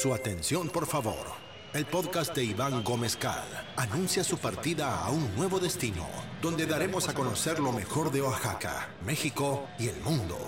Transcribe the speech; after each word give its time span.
Su 0.00 0.14
atención, 0.14 0.70
por 0.70 0.86
favor. 0.86 1.26
El 1.74 1.84
podcast 1.84 2.34
de 2.34 2.42
Iván 2.42 2.82
Gómez 2.82 3.16
Cal 3.16 3.44
anuncia 3.76 4.24
su 4.24 4.38
partida 4.38 4.98
a 4.98 5.10
un 5.10 5.36
nuevo 5.36 5.60
destino, 5.60 6.08
donde 6.40 6.64
daremos 6.64 7.10
a 7.10 7.12
conocer 7.12 7.60
lo 7.60 7.70
mejor 7.70 8.10
de 8.10 8.22
Oaxaca, 8.22 8.88
México 9.04 9.68
y 9.78 9.88
el 9.88 10.00
mundo. 10.00 10.38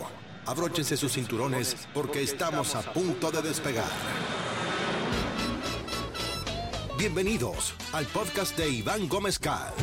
Abróchense 0.47 0.97
sus 0.97 1.13
cinturones 1.13 1.77
porque 1.93 2.23
estamos 2.23 2.75
a 2.75 2.81
punto 2.95 3.31
de 3.31 3.43
despegar. 3.43 3.93
Bienvenidos 6.97 7.75
al 7.93 8.07
podcast 8.07 8.57
de 8.57 8.71
Iván 8.71 9.07
Gómez 9.07 9.39
Cal. 9.39 9.75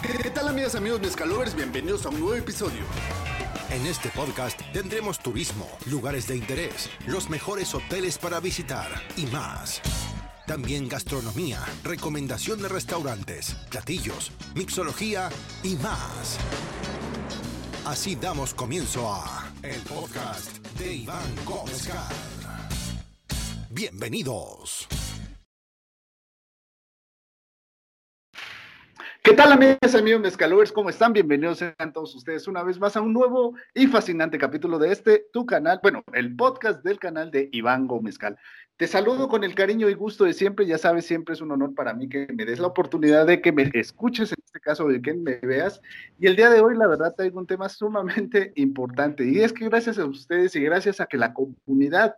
¿Qué 0.00 0.30
tal 0.30 0.46
amigas, 0.46 0.76
amigos 0.76 1.00
mezcalovers? 1.00 1.56
Bienvenidos 1.56 2.06
a 2.06 2.10
un 2.10 2.20
nuevo 2.20 2.36
episodio. 2.36 2.84
En 3.76 3.84
este 3.84 4.08
podcast 4.08 4.58
tendremos 4.72 5.18
turismo, 5.18 5.68
lugares 5.90 6.26
de 6.26 6.34
interés, 6.34 6.88
los 7.06 7.28
mejores 7.28 7.74
hoteles 7.74 8.16
para 8.16 8.40
visitar 8.40 8.88
y 9.18 9.26
más. 9.26 9.82
También 10.46 10.88
gastronomía, 10.88 11.60
recomendación 11.84 12.62
de 12.62 12.68
restaurantes, 12.68 13.54
platillos, 13.68 14.32
mixología 14.54 15.28
y 15.62 15.76
más. 15.76 16.38
Así 17.84 18.16
damos 18.16 18.54
comienzo 18.54 19.12
a 19.12 19.52
el 19.62 19.82
podcast 19.82 20.56
de 20.78 20.94
Iván 20.94 21.34
Gómez. 21.44 21.90
Bienvenidos. 23.68 24.88
¿Qué 29.26 29.32
tal 29.32 29.50
amigas, 29.50 29.92
amigos 29.96 30.20
mezcalovers? 30.20 30.70
¿Cómo 30.70 30.88
están? 30.88 31.12
Bienvenidos 31.12 31.58
sean 31.58 31.92
todos 31.92 32.14
ustedes 32.14 32.46
una 32.46 32.62
vez 32.62 32.78
más 32.78 32.96
a 32.96 33.00
un 33.00 33.12
nuevo 33.12 33.56
y 33.74 33.88
fascinante 33.88 34.38
capítulo 34.38 34.78
de 34.78 34.92
este, 34.92 35.26
tu 35.32 35.44
canal, 35.44 35.80
bueno, 35.82 36.04
el 36.12 36.36
podcast 36.36 36.84
del 36.84 37.00
canal 37.00 37.32
de 37.32 37.48
Iván 37.50 37.88
Gómez 37.88 38.18
Cal. 38.18 38.38
Te 38.76 38.86
saludo 38.86 39.28
con 39.28 39.42
el 39.42 39.56
cariño 39.56 39.88
y 39.88 39.94
gusto 39.94 40.22
de 40.22 40.32
siempre, 40.32 40.64
ya 40.64 40.78
sabes, 40.78 41.06
siempre 41.06 41.34
es 41.34 41.40
un 41.40 41.50
honor 41.50 41.74
para 41.74 41.92
mí 41.92 42.08
que 42.08 42.28
me 42.32 42.44
des 42.44 42.60
la 42.60 42.68
oportunidad 42.68 43.26
de 43.26 43.40
que 43.40 43.50
me 43.50 43.68
escuches, 43.74 44.30
en 44.30 44.38
este 44.44 44.60
caso, 44.60 44.86
de 44.86 45.02
que 45.02 45.12
me 45.12 45.38
veas. 45.38 45.82
Y 46.20 46.28
el 46.28 46.36
día 46.36 46.48
de 46.48 46.60
hoy, 46.60 46.76
la 46.76 46.86
verdad, 46.86 47.12
traigo 47.16 47.40
un 47.40 47.48
tema 47.48 47.68
sumamente 47.68 48.52
importante 48.54 49.28
y 49.28 49.40
es 49.40 49.52
que 49.52 49.68
gracias 49.68 49.98
a 49.98 50.04
ustedes 50.04 50.54
y 50.54 50.60
gracias 50.60 51.00
a 51.00 51.06
que 51.06 51.16
la 51.16 51.34
comunidad 51.34 52.14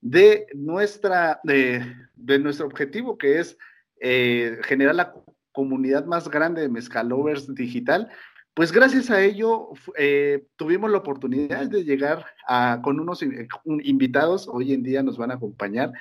de 0.00 0.46
nuestra, 0.54 1.40
de, 1.42 1.84
de 2.14 2.38
nuestro 2.38 2.66
objetivo, 2.66 3.18
que 3.18 3.40
es 3.40 3.58
eh, 4.00 4.60
generar 4.62 4.94
la 4.94 5.12
comunidad 5.52 6.06
más 6.06 6.28
grande 6.28 6.62
de 6.62 6.68
Mezcalovers 6.68 7.54
digital, 7.54 8.08
pues 8.54 8.70
gracias 8.70 9.10
a 9.10 9.22
ello 9.22 9.70
eh, 9.96 10.44
tuvimos 10.56 10.90
la 10.90 10.98
oportunidad 10.98 11.68
de 11.68 11.84
llegar 11.84 12.26
a, 12.46 12.80
con 12.82 13.00
unos 13.00 13.24
invitados, 13.64 14.46
hoy 14.46 14.74
en 14.74 14.82
día 14.82 15.02
nos 15.02 15.16
van 15.16 15.30
a 15.30 15.34
acompañar, 15.34 15.92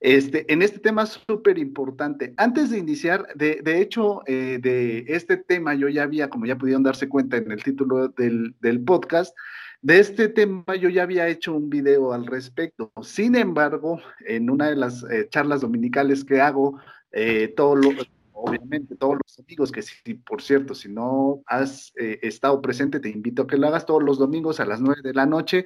este, 0.00 0.50
en 0.50 0.62
este 0.62 0.78
tema 0.78 1.04
súper 1.04 1.58
importante. 1.58 2.32
Antes 2.38 2.70
de 2.70 2.78
iniciar, 2.78 3.26
de, 3.34 3.60
de 3.62 3.82
hecho, 3.82 4.22
eh, 4.26 4.58
de 4.60 5.04
este 5.08 5.36
tema 5.36 5.74
yo 5.74 5.88
ya 5.88 6.04
había, 6.04 6.30
como 6.30 6.46
ya 6.46 6.56
pudieron 6.56 6.82
darse 6.82 7.10
cuenta 7.10 7.36
en 7.36 7.52
el 7.52 7.62
título 7.62 8.08
del, 8.08 8.54
del 8.60 8.82
podcast, 8.84 9.36
de 9.82 10.00
este 10.00 10.28
tema 10.28 10.76
yo 10.80 10.88
ya 10.88 11.02
había 11.02 11.28
hecho 11.28 11.54
un 11.54 11.68
video 11.68 12.12
al 12.12 12.26
respecto. 12.26 12.90
Sin 13.02 13.36
embargo, 13.36 14.00
en 14.26 14.50
una 14.50 14.70
de 14.70 14.76
las 14.76 15.04
eh, 15.04 15.28
charlas 15.28 15.60
dominicales 15.60 16.24
que 16.24 16.40
hago, 16.40 16.80
eh, 17.12 17.52
todo 17.56 17.76
lo, 17.76 17.90
obviamente 18.38 18.96
todos 18.96 19.16
los 19.22 19.38
amigos, 19.38 19.72
que 19.72 19.82
si, 19.82 20.14
por 20.14 20.42
cierto, 20.42 20.74
si 20.74 20.88
no 20.88 21.42
has 21.46 21.92
eh, 21.96 22.18
estado 22.22 22.60
presente, 22.62 23.00
te 23.00 23.10
invito 23.10 23.42
a 23.42 23.46
que 23.46 23.56
lo 23.56 23.66
hagas 23.66 23.86
todos 23.86 24.02
los 24.02 24.18
domingos 24.18 24.60
a 24.60 24.64
las 24.64 24.80
9 24.80 25.00
de 25.02 25.14
la 25.14 25.26
noche. 25.26 25.64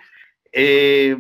Eh, 0.52 1.16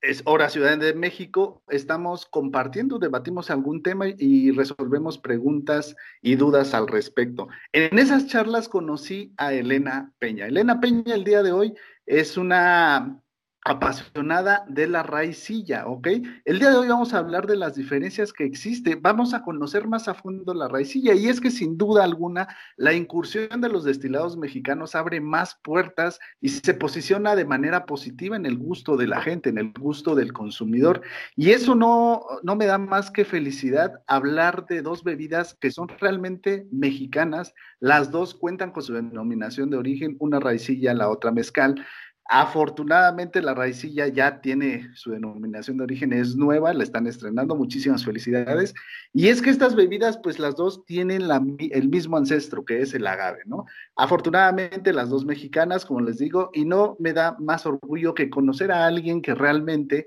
es 0.00 0.22
hora 0.26 0.48
Ciudad 0.48 0.78
de 0.78 0.94
México, 0.94 1.62
estamos 1.68 2.26
compartiendo, 2.26 2.98
debatimos 2.98 3.50
algún 3.50 3.82
tema 3.82 4.06
y 4.16 4.52
resolvemos 4.52 5.18
preguntas 5.18 5.96
y 6.22 6.36
dudas 6.36 6.72
al 6.72 6.86
respecto. 6.86 7.48
En 7.72 7.98
esas 7.98 8.28
charlas 8.28 8.68
conocí 8.68 9.34
a 9.36 9.52
Elena 9.52 10.12
Peña. 10.20 10.46
Elena 10.46 10.80
Peña 10.80 11.14
el 11.14 11.24
día 11.24 11.42
de 11.42 11.50
hoy 11.50 11.74
es 12.06 12.36
una 12.36 13.20
apasionada 13.64 14.64
de 14.68 14.86
la 14.86 15.02
raicilla, 15.02 15.86
¿ok? 15.86 16.08
El 16.44 16.58
día 16.58 16.70
de 16.70 16.76
hoy 16.76 16.88
vamos 16.88 17.12
a 17.12 17.18
hablar 17.18 17.46
de 17.46 17.56
las 17.56 17.74
diferencias 17.74 18.32
que 18.32 18.44
existen, 18.44 19.00
vamos 19.02 19.34
a 19.34 19.42
conocer 19.42 19.86
más 19.86 20.08
a 20.08 20.14
fondo 20.14 20.54
la 20.54 20.68
raicilla 20.68 21.12
y 21.14 21.28
es 21.28 21.40
que 21.40 21.50
sin 21.50 21.76
duda 21.76 22.04
alguna 22.04 22.48
la 22.76 22.94
incursión 22.94 23.60
de 23.60 23.68
los 23.68 23.84
destilados 23.84 24.36
mexicanos 24.36 24.94
abre 24.94 25.20
más 25.20 25.58
puertas 25.62 26.18
y 26.40 26.48
se 26.48 26.72
posiciona 26.72 27.36
de 27.36 27.44
manera 27.44 27.84
positiva 27.84 28.36
en 28.36 28.46
el 28.46 28.56
gusto 28.56 28.96
de 28.96 29.06
la 29.06 29.20
gente, 29.20 29.50
en 29.50 29.58
el 29.58 29.72
gusto 29.72 30.14
del 30.14 30.32
consumidor 30.32 31.02
y 31.36 31.50
eso 31.50 31.74
no, 31.74 32.24
no 32.42 32.56
me 32.56 32.66
da 32.66 32.78
más 32.78 33.10
que 33.10 33.24
felicidad 33.24 34.02
hablar 34.06 34.66
de 34.66 34.82
dos 34.82 35.04
bebidas 35.04 35.54
que 35.60 35.70
son 35.70 35.88
realmente 35.88 36.66
mexicanas, 36.70 37.54
las 37.80 38.10
dos 38.10 38.34
cuentan 38.34 38.72
con 38.72 38.82
su 38.82 38.94
denominación 38.94 39.70
de 39.70 39.76
origen, 39.76 40.16
una 40.20 40.40
raicilla, 40.40 40.94
la 40.94 41.08
otra 41.08 41.30
mezcal. 41.30 41.84
Afortunadamente 42.30 43.40
la 43.40 43.54
raicilla 43.54 44.06
ya 44.06 44.42
tiene 44.42 44.90
su 44.94 45.12
denominación 45.12 45.78
de 45.78 45.84
origen, 45.84 46.12
es 46.12 46.36
nueva, 46.36 46.74
la 46.74 46.82
están 46.82 47.06
estrenando, 47.06 47.56
muchísimas 47.56 48.04
felicidades. 48.04 48.74
Y 49.14 49.28
es 49.28 49.40
que 49.40 49.48
estas 49.48 49.74
bebidas, 49.74 50.18
pues 50.22 50.38
las 50.38 50.54
dos 50.54 50.84
tienen 50.84 51.22
el 51.70 51.88
mismo 51.88 52.18
ancestro, 52.18 52.66
que 52.66 52.82
es 52.82 52.92
el 52.92 53.06
agave, 53.06 53.40
¿no? 53.46 53.64
Afortunadamente 53.96 54.92
las 54.92 55.08
dos 55.08 55.24
mexicanas, 55.24 55.86
como 55.86 56.02
les 56.02 56.18
digo, 56.18 56.50
y 56.52 56.66
no 56.66 56.96
me 56.98 57.14
da 57.14 57.34
más 57.38 57.64
orgullo 57.64 58.12
que 58.12 58.28
conocer 58.28 58.72
a 58.72 58.86
alguien 58.86 59.22
que 59.22 59.34
realmente 59.34 60.06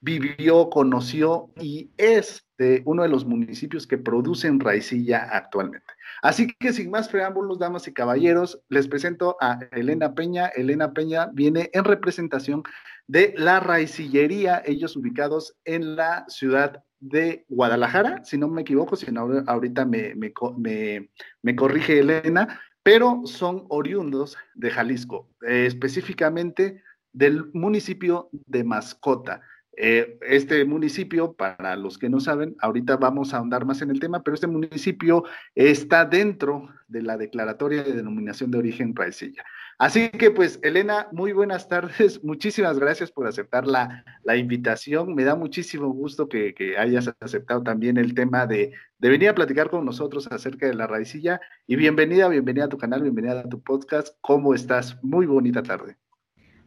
vivió, 0.00 0.70
conoció 0.70 1.52
y 1.60 1.92
es 1.96 2.44
de 2.60 2.82
uno 2.84 3.04
de 3.04 3.08
los 3.08 3.24
municipios 3.24 3.86
que 3.86 3.96
producen 3.96 4.60
raicilla 4.60 5.30
actualmente. 5.32 5.86
Así 6.20 6.46
que 6.58 6.74
sin 6.74 6.90
más 6.90 7.08
preámbulos, 7.08 7.58
damas 7.58 7.88
y 7.88 7.94
caballeros, 7.94 8.60
les 8.68 8.86
presento 8.86 9.38
a 9.40 9.60
Elena 9.72 10.14
Peña. 10.14 10.48
Elena 10.48 10.92
Peña 10.92 11.30
viene 11.32 11.70
en 11.72 11.84
representación 11.84 12.62
de 13.06 13.32
la 13.38 13.60
raicillería, 13.60 14.62
ellos 14.66 14.94
ubicados 14.94 15.56
en 15.64 15.96
la 15.96 16.26
ciudad 16.28 16.84
de 17.00 17.46
Guadalajara, 17.48 18.22
si 18.24 18.36
no 18.36 18.46
me 18.46 18.60
equivoco, 18.60 18.94
si 18.94 19.10
no, 19.10 19.42
ahorita 19.46 19.86
me, 19.86 20.14
me, 20.14 21.56
corrige 21.56 22.00
Elena, 22.00 22.60
pero 22.82 23.22
son 23.24 23.64
oriundos 23.70 24.36
de 24.54 24.70
Jalisco, 24.70 25.30
eh, 25.48 25.64
específicamente 25.64 26.82
del 27.14 27.50
municipio 27.54 28.28
de 28.32 28.64
Mascota. 28.64 29.40
Eh, 29.76 30.18
este 30.22 30.64
municipio, 30.64 31.32
para 31.32 31.76
los 31.76 31.96
que 31.96 32.08
no 32.08 32.20
saben, 32.20 32.56
ahorita 32.60 32.96
vamos 32.96 33.32
a 33.32 33.38
ahondar 33.38 33.64
más 33.64 33.80
en 33.82 33.90
el 33.90 34.00
tema, 34.00 34.22
pero 34.22 34.34
este 34.34 34.46
municipio 34.46 35.24
está 35.54 36.04
dentro 36.04 36.68
de 36.88 37.02
la 37.02 37.16
declaratoria 37.16 37.82
de 37.82 37.92
denominación 37.92 38.50
de 38.50 38.58
origen 38.58 38.94
raicilla. 38.94 39.44
Así 39.78 40.10
que 40.10 40.30
pues, 40.30 40.58
Elena, 40.62 41.08
muy 41.12 41.32
buenas 41.32 41.68
tardes. 41.68 42.22
Muchísimas 42.24 42.78
gracias 42.78 43.10
por 43.12 43.26
aceptar 43.26 43.66
la, 43.66 44.04
invitación. 44.36 45.14
Me 45.14 45.24
da 45.24 45.34
muchísimo 45.34 45.88
gusto 45.88 46.28
que, 46.28 46.54
hayas 46.76 47.14
aceptado 47.20 47.62
también 47.62 47.96
el 47.96 48.14
tema 48.14 48.46
de, 48.46 48.72
de, 48.98 49.08
venir 49.08 49.28
a 49.30 49.34
platicar 49.34 49.70
con 49.70 49.84
nosotros 49.84 50.26
acerca 50.30 50.66
de 50.66 50.74
la 50.74 50.86
raicilla. 50.86 51.40
Y 51.66 51.76
bienvenida, 51.76 52.28
bienvenida 52.28 52.64
a 52.64 52.68
tu 52.68 52.78
canal, 52.78 53.02
bienvenida 53.02 53.40
a 53.40 53.48
tu 53.48 53.62
podcast. 53.62 54.16
¿Cómo 54.20 54.54
estás? 54.54 55.02
Muy 55.02 55.26
bonita 55.26 55.62
tarde. 55.62 55.96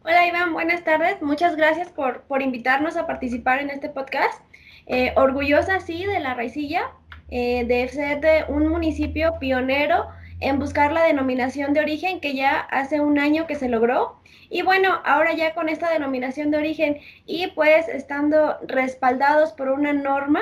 Hola 0.05 0.27
Iván, 0.27 0.51
buenas 0.51 0.83
tardes. 0.83 1.21
Muchas 1.21 1.55
gracias 1.55 1.87
por, 1.87 2.23
por 2.23 2.41
invitarnos 2.41 2.97
a 2.97 3.07
participar 3.07 3.59
en 3.59 3.69
este 3.69 3.87
podcast. 3.87 4.43
Eh, 4.85 5.13
orgullosa, 5.15 5.79
sí, 5.79 6.05
de 6.05 6.19
la 6.19 6.33
Raicilla, 6.33 6.91
eh, 7.29 7.63
de 7.63 7.85
de 8.19 8.43
un 8.49 8.67
municipio 8.67 9.39
pionero 9.39 10.07
en 10.41 10.59
buscar 10.59 10.91
la 10.91 11.03
denominación 11.03 11.71
de 11.71 11.79
origen 11.79 12.19
que 12.19 12.35
ya 12.35 12.59
hace 12.69 12.99
un 12.99 13.17
año 13.17 13.47
que 13.47 13.55
se 13.55 13.69
logró. 13.69 14.19
Y 14.49 14.61
bueno, 14.61 15.01
ahora 15.05 15.35
ya 15.35 15.53
con 15.53 15.69
esta 15.69 15.89
denominación 15.89 16.51
de 16.51 16.57
origen 16.57 16.97
y 17.25 17.47
pues 17.55 17.87
estando 17.87 18.57
respaldados 18.67 19.53
por 19.53 19.69
una 19.69 19.93
norma, 19.93 20.41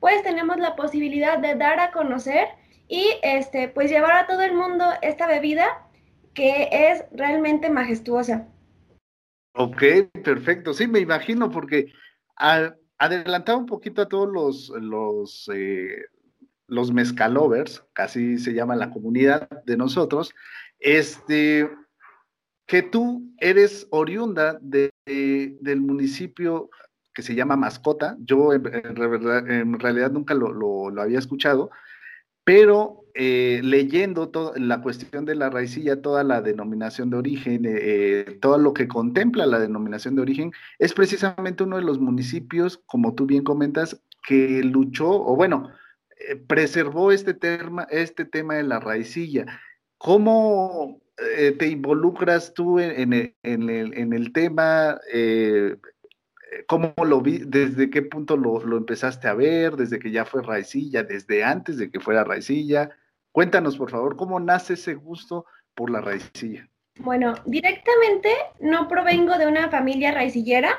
pues 0.00 0.22
tenemos 0.22 0.56
la 0.56 0.74
posibilidad 0.74 1.36
de 1.36 1.54
dar 1.54 1.80
a 1.80 1.90
conocer 1.90 2.48
y 2.88 3.04
este 3.22 3.68
pues 3.68 3.90
llevar 3.90 4.12
a 4.12 4.26
todo 4.26 4.40
el 4.40 4.54
mundo 4.54 4.86
esta 5.02 5.26
bebida 5.26 5.66
que 6.32 6.70
es 6.70 7.04
realmente 7.12 7.68
majestuosa. 7.68 8.46
Ok, 9.54 9.82
perfecto. 10.24 10.72
Sí, 10.72 10.86
me 10.86 11.00
imagino, 11.00 11.50
porque 11.50 11.92
adelantaba 12.98 13.58
un 13.58 13.66
poquito 13.66 14.02
a 14.02 14.08
todos 14.08 14.28
los, 14.32 14.68
los, 14.80 15.50
eh, 15.54 16.04
los 16.66 16.92
mezcalovers, 16.92 17.84
casi 17.92 18.38
se 18.38 18.54
llama 18.54 18.76
la 18.76 18.90
comunidad 18.90 19.48
de 19.64 19.76
nosotros, 19.76 20.34
este, 20.78 21.70
que 22.66 22.82
tú 22.82 23.34
eres 23.38 23.86
oriunda 23.90 24.58
de, 24.62 24.90
del 25.04 25.80
municipio 25.80 26.70
que 27.12 27.22
se 27.22 27.34
llama 27.34 27.56
Mascota. 27.56 28.16
Yo 28.20 28.54
en, 28.54 28.64
realidad 29.78 30.10
nunca 30.10 30.34
lo, 30.34 30.52
lo, 30.52 31.02
había 31.02 31.18
escuchado, 31.18 31.70
pero 32.44 33.02
eh, 33.14 33.60
leyendo 33.62 34.30
la 34.56 34.80
cuestión 34.80 35.26
de 35.26 35.34
la 35.34 35.50
raicilla, 35.50 36.00
toda 36.00 36.24
la 36.24 36.40
denominación 36.40 37.10
de 37.10 37.18
origen, 37.18 37.64
eh, 37.66 38.38
todo 38.40 38.56
lo 38.56 38.72
que 38.72 38.88
contempla 38.88 39.44
la 39.44 39.58
denominación 39.58 40.16
de 40.16 40.22
origen, 40.22 40.52
es 40.78 40.94
precisamente 40.94 41.62
uno 41.62 41.76
de 41.76 41.82
los 41.82 42.00
municipios, 42.00 42.80
como 42.86 43.14
tú 43.14 43.26
bien 43.26 43.44
comentas, 43.44 44.02
que 44.26 44.62
luchó, 44.62 45.10
o 45.10 45.36
bueno, 45.36 45.70
eh, 46.26 46.36
preservó 46.36 47.12
este 47.12 47.34
tema, 47.34 47.86
este 47.90 48.24
tema 48.24 48.54
de 48.54 48.62
la 48.62 48.80
raicilla. 48.80 49.60
¿Cómo 49.98 51.00
te 51.58 51.68
involucras 51.68 52.52
tú 52.52 52.80
en, 52.80 53.12
el, 53.12 54.32
tema? 54.32 54.98
¿Cómo 56.66 56.94
lo 57.04 57.20
vi? 57.20 57.38
¿Desde 57.38 57.90
qué 57.90 58.02
punto 58.02 58.36
lo, 58.36 58.60
lo, 58.64 58.76
empezaste 58.76 59.28
a 59.28 59.34
ver? 59.34 59.76
¿Desde 59.76 59.98
que 59.98 60.10
ya 60.10 60.24
fue 60.24 60.42
raicilla? 60.42 61.02
¿Desde 61.02 61.44
antes 61.44 61.78
de 61.78 61.90
que 61.90 62.00
fuera 62.00 62.24
raicilla? 62.24 62.90
Cuéntanos, 63.32 63.78
por 63.78 63.90
favor, 63.90 64.16
¿cómo 64.16 64.38
nace 64.40 64.74
ese 64.74 64.94
gusto 64.94 65.46
por 65.74 65.90
la 65.90 66.00
raicilla? 66.00 66.68
Bueno, 66.98 67.34
directamente 67.46 68.30
no 68.60 68.86
provengo 68.88 69.38
de 69.38 69.46
una 69.46 69.70
familia 69.70 70.12
raicillera. 70.12 70.78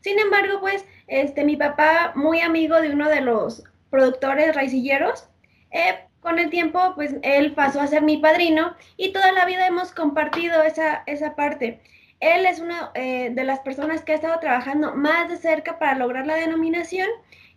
Sin 0.00 0.18
embargo, 0.18 0.60
pues, 0.60 0.84
este, 1.06 1.44
mi 1.44 1.56
papá, 1.56 2.12
muy 2.14 2.40
amigo 2.40 2.80
de 2.80 2.90
uno 2.90 3.08
de 3.08 3.22
los 3.22 3.64
productores 3.88 4.54
raicilleros, 4.54 5.28
eh, 5.70 6.06
con 6.20 6.38
el 6.38 6.50
tiempo, 6.50 6.92
pues, 6.94 7.16
él 7.22 7.54
pasó 7.54 7.80
a 7.80 7.86
ser 7.86 8.02
mi 8.02 8.18
padrino 8.18 8.76
y 8.98 9.12
toda 9.12 9.32
la 9.32 9.46
vida 9.46 9.66
hemos 9.66 9.92
compartido 9.92 10.62
esa, 10.62 11.02
esa 11.06 11.34
parte. 11.34 11.80
Él 12.20 12.46
es 12.46 12.60
una 12.60 12.90
eh, 12.94 13.30
de 13.34 13.44
las 13.44 13.60
personas 13.60 14.02
que 14.02 14.12
ha 14.12 14.16
estado 14.16 14.38
trabajando 14.40 14.94
más 14.94 15.28
de 15.28 15.36
cerca 15.36 15.78
para 15.78 15.96
lograr 15.96 16.26
la 16.26 16.36
denominación 16.36 17.08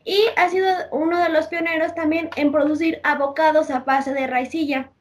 y 0.03 0.19
ha 0.35 0.49
sido 0.49 0.67
uno 0.91 1.21
de 1.21 1.29
los 1.29 1.47
pioneros 1.47 1.93
también 1.93 2.29
en 2.35 2.51
producir 2.51 2.99
abocados 3.03 3.69
a 3.69 3.79
base 3.79 4.13
de 4.13 4.27
raicilla. 4.27 4.91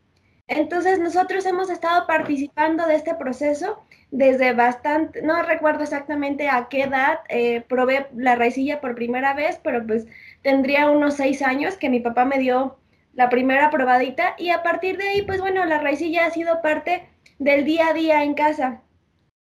Entonces 0.49 1.01
nosotros 1.01 1.45
hemos 1.47 1.71
estado 1.71 2.07
participando 2.07 2.87
de 2.87 2.95
este 2.95 3.15
proceso 3.15 3.83
desde 4.13 4.53
bastante, 4.53 5.23
no 5.23 5.43
recuerdo 5.43 5.83
exactamente 5.83 6.49
a 6.49 6.69
qué 6.69 6.83
edad 6.85 7.19
eh, 7.29 7.63
probé 7.69 8.07
la 8.17 8.37
raicilla 8.37 8.81
por 8.81 8.95
primera 8.95 9.35
vez, 9.35 9.61
pero 9.63 9.85
pues 9.85 10.07
tendría 10.43 10.89
unos 10.89 11.15
seis 11.15 11.43
años 11.43 11.77
que 11.77 11.91
mi 11.91 11.99
papá 12.01 12.25
me 12.25 12.39
dio 12.39 12.79
la 13.15 13.29
primera 13.29 13.71
probadita 13.71 14.35
y 14.39 14.51
a 14.51 14.63
partir 14.63 14.99
de 14.99 15.09
ahí 15.09 15.23
pues 15.23 15.41
bueno, 15.41 15.65
la 15.65 15.79
raicilla 15.79 16.27
ha 16.27 16.31
sido 16.31 16.63
parte 16.63 17.09
del 17.39 17.65
día 17.65 17.89
a 17.89 17.93
día 17.95 18.23
en 18.23 18.35
casa. 18.35 18.83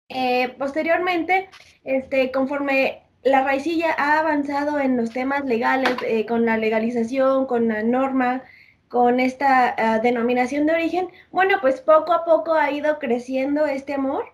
Eh, 0.10 0.56
posteriormente, 0.58 1.50
este, 1.84 2.32
conforme 2.32 3.04
la 3.24 3.44
raicilla 3.44 3.94
ha 3.98 4.20
avanzado 4.20 4.80
en 4.80 4.96
los 4.98 5.12
temas 5.12 5.44
legales, 5.46 5.96
eh, 6.06 6.26
con 6.26 6.46
la 6.46 6.58
legalización, 6.58 7.46
con 7.46 7.68
la 7.68 7.84
norma, 7.84 8.44
con 8.88 9.20
esta 9.20 9.76
ah, 9.78 10.00
denominación 10.00 10.66
de 10.66 10.74
origen. 10.74 11.10
Bueno, 11.32 11.58
pues 11.62 11.82
poco 11.82 12.14
a 12.14 12.24
poco 12.26 12.54
ha 12.54 12.72
ido 12.72 13.00
creciendo 13.00 13.66
este 13.66 13.94
amor. 13.96 14.26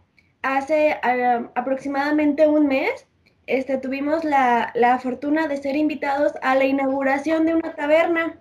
Hace 0.44 0.98
ah, 1.02 1.50
aproximadamente 1.56 2.48
un 2.48 2.68
mes 2.68 3.08
este, 3.48 3.78
tuvimos 3.78 4.24
la, 4.24 4.72
la, 4.76 5.00
fortuna 5.00 5.48
de 5.48 5.58
ser 5.58 5.76
invitados 5.76 6.34
a 6.42 6.56
la 6.56 6.66
inauguración 6.66 7.46
de 7.46 7.56
una 7.56 7.76
taberna 7.76 8.40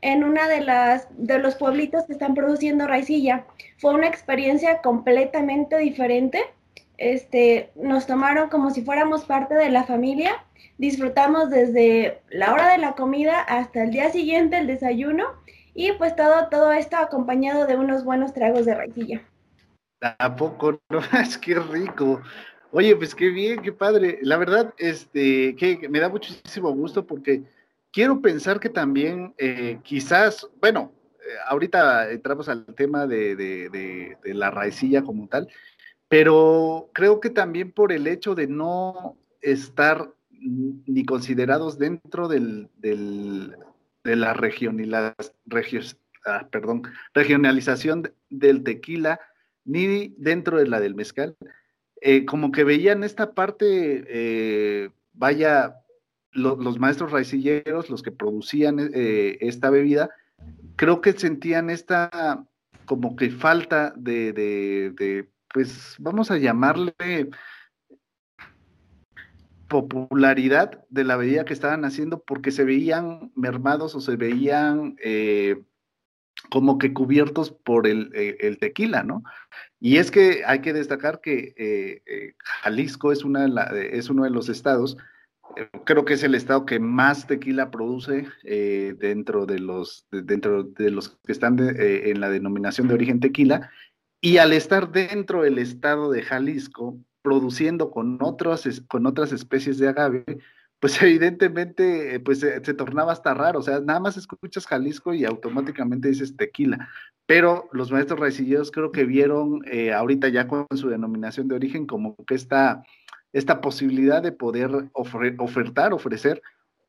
en 0.00 0.22
una 0.22 0.48
de 0.48 0.60
las 0.60 1.08
de 1.10 1.38
los 1.38 1.56
pueblitos 1.56 2.04
que 2.04 2.12
están 2.12 2.34
produciendo 2.34 2.86
raicilla. 2.86 3.46
Fue 3.78 3.94
una 3.94 4.06
experiencia 4.06 4.80
completamente 4.82 5.78
diferente 5.78 6.40
este, 6.98 7.70
nos 7.74 8.06
tomaron 8.06 8.48
como 8.48 8.70
si 8.70 8.82
fuéramos 8.82 9.24
parte 9.24 9.54
de 9.54 9.70
la 9.70 9.84
familia. 9.84 10.44
Disfrutamos 10.78 11.50
desde 11.50 12.22
la 12.30 12.52
hora 12.52 12.70
de 12.70 12.78
la 12.78 12.94
comida 12.94 13.40
hasta 13.40 13.84
el 13.84 13.90
día 13.90 14.10
siguiente, 14.10 14.58
el 14.58 14.66
desayuno, 14.66 15.24
y 15.74 15.92
pues 15.92 16.14
todo, 16.14 16.48
todo 16.50 16.72
esto 16.72 16.96
acompañado 16.96 17.66
de 17.66 17.76
unos 17.76 18.04
buenos 18.04 18.32
tragos 18.32 18.64
de 18.64 18.74
raquilla. 18.74 19.22
¿A 20.00 20.36
poco? 20.36 20.80
No, 20.88 21.00
es 21.20 21.38
que 21.38 21.58
rico. 21.58 22.20
Oye, 22.70 22.94
pues 22.96 23.14
qué 23.14 23.28
bien, 23.28 23.62
qué 23.62 23.72
padre. 23.72 24.18
La 24.22 24.36
verdad, 24.36 24.74
este, 24.78 25.54
que 25.56 25.88
me 25.88 26.00
da 26.00 26.08
muchísimo 26.08 26.72
gusto 26.72 27.06
porque 27.06 27.42
quiero 27.92 28.20
pensar 28.20 28.58
que 28.58 28.68
también 28.68 29.34
eh, 29.38 29.78
quizás, 29.82 30.46
bueno, 30.60 30.92
eh, 31.20 31.36
ahorita 31.46 32.10
entramos 32.10 32.48
al 32.48 32.66
tema 32.74 33.06
de, 33.06 33.36
de, 33.36 34.16
de 34.22 34.34
la 34.34 34.50
raicilla 34.50 35.02
como 35.02 35.28
tal, 35.28 35.48
pero 36.14 36.90
creo 36.92 37.18
que 37.18 37.28
también 37.28 37.72
por 37.72 37.90
el 37.90 38.06
hecho 38.06 38.36
de 38.36 38.46
no 38.46 39.18
estar 39.40 40.14
ni 40.30 41.04
considerados 41.04 41.76
dentro 41.76 42.28
del, 42.28 42.70
de 42.76 44.14
la 44.14 44.32
regiones, 44.32 45.98
ah, 46.24 46.46
perdón, 46.52 46.82
regionalización 47.14 48.12
del 48.30 48.62
tequila, 48.62 49.18
ni 49.64 50.14
dentro 50.16 50.58
de 50.58 50.68
la 50.68 50.78
del 50.78 50.94
mezcal, 50.94 51.36
eh, 52.00 52.24
como 52.24 52.52
que 52.52 52.62
veían 52.62 53.02
esta 53.02 53.34
parte, 53.34 54.04
eh, 54.06 54.90
vaya, 55.14 55.80
los 56.30 56.78
maestros 56.78 57.10
raicilleros, 57.10 57.90
los 57.90 58.04
que 58.04 58.12
producían 58.12 58.78
eh, 58.94 59.38
esta 59.40 59.68
bebida, 59.68 60.10
creo 60.76 61.00
que 61.00 61.12
sentían 61.14 61.70
esta 61.70 62.46
como 62.84 63.16
que 63.16 63.30
falta 63.30 63.92
de 63.96 65.26
pues 65.54 65.94
vamos 66.00 66.32
a 66.32 66.36
llamarle 66.36 67.30
popularidad 69.68 70.84
de 70.90 71.04
la 71.04 71.16
bebida 71.16 71.44
que 71.44 71.52
estaban 71.52 71.84
haciendo 71.84 72.24
porque 72.24 72.50
se 72.50 72.64
veían 72.64 73.30
mermados 73.36 73.94
o 73.94 74.00
se 74.00 74.16
veían 74.16 74.96
eh, 75.02 75.62
como 76.50 76.78
que 76.78 76.92
cubiertos 76.92 77.52
por 77.52 77.86
el, 77.86 78.10
eh, 78.14 78.56
tequila, 78.60 79.04
¿no? 79.04 79.22
Y 79.78 79.98
es 79.98 80.10
que 80.10 80.42
hay 80.44 80.60
que 80.60 80.72
destacar 80.72 81.20
que 81.20 81.54
eh, 81.56 82.34
Jalisco 82.62 83.12
es, 83.12 83.24
una 83.24 83.46
es 83.74 84.10
uno 84.10 84.24
de 84.24 84.30
los 84.30 84.48
estados, 84.48 84.96
creo 85.84 86.04
que 86.04 86.14
es 86.14 86.24
el 86.24 86.34
estado 86.34 86.66
que 86.66 86.80
más 86.80 87.28
tequila 87.28 87.70
produce 87.70 88.26
dentro, 88.42 89.46
de 89.46 89.60
los, 89.60 90.08
dentro 90.10 90.64
de 90.64 90.90
los 90.90 91.10
que 91.24 91.30
están 91.32 91.58
en 91.60 92.20
la 92.20 92.28
denominación 92.28 92.88
de 92.88 92.94
origen 92.94 93.20
tequila, 93.20 93.70
y 94.24 94.38
al 94.38 94.54
estar 94.54 94.90
dentro 94.90 95.42
del 95.42 95.58
estado 95.58 96.10
de 96.10 96.22
Jalisco, 96.22 96.98
produciendo 97.20 97.90
con, 97.90 98.16
otros, 98.22 98.82
con 98.88 99.04
otras 99.04 99.32
especies 99.32 99.76
de 99.76 99.88
agave, 99.88 100.24
pues 100.80 100.96
evidentemente 101.02 102.18
pues, 102.20 102.40
se, 102.40 102.60
tornaba 102.72 103.12
hasta 103.12 103.34
raro. 103.34 103.58
O 103.58 103.62
sea, 103.62 103.80
nada 103.80 104.00
más 104.00 104.16
escuchas 104.16 104.66
Jalisco 104.66 105.12
y 105.12 105.26
automáticamente 105.26 106.08
dices 106.08 106.38
tequila. 106.38 106.88
Pero 107.26 107.68
los 107.72 107.92
maestros 107.92 108.18
raicilleros 108.18 108.70
creo 108.70 108.92
que 108.92 109.04
vieron 109.04 109.60
eh, 109.70 109.92
ahorita 109.92 110.30
ya 110.30 110.48
con 110.48 110.66
su 110.74 110.88
denominación 110.88 111.46
de 111.46 111.56
origen 111.56 111.84
como 111.84 112.16
que 112.24 112.34
esta, 112.34 112.82
esta 113.34 113.60
posibilidad 113.60 114.22
de 114.22 114.32
poder 114.32 114.88
ofertar, 114.94 115.92
ofrecer 115.92 116.40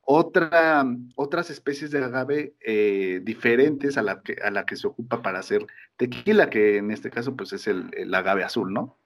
otra, 0.06 0.86
otras 1.16 1.50
especies 1.50 1.90
de 1.90 2.04
agave 2.04 2.54
eh, 2.62 3.22
diferentes 3.24 3.98
a 3.98 4.04
la, 4.04 4.22
que, 4.22 4.38
a 4.44 4.52
la 4.52 4.66
que 4.66 4.76
se 4.76 4.88
ocupa 4.88 5.24
para 5.24 5.40
hacer 5.40 5.66
tequila, 5.98 6.50
que 6.50 6.78
en 6.78 6.92
este 6.92 7.10
caso 7.10 7.36
pues 7.36 7.54
es 7.54 7.68
el, 7.68 8.14
agave 8.14 8.44
azul, 8.44 8.72
¿no? 8.72 9.00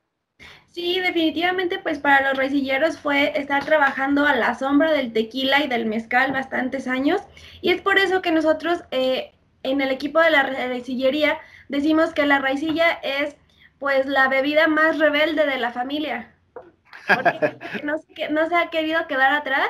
Sí, 0.67 0.99
definitivamente 0.99 1.79
pues 1.79 1.99
para 1.99 2.29
los 2.29 2.37
recilleros 2.37 2.99
fue 2.99 3.31
estar 3.39 3.65
trabajando 3.65 4.25
a 4.25 4.35
la 4.35 4.55
sombra 4.55 4.91
del 4.91 5.13
tequila 5.13 5.63
y 5.63 5.67
del 5.67 5.85
mezcal 5.85 6.31
bastantes 6.31 6.87
años 6.87 7.21
y 7.61 7.71
es 7.71 7.81
por 7.81 7.97
eso 7.97 8.21
que 8.21 8.31
nosotros 8.31 8.83
eh, 8.91 9.31
en 9.63 9.81
el 9.81 9.91
equipo 9.91 10.19
de 10.19 10.31
la 10.31 10.43
recillería 10.43 11.39
decimos 11.69 12.13
que 12.13 12.25
la 12.25 12.39
raicilla 12.39 12.91
es 13.03 13.35
pues 13.79 14.05
la 14.05 14.27
bebida 14.27 14.67
más 14.67 14.99
rebelde 14.99 15.45
de 15.45 15.57
la 15.57 15.71
familia, 15.71 16.33
porque 17.07 17.57
no, 17.83 17.95
no 18.31 18.49
se 18.49 18.55
ha 18.55 18.69
querido 18.69 19.07
quedar 19.07 19.33
atrás 19.33 19.69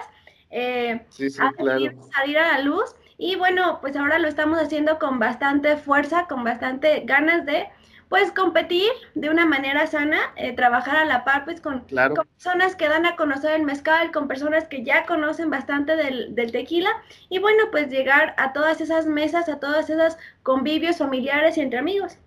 eh, 0.50 1.06
salir 1.10 2.38
a 2.38 2.58
la 2.58 2.60
luz. 2.60 2.96
Y 3.18 3.36
bueno, 3.36 3.80
pues 3.82 3.96
ahora 3.96 4.18
lo 4.20 4.28
estamos 4.28 4.60
haciendo 4.60 4.98
con 4.98 5.20
bastante 5.20 5.78
fuerza, 5.78 6.26
con 6.28 6.44
bastante 6.44 7.04
ganas 7.06 7.46
de 7.46 7.68
pues 8.10 8.32
competir 8.32 8.90
de 9.14 9.30
una 9.30 9.46
manera 9.46 9.86
sana, 9.86 10.18
eh, 10.36 10.54
trabajar 10.54 10.96
a 10.96 11.06
la 11.06 11.24
par 11.24 11.46
pues 11.46 11.62
con, 11.62 11.86
personas 11.86 12.76
que 12.76 12.90
dan 12.90 13.06
a 13.06 13.16
conocer 13.16 13.52
el 13.52 13.64
mezcal, 13.64 14.12
con 14.12 14.28
personas 14.28 14.68
que 14.68 14.84
ya 14.84 15.06
conocen 15.06 15.52
bastante 15.52 15.96
del, 15.96 16.34
del, 16.34 16.52
tequila 16.52 16.90
y 17.30 17.38
bueno 17.38 17.66
pues 17.72 17.90
llegar 17.90 18.34
a 18.38 18.52
todas 18.52 18.82
esas 18.82 19.06
mesas, 19.06 19.48
a 19.48 19.60
todas 19.60 19.90
esas 19.92 20.18
convivios 20.42 20.98
familiares 20.98 21.58
y 21.58 21.62
entre 21.62 21.80
amigos. 21.80 22.18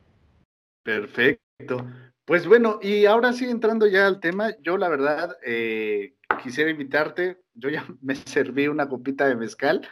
Perfecto. 0.84 1.86
Pues 2.24 2.46
bueno, 2.46 2.78
y 2.80 3.06
ahora 3.06 3.32
sí 3.32 3.50
entrando 3.50 3.86
ya 3.88 4.06
al 4.06 4.20
tema, 4.20 4.56
yo 4.60 4.76
la 4.76 4.88
verdad 4.88 5.36
eh, 5.44 6.14
quisiera 6.42 6.70
invitarte, 6.70 7.40
yo 7.54 7.68
ya 7.68 7.84
me 8.00 8.14
serví 8.14 8.68
una 8.68 8.88
copita 8.88 9.26
de 9.26 9.36
mezcal, 9.36 9.86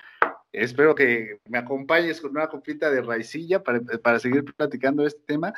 espero 0.53 0.95
que 0.95 1.41
me 1.49 1.59
acompañes 1.59 2.21
con 2.21 2.33
una 2.33 2.49
copita 2.49 2.91
de 2.91 3.03
raicilla 3.03 3.63
para, 3.63 4.19
seguir 4.19 4.45
platicando 4.55 5.07
este 5.07 5.23
tema. 5.27 5.53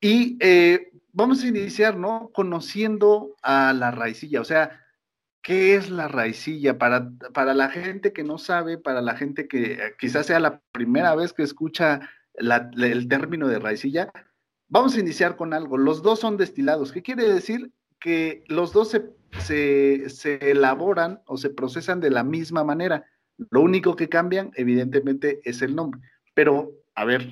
Y 0.00 0.36
eh, 0.40 0.92
vamos 1.12 1.42
a 1.42 1.48
iniciar, 1.48 1.96
¿no? 1.96 2.30
Conociendo 2.32 3.34
a 3.42 3.72
la 3.72 3.90
raicilla, 3.90 4.40
o 4.40 4.44
sea, 4.44 4.82
¿Qué 5.46 5.76
es 5.76 5.90
la 5.90 6.08
raicilla? 6.08 6.76
Para, 6.76 7.08
para 7.32 7.54
la 7.54 7.68
gente 7.68 8.12
que 8.12 8.24
no 8.24 8.36
sabe, 8.36 8.78
para 8.78 9.00
la 9.00 9.14
gente 9.14 9.46
que 9.46 9.74
eh, 9.74 9.94
quizás 9.96 10.26
sea 10.26 10.40
la 10.40 10.60
primera 10.72 11.14
vez 11.14 11.32
que 11.32 11.44
escucha 11.44 12.00
el 12.34 13.06
término 13.06 13.46
de 13.46 13.60
raicilla, 13.60 14.10
vamos 14.66 14.96
a 14.96 14.98
iniciar 14.98 15.36
con 15.36 15.54
algo. 15.54 15.78
Los 15.78 16.02
dos 16.02 16.18
son 16.18 16.36
destilados. 16.36 16.90
¿Qué 16.90 17.00
quiere 17.00 17.32
decir? 17.32 17.70
Que 18.00 18.42
los 18.48 18.72
dos 18.72 18.90
se, 18.90 19.04
se 19.40 20.50
elaboran 20.50 21.22
o 21.26 21.36
se 21.36 21.50
procesan 21.50 22.00
de 22.00 22.10
la 22.10 22.24
misma 22.24 22.64
manera. 22.64 23.04
Lo 23.50 23.60
único 23.60 23.96
que 23.96 24.08
cambian, 24.08 24.50
evidentemente, 24.54 25.40
es 25.44 25.62
el 25.62 25.74
nombre. 25.74 26.00
Pero, 26.34 26.72
a 26.94 27.04
ver, 27.04 27.28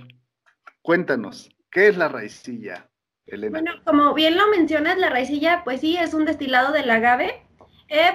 cuéntanos, 0.83 1.51
¿qué 1.71 1.89
es 1.89 1.97
la 1.97 2.09
raicilla, 2.09 2.89
Elena? 3.27 3.61
Bueno, 3.61 3.73
como 3.85 4.15
bien 4.15 4.37
lo 4.37 4.49
mencionas, 4.49 4.99
la 4.99 5.11
raicilla, 5.11 5.63
pues 5.65 5.81
sí, 5.81 5.97
es 5.97 6.15
un 6.15 6.25
destilado 6.25 6.73
del 6.73 6.91
agave 6.91 7.45
eh, 7.89 8.13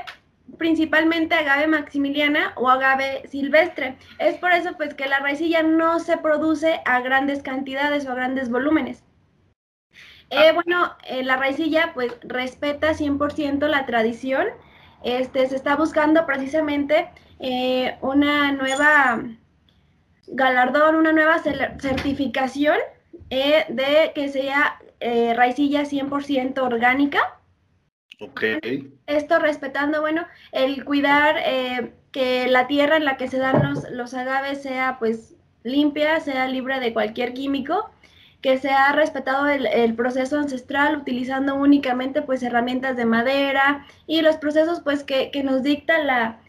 principalmente 0.58 1.36
agave 1.36 1.68
maximiliana 1.68 2.54
o 2.56 2.70
agave 2.70 3.28
silvestre. 3.28 3.98
Es 4.18 4.38
por 4.38 4.52
eso 4.52 4.72
pues 4.78 4.94
que 4.94 5.08
la 5.08 5.20
raicilla 5.20 5.64
no 5.64 6.00
se 6.00 6.18
produce 6.18 6.82
a 6.86 7.02
grandes 7.02 7.44
cantidades 7.44 8.06
o 8.06 8.12
a 8.12 8.16
grandes 8.16 8.50
volúmenes. 8.50 9.04
Eh, 10.30 10.50
ah. 10.50 10.54
bueno, 10.54 10.94
eh, 11.08 11.24
la 11.24 11.38
raicilla 11.38 11.92
pues 11.94 12.14
respeta 12.22 12.94
100% 12.94 13.68
la 13.68 13.86
tradición. 13.86 14.48
Este, 15.04 15.48
se 15.48 15.56
está 15.56 15.76
buscando 15.76 16.26
precisamente 16.26 17.10
una 18.02 18.52
nueva 18.52 19.24
galardón, 20.28 20.96
una 20.96 21.14
nueva 21.14 21.40
certificación 21.40 22.76
de 23.30 24.12
que 24.14 24.28
sea 24.28 24.78
raicilla 25.36 25.84
100% 25.84 26.60
orgánica 26.60 27.40
Ok. 28.20 28.44
Esto 29.08 29.40
respetando, 29.40 30.02
bueno, 30.02 30.28
el 30.52 30.84
cuidar 30.84 31.38
eh, 31.46 31.94
que 32.12 32.48
la 32.48 32.68
tierra 32.68 32.98
en 32.98 33.06
la 33.06 33.18
que 33.18 33.30
se 33.30 33.38
dan 33.38 33.64
los, 33.64 33.90
los 33.92 34.14
agaves 34.14 34.62
sea 34.62 34.98
pues 35.00 35.36
limpia, 35.64 36.20
sea 36.20 36.48
libre 36.48 36.80
de 36.80 36.94
cualquier 36.94 37.34
químico, 37.34 37.90
que 38.42 38.58
se 38.58 38.70
ha 38.70 38.92
respetado 38.94 39.48
el, 39.48 39.94
proceso 39.96 40.38
ancestral 40.40 40.98
utilizando 40.98 41.56
únicamente 41.56 42.22
pues 42.22 42.42
herramientas 42.42 42.96
de 42.96 43.06
madera 43.06 43.86
y 44.08 44.22
los 44.22 44.38
procesos 44.38 44.80
pues 44.82 45.04
que, 45.04 45.32
nos 45.44 45.62
dicta 45.62 45.98
la, 46.04 46.40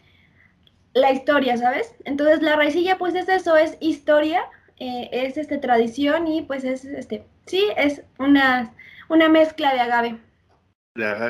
la 0.93 1.11
historia, 1.11 1.57
¿sabes? 1.57 1.93
Entonces 2.05 2.41
la 2.41 2.55
raicilla 2.55 2.97
pues 2.97 3.13
es 3.15 3.27
eso, 3.27 3.57
es 3.57 3.77
historia, 3.81 4.41
eh, 4.77 5.09
es 5.11 5.37
este 5.37 5.57
tradición 5.57 6.27
y 6.27 6.41
pues 6.43 6.63
es 6.63 6.85
este, 6.85 7.25
sí, 7.45 7.67
es 7.75 8.03
una, 8.17 8.73
una 9.09 9.27
mezcla 9.27 9.73
de 9.73 9.79
agave. 9.81 10.19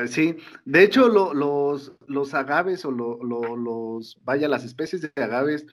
Sí, 0.08 0.36
de 0.64 0.82
hecho 0.82 1.08
los, 1.08 1.92
los 2.06 2.34
agaves 2.34 2.84
o 2.84 2.90
los, 2.90 4.18
vaya, 4.24 4.48
las 4.48 4.64
especies 4.64 5.02
de 5.02 5.12
agaves 5.16 5.66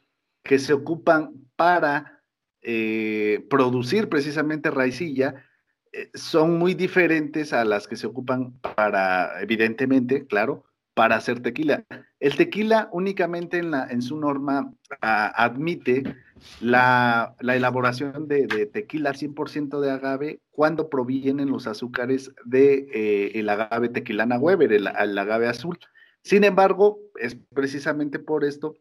que 0.43 0.59
se 0.59 0.73
ocupan 0.73 1.33
para 1.55 2.18
eh, 2.61 3.45
producir 3.49 4.09
precisamente 4.09 4.71
raicilla 4.71 5.45
eh, 5.91 6.09
son 6.13 6.57
muy 6.57 6.73
diferentes 6.73 7.53
a 7.53 7.65
las 7.65 7.87
que 7.87 7.95
se 7.95 8.07
ocupan 8.07 8.53
para, 8.59 9.41
evidentemente, 9.41 10.25
claro, 10.27 10.65
para 10.93 11.15
hacer 11.15 11.41
tequila. 11.41 11.85
El 12.19 12.35
tequila 12.35 12.89
únicamente 12.91 13.57
en, 13.57 13.71
la, 13.71 13.87
en 13.89 14.01
su 14.01 14.17
norma 14.17 14.71
ah, 15.01 15.31
admite 15.35 16.03
la, 16.61 17.35
elaboración 17.41 18.27
de, 18.27 18.47
tequila 18.65 19.13
100% 19.13 19.79
de 19.79 19.91
agave 19.91 20.41
cuando 20.51 20.89
provienen 20.89 21.49
los 21.49 21.67
azúcares 21.67 22.31
de 22.45 22.87
eh, 22.93 23.31
el 23.35 23.49
agave 23.49 23.89
tequilana 23.89 24.37
Weber, 24.37 24.73
el, 24.73 24.87
agave 24.87 25.47
azul. 25.47 25.79
Sin 26.21 26.43
embargo, 26.43 26.99
es 27.15 27.37
precisamente 27.53 28.19
por 28.19 28.43
esto 28.43 28.75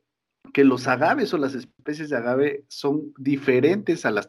que 0.59 0.65
los 0.65 0.89
agaves 0.89 1.33
o 1.33 1.39
las 1.39 1.55
especies 1.55 2.09
de 2.09 2.17
agave 2.17 2.65
son 2.67 3.15
diferentes 3.17 4.05
a 4.05 4.11
las, 4.11 4.29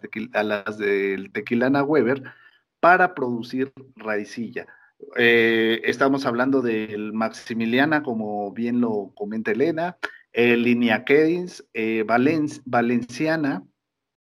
del 0.78 1.32
tequilana 1.32 1.82
Weber 1.82 2.22
para 2.80 3.16
producir 3.16 3.74
raicilla. 3.96 4.68
Eh, 5.18 5.82
estamos 5.86 6.28
hablando 6.28 6.62
del 6.62 7.14
Maximiliana, 7.14 8.04
como 8.04 8.52
bien 8.52 8.80
lo 8.80 9.12
comenta 9.16 9.50
Elena, 9.50 9.98
el 10.32 10.62
Liniaquedis, 10.62 11.66
eh, 11.74 12.06
Valenciana, 12.06 13.64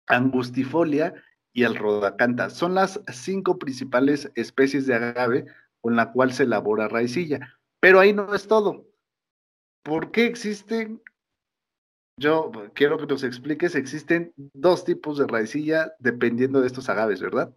Angustifolia 0.07 1.13
y 1.53 1.61
el 1.61 1.75
Rodacanta. 1.75 2.49
Son 2.49 2.73
las 2.73 2.99
cinco 3.13 3.59
principales 3.59 4.31
especies 4.33 4.87
de 4.87 4.95
agave 4.95 5.45
con 5.79 5.95
la 5.95 6.11
cual 6.11 6.33
se 6.33 6.41
elabora 6.41 6.87
raicilla. 6.87 7.59
Pero 7.79 7.99
ahí 7.99 8.13
no 8.13 8.33
es 8.33 8.47
todo. 8.47 8.87
¿Por 9.83 10.09
qué 10.09 10.25
existen? 10.25 11.03
Yo 12.19 12.51
quiero 12.73 12.97
que 12.97 13.05
nos 13.05 13.23
expliques, 13.23 13.75
existen 13.75 14.33
dos 14.35 14.83
tipos 14.83 15.17
de 15.17 15.25
raicilla 15.25 15.93
dependiendo 15.99 16.61
de 16.61 16.67
estos 16.67 16.89
agaves, 16.89 17.21
¿verdad? 17.21 17.51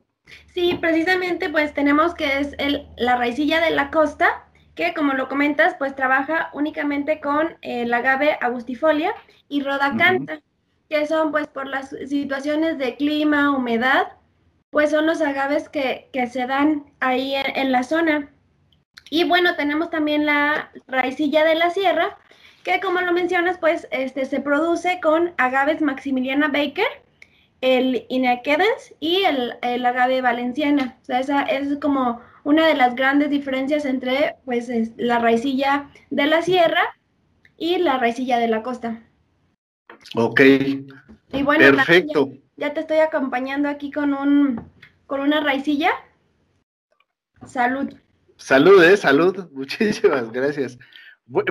Sí, 0.55 0.79
precisamente 0.81 1.51
pues 1.51 1.75
tenemos 1.75 2.15
que 2.15 2.39
es 2.39 2.55
el, 2.59 2.87
la 2.97 3.17
raicilla 3.17 3.61
de 3.61 3.71
la 3.71 3.91
costa, 3.91 4.47
que 4.75 4.95
como 4.95 5.15
lo 5.15 5.29
comentas, 5.29 5.75
pues 5.79 5.95
trabaja 5.95 6.51
únicamente 6.53 7.21
con 7.21 7.57
el 7.61 7.93
agave 7.93 8.39
agustifolia 8.41 9.15
y 9.49 9.63
rodacanta, 9.63 10.41
que 10.89 11.07
son 11.07 11.31
pues 11.31 11.47
por 11.49 11.67
las 11.67 11.91
situaciones 12.07 12.79
de 12.79 12.97
clima, 12.97 13.55
humedad, 13.55 14.13
pues 14.71 14.91
son 14.91 15.07
los 15.07 15.21
agaves 15.21 15.69
que, 15.69 16.09
se 16.31 16.47
dan 16.47 16.87
ahí 17.01 17.35
en, 17.35 17.73
la 17.73 17.83
zona. 17.83 18.31
Y 19.11 19.25
bueno, 19.25 19.57
tenemos 19.57 19.91
también 19.91 20.25
la 20.25 20.71
raicilla 20.87 21.45
de 21.45 21.55
la 21.55 21.71
sierra, 21.71 22.17
que 22.65 22.81
como 22.81 23.01
lo 23.01 23.13
mencionas, 23.13 23.59
pues 23.59 23.89
este, 23.91 24.25
se 24.25 24.41
produce 24.41 25.01
con 25.03 25.33
agaves 25.39 25.81
Maximiliana 25.81 26.49
Baker, 26.49 26.87
el 27.61 28.07
Inequedens 28.09 28.95
y 29.01 29.23
el, 29.25 29.87
agave 29.87 30.21
valenciana. 30.21 30.99
O 31.03 31.05
sea, 31.05 31.21
esa 31.21 31.43
es 31.43 31.79
como 31.79 32.21
una 32.45 32.67
de 32.67 32.75
las 32.75 32.95
grandes 32.95 33.31
diferencias 33.31 33.85
entre 33.85 34.37
pues 34.45 34.69
la 34.97 35.19
raicilla 35.19 35.91
de 36.11 36.27
la 36.27 36.43
sierra 36.43 36.83
y 37.57 37.79
la 37.79 37.99
raicilla 37.99 38.39
de 38.39 38.49
la 38.49 38.63
costa. 38.63 39.03
Ok. 40.15 40.41
Y 41.33 41.43
bueno, 41.43 41.77
perfecto. 41.77 42.33
Ya, 42.57 42.75
te 42.75 42.81
estoy 42.81 42.99
acompañando 42.99 43.69
aquí 43.69 43.91
con 43.91 44.13
un 44.13 44.61
con 45.07 45.21
una 45.21 45.41
raicilla. 45.41 45.91
Salud. 47.47 47.95
Salud, 48.37 48.83
eh, 48.83 48.97
salud. 48.97 49.49
Muchísimas 49.53 50.31
gracias. 50.33 50.79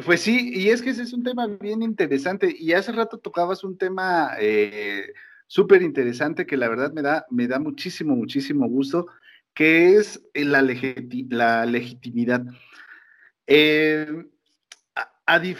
Pues 0.05 0.21
sí, 0.21 0.51
y 0.53 0.69
es 0.69 0.81
que 0.81 0.91
ese 0.91 1.03
es 1.03 1.13
un 1.13 1.23
tema 1.23 1.47
bien 1.47 1.81
interesante. 1.81 2.53
Y 2.57 2.73
hace 2.73 2.91
rato 2.91 3.17
tocabas 3.17 3.63
un 3.63 3.77
tema 3.77 4.31
eh, 4.39 5.13
súper 5.47 5.81
interesante 5.81 6.45
que 6.45 6.57
la 6.57 6.69
verdad 6.69 6.93
me 6.93 7.01
da, 7.01 7.25
me 7.29 7.47
da 7.47 7.59
muchísimo, 7.59 8.15
muchísimo 8.15 8.67
gusto, 8.67 9.07
que 9.53 9.95
es 9.95 10.21
la, 10.33 10.61
la 10.61 11.65
legitimidad. 11.65 12.43
Eh, 13.47 14.07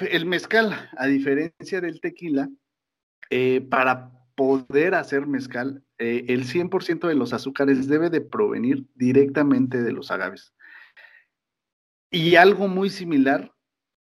el 0.09 0.25
mezcal, 0.25 0.89
a 0.97 1.07
diferencia 1.07 1.81
del 1.81 2.01
tequila, 2.01 2.49
eh, 3.29 3.61
para 3.61 4.11
poder 4.35 4.95
hacer 4.95 5.27
mezcal, 5.27 5.83
eh, 5.97 6.25
el 6.27 6.45
100% 6.45 7.07
de 7.07 7.15
los 7.15 7.33
azúcares 7.33 7.87
debe 7.87 8.09
de 8.09 8.21
provenir 8.21 8.85
directamente 8.95 9.81
de 9.81 9.91
los 9.91 10.11
agaves. 10.11 10.53
Y 12.09 12.35
algo 12.35 12.67
muy 12.67 12.89
similar 12.89 13.50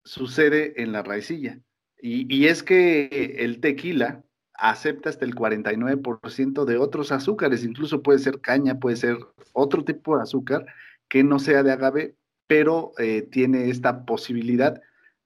sucede 0.05 0.83
en 0.83 0.93
la 0.93 1.03
raicilla. 1.03 1.61
y, 2.01 2.47
es 2.47 2.63
que 2.63 3.37
el 3.39 3.61
tequila, 3.61 4.25
acepta 4.55 5.11
hasta 5.11 5.25
el 5.25 5.35
49% 5.35 6.65
de 6.65 6.79
otros 6.79 7.13
azúcares, 7.13 7.65
incluso 7.65 8.03
puede 8.03 8.19
ser 8.19 8.41
caña, 8.41 8.79
puede 8.79 8.97
ser 8.97 9.19
otro 9.53 9.85
tipo 9.85 10.17
de 10.17 10.23
azúcar 10.23 10.67
que 11.09 11.25
no 11.25 11.39
sea 11.39 11.63
de 11.63 11.73
agave, 11.73 12.17
pero 12.47 12.93
eh, 12.99 13.23
tiene 13.23 13.71
esta 13.71 14.05
posibilidad 14.05 14.81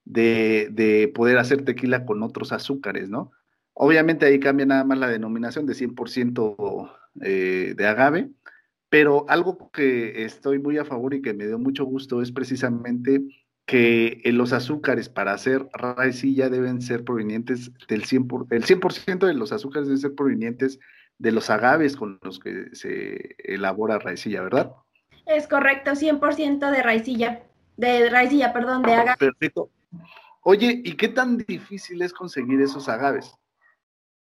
de, 0.05 1.11
poder 1.13 1.37
hacer 1.37 1.63
tequila 1.63 2.05
con 2.05 2.23
otros 2.23 2.51
azúcares, 2.51 3.09
¿no? 3.09 3.31
Obviamente 3.73 4.25
ahí 4.25 4.39
cambia 4.39 4.65
nada 4.65 4.83
más 4.83 4.97
la 4.97 5.07
denominación 5.07 5.65
de 5.65 5.73
100% 5.73 6.91
eh, 7.21 7.73
de 7.77 7.87
agave, 7.87 8.29
pero 8.89 9.25
algo 9.29 9.69
que 9.71 10.23
estoy 10.25 10.59
muy 10.59 10.77
a 10.77 10.85
favor 10.85 11.13
y 11.13 11.21
que 11.21 11.33
me 11.33 11.47
dio 11.47 11.59
mucho 11.59 11.85
gusto 11.85 12.21
es 12.21 12.31
precisamente 12.31 13.21
que 13.69 14.19
eh, 14.23 14.31
los 14.31 14.51
azúcares 14.51 15.09
para 15.09 15.31
hacer 15.31 15.69
raicilla 15.73 16.49
deben 16.49 16.81
ser 16.81 17.03
provenientes 17.03 17.71
del 17.87 18.03
100%, 18.03 18.47
el 18.49 18.65
100% 18.65 19.27
de 19.27 19.35
los 19.35 19.51
azúcares 19.51 19.87
deben 19.87 20.01
ser 20.01 20.15
provenientes 20.15 20.79
de 21.19 21.31
los 21.31 21.51
agaves 21.51 21.95
con 21.95 22.17
los 22.23 22.39
que 22.39 22.73
se 22.73 23.35
elabora 23.37 23.99
raicilla, 23.99 24.41
¿verdad? 24.41 24.71
Es 25.27 25.47
correcto, 25.47 25.91
100% 25.91 26.71
de 26.71 26.81
raicilla, 26.81 27.43
de 27.77 28.09
raicilla, 28.09 28.53
perdón, 28.53 28.81
de 28.81 28.93
agave. 28.95 29.17
Perfecto. 29.19 29.69
Oye, 30.41 30.81
¿y 30.83 30.93
qué 30.93 31.09
tan 31.09 31.37
difícil 31.37 32.01
es 32.01 32.11
conseguir 32.11 32.59
esos 32.61 32.89
agaves? 32.89 33.35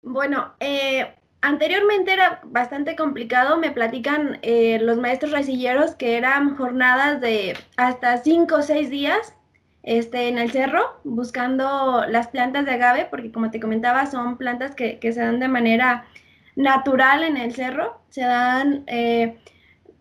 Bueno, 0.03 0.55
eh, 0.59 1.15
anteriormente 1.41 2.13
era 2.13 2.41
bastante 2.45 2.97
complicado, 2.97 3.59
me 3.59 3.71
platican 3.71 4.39
eh, 4.43 4.79
los 4.81 4.99
maestros 4.99 5.33
raicilleros 5.33 5.95
que 5.95 6.17
eran 6.17 6.57
jornadas 6.57 7.21
de 7.21 7.57
hasta 7.77 8.19
5 8.19 8.55
o 8.55 8.63
6 8.63 8.91
días 8.91 9.35
este, 9.83 10.29
en 10.29 10.39
el 10.39 10.51
cerro 10.51 11.01
buscando 11.05 12.05
las 12.09 12.29
plantas 12.29 12.67
de 12.67 12.73
agave, 12.73 13.07
porque 13.11 13.31
como 13.31 13.51
te 13.51 13.61
comentaba, 13.61 14.07
son 14.07 14.37
plantas 14.37 14.75
que, 14.75 14.99
se 15.01 15.21
dan 15.21 15.39
de 15.39 15.49
manera 15.49 16.07
natural 16.57 17.23
en 17.23 17.37
el 17.37 17.55
cerro, 17.55 18.01
se 18.09 18.23
dan 18.23 18.83
eh, 18.89 19.39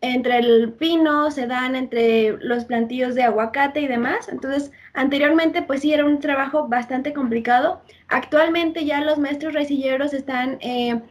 entre 0.01 0.39
el 0.39 0.73
pino, 0.73 1.31
se 1.31 1.47
dan 1.47 1.75
entre 1.75 2.37
los 2.39 2.65
plantillos 2.65 3.15
de 3.15 3.23
aguacate 3.23 3.81
y 3.81 3.87
demás. 3.87 4.27
Entonces, 4.29 4.71
anteriormente 4.93 5.61
pues 5.61 5.81
sí 5.81 5.93
era 5.93 6.05
un 6.05 6.19
trabajo 6.19 6.67
bastante 6.67 7.13
complicado. 7.13 7.81
Actualmente 8.07 8.85
ya 8.85 9.01
los 9.01 9.19
maestros 9.19 9.53
raicilleros 9.53 10.13
están 10.13 10.57
eh, 10.61 11.01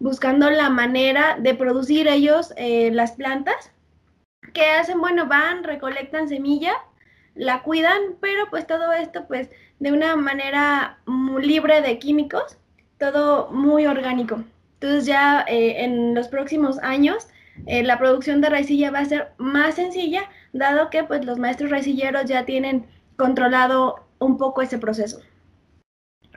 buscando 0.00 0.50
la 0.50 0.70
manera 0.70 1.36
de 1.38 1.54
producir 1.54 2.08
ellos 2.08 2.52
eh, 2.56 2.90
las 2.92 3.12
plantas. 3.12 3.70
¿Qué 4.52 4.64
hacen? 4.66 5.00
Bueno, 5.00 5.26
van, 5.26 5.62
recolectan 5.62 6.28
semilla, 6.28 6.72
la 7.34 7.62
cuidan, 7.62 8.16
pero 8.20 8.50
pues 8.50 8.66
todo 8.66 8.92
esto 8.92 9.26
pues 9.28 9.50
de 9.78 9.92
una 9.92 10.16
manera 10.16 10.98
muy 11.06 11.46
libre 11.46 11.82
de 11.82 11.98
químicos, 11.98 12.56
todo 12.98 13.50
muy 13.52 13.86
orgánico. 13.86 14.42
Entonces 14.74 15.06
ya 15.06 15.44
eh, 15.46 15.84
en 15.84 16.14
los 16.14 16.28
próximos 16.28 16.78
años 16.78 17.28
eh, 17.66 17.82
la 17.82 17.98
producción 17.98 18.40
de 18.40 18.48
raicilla 18.48 18.90
va 18.90 19.00
a 19.00 19.04
ser 19.04 19.32
más 19.36 19.74
sencilla, 19.74 20.22
dado 20.52 20.90
que 20.90 21.04
pues 21.04 21.24
los 21.24 21.38
maestros 21.38 21.70
raicilleros 21.70 22.24
ya 22.24 22.46
tienen 22.46 22.86
controlado 23.16 24.06
un 24.18 24.38
poco 24.38 24.62
ese 24.62 24.78
proceso. 24.78 25.20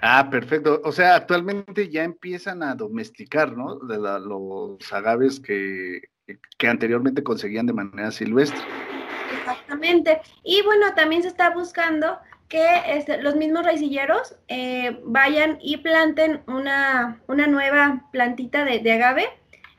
Ah, 0.06 0.30
perfecto. 0.30 0.82
O 0.84 0.92
sea, 0.92 1.16
actualmente 1.16 1.90
ya 1.90 2.04
empiezan 2.04 2.62
a 2.62 2.76
domesticar, 2.76 3.56
¿no? 3.56 3.76
De 3.76 3.98
los 3.98 4.92
agaves 4.92 5.40
que, 5.40 6.02
que 6.58 6.68
anteriormente 6.68 7.24
conseguían 7.24 7.68
de 7.68 7.72
manera 7.72 8.12
silvestre. 8.12 8.60
Exactamente. 9.40 10.20
Y 10.44 10.62
bueno, 10.64 10.94
también 10.94 11.22
se 11.22 11.30
está 11.30 11.52
buscando 11.52 12.18
que 12.50 12.82
este, 12.86 13.22
los 13.22 13.38
mismos 13.38 13.64
raicilleros 13.64 14.36
eh, 14.50 15.00
vayan 15.06 15.58
y 15.62 15.78
planten 15.78 16.42
una, 16.48 17.22
una 17.28 17.48
nueva 17.48 18.10
plantita 18.12 18.66
de, 18.66 18.92
agave 18.92 19.30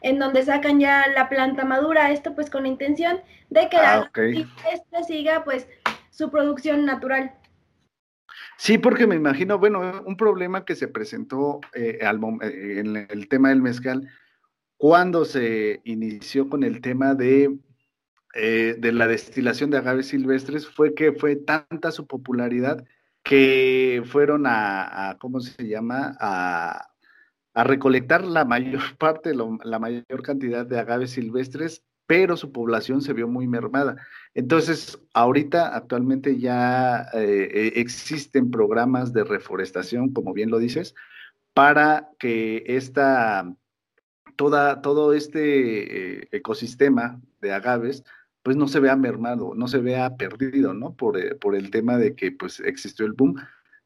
en 0.00 0.19
donde 0.19 0.43
sacan 0.43 0.81
ya 0.81 1.07
la 1.14 1.28
planta 1.28 1.66
madura, 1.66 2.11
esto 2.11 2.35
pues 2.35 2.49
con 2.49 2.62
la 2.62 2.69
intención 2.69 3.21
de 3.50 3.69
que 3.69 3.76
la 3.76 4.11
ah, 4.14 5.04
siga 5.07 5.45
pues 5.45 5.69
su 6.09 6.31
producción 6.31 6.87
natural. 6.87 7.35
Sí, 8.57 8.79
porque 8.79 9.07
me 9.07 9.17
imagino, 9.17 9.59
bueno, 9.59 10.03
un 10.07 10.17
problema 10.17 10.65
que 10.65 10.77
se 10.77 10.89
presentó 10.89 11.61
eh, 11.75 11.99
al, 12.03 12.21
eh, 12.43 12.81
en 12.81 12.97
el 13.09 13.29
tema 13.29 13.49
del 13.49 13.63
mezcal 13.63 14.09
cuando 14.77 15.25
se 15.25 15.81
inició 15.85 16.49
con 16.49 16.63
el 16.63 16.81
tema 16.81 17.15
de, 17.15 17.59
eh, 18.35 18.77
de 18.79 18.93
la 18.93 19.07
destilación 19.07 19.71
de 19.71 19.79
agaves 19.79 20.09
silvestres 20.09 20.69
fue 20.69 20.95
que 20.95 21.13
fue 21.13 21.37
tanta 21.37 21.91
su 21.91 22.07
popularidad 22.07 22.85
que 23.23 24.03
fueron 24.05 24.45
a, 24.47 25.17
¿cómo 25.21 25.41
se 25.41 25.67
llama? 25.67 26.17
A, 26.21 26.91
recolectar 27.55 28.25
la 28.25 28.45
mayor 28.45 28.83
parte, 28.99 29.33
la 29.35 29.79
mayor 29.79 30.23
cantidad 30.23 30.67
de 30.67 30.79
agaves 30.79 31.13
silvestres, 31.13 31.83
pero 32.07 32.37
su 32.37 32.53
población 32.53 33.01
se 33.01 33.13
vio 33.13 33.29
muy 33.29 33.47
mermada. 33.47 33.97
Entonces, 34.35 34.99
ahorita 35.15 35.75
actualmente 35.75 36.39
ya 36.39 37.09
eh, 37.15 37.49
eh, 37.53 37.73
existen 37.77 38.51
programas 38.51 39.13
de 39.13 39.25
reforestación, 39.25 40.13
como 40.13 40.33
bien 40.33 40.51
lo 40.51 40.59
dices, 40.59 40.95
para 41.55 42.11
que 42.19 42.65
esta, 42.67 43.55
toda, 44.37 44.83
todo 44.83 45.15
este 45.15 46.21
eh, 46.23 46.29
ecosistema 46.33 47.21
de 47.41 47.53
agaves, 47.53 48.05
pues 48.43 48.57
no 48.57 48.69
se 48.69 48.81
vea 48.81 48.97
mermado, 48.97 49.55
no 49.55 49.69
se 49.69 49.79
vea 49.79 50.17
perdido, 50.17 50.75
¿no? 50.75 50.95
Por, 50.95 51.17
el 51.17 51.71
tema 51.71 51.97
de 51.97 52.15
que 52.15 52.33
pues 52.33 52.61
existió 52.61 53.07
el 53.07 53.13
boom 53.13 53.37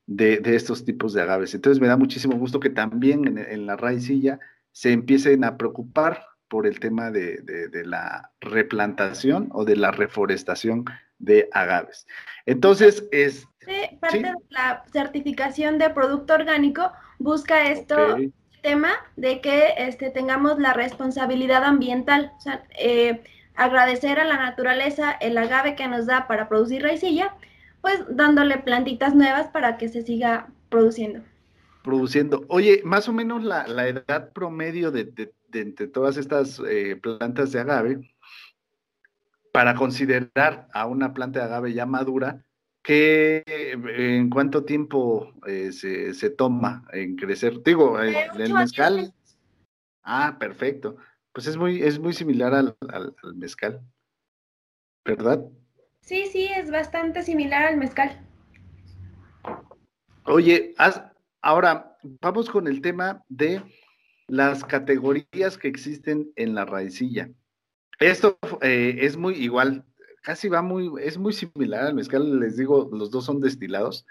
de, 0.06 0.40
estos 0.44 0.84
tipos 0.84 1.12
de 1.12 1.22
agaves. 1.22 1.54
Entonces 1.54 1.80
me 1.80 1.86
da 1.86 1.96
muchísimo 1.96 2.36
gusto 2.36 2.58
que 2.58 2.70
también 2.70 3.28
en, 3.28 3.38
en 3.38 3.66
la 3.66 3.76
raicilla 3.76 4.40
se 4.72 4.92
empiecen 4.92 5.44
a 5.44 5.56
preocupar 5.56 6.24
por 6.48 6.66
el 6.66 6.80
tema 6.80 7.10
de, 7.10 7.42
la 7.84 8.30
replantación 8.40 9.48
o 9.52 9.64
de 9.64 9.76
la 9.76 9.90
reforestación 9.90 10.84
de 11.18 11.48
agaves. 11.52 12.06
Entonces, 12.46 13.04
es... 13.12 13.46
parte 14.00 14.22
de 14.22 14.34
la 14.50 14.84
certificación 14.92 15.78
de 15.78 15.90
producto 15.90 16.34
orgánico 16.34 16.92
busca 17.18 17.70
esto, 17.70 18.16
tema 18.62 18.92
de 19.16 19.40
que 19.40 19.74
este, 19.78 20.10
tengamos 20.10 20.58
la 20.58 20.72
responsabilidad 20.72 21.64
ambiental, 21.64 22.32
o 22.36 22.40
sea, 22.40 22.64
eh, 22.78 23.22
agradecer 23.54 24.20
a 24.20 24.24
la 24.24 24.36
naturaleza 24.36 25.12
el 25.12 25.36
agave 25.38 25.74
que 25.74 25.88
nos 25.88 26.06
da 26.06 26.26
para 26.26 26.48
producir 26.48 26.82
raicilla, 26.82 27.34
pues 27.80 28.04
dándole 28.08 28.58
plantitas 28.58 29.14
nuevas 29.14 29.48
para 29.48 29.76
que 29.76 29.88
se 29.88 30.02
siga 30.02 30.48
produciendo. 30.68 31.20
Produciendo. 31.82 32.44
Oye, 32.48 32.82
más 32.84 33.08
o 33.08 33.12
menos 33.12 33.42
la, 33.42 33.64
edad 33.88 34.32
promedio 34.32 34.90
de 34.90 35.04
de 35.04 35.32
entre 35.52 35.86
todas 35.86 36.16
estas 36.16 36.60
eh, 36.68 36.96
plantas 36.96 37.52
de 37.52 37.60
agave, 37.60 38.14
para 39.52 39.74
considerar 39.74 40.68
a 40.72 40.86
una 40.86 41.14
planta 41.14 41.40
de 41.40 41.46
agave 41.46 41.72
ya 41.72 41.86
madura, 41.86 42.44
¿qué, 42.82 43.42
¿en 43.46 44.30
cuánto 44.30 44.64
tiempo 44.64 45.32
eh, 45.46 45.72
se, 45.72 46.30
toma 46.30 46.86
en 46.92 47.16
crecer? 47.16 47.62
Digo, 47.62 48.00
el, 48.00 48.52
mezcal. 48.52 49.12
Ah, 50.02 50.36
perfecto. 50.38 50.96
Pues 51.32 51.46
es 51.46 51.56
muy, 51.56 51.82
es 51.82 51.98
muy 51.98 52.12
similar 52.12 52.54
al, 52.54 52.76
mezcal, 53.34 53.80
¿verdad? 55.04 55.44
Sí, 56.00 56.26
sí, 56.26 56.48
es 56.54 56.70
bastante 56.70 57.22
similar 57.22 57.64
al 57.64 57.76
mezcal. 57.76 58.24
Oye, 60.24 60.74
ahora 61.42 61.96
vamos 62.20 62.48
con 62.50 62.66
el 62.66 62.80
tema 62.80 63.22
de 63.28 63.62
las 64.28 64.64
categorías 64.64 65.58
que 65.58 65.68
existen 65.68 66.30
en 66.36 66.54
la 66.54 66.64
raicilla. 66.64 67.28
Esto 67.98 68.38
eh, 68.62 68.98
es 69.00 69.16
muy 69.16 69.34
igual, 69.34 69.84
casi 70.22 70.48
va 70.48 70.62
muy, 70.62 70.90
es 71.02 71.18
muy 71.18 71.32
similar 71.32 71.86
al 71.86 71.94
mezcal, 71.94 72.38
les 72.38 72.56
digo, 72.56 72.88
los 72.92 73.10
dos 73.10 73.24
son 73.24 73.40
destilados. 73.40 74.06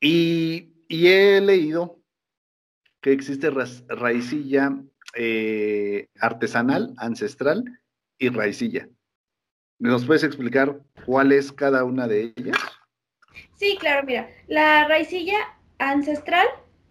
Y, 0.00 0.70
he 0.88 1.40
leído 1.40 1.98
que 3.00 3.12
existe 3.12 3.50
raicilla 3.88 4.76
eh, 5.14 6.08
artesanal, 6.20 6.92
ancestral 6.98 7.64
y 8.18 8.28
raicilla. 8.28 8.88
¿Nos 9.78 10.04
puedes 10.04 10.22
explicar 10.22 10.80
cuál 11.06 11.32
es 11.32 11.50
cada 11.50 11.84
una 11.84 12.06
de 12.06 12.32
ellas? 12.36 12.56
Sí, 13.54 13.76
claro, 13.80 14.06
mira, 14.06 14.28
la 14.48 14.86
raicilla 14.86 15.38
ancestral, 15.78 16.46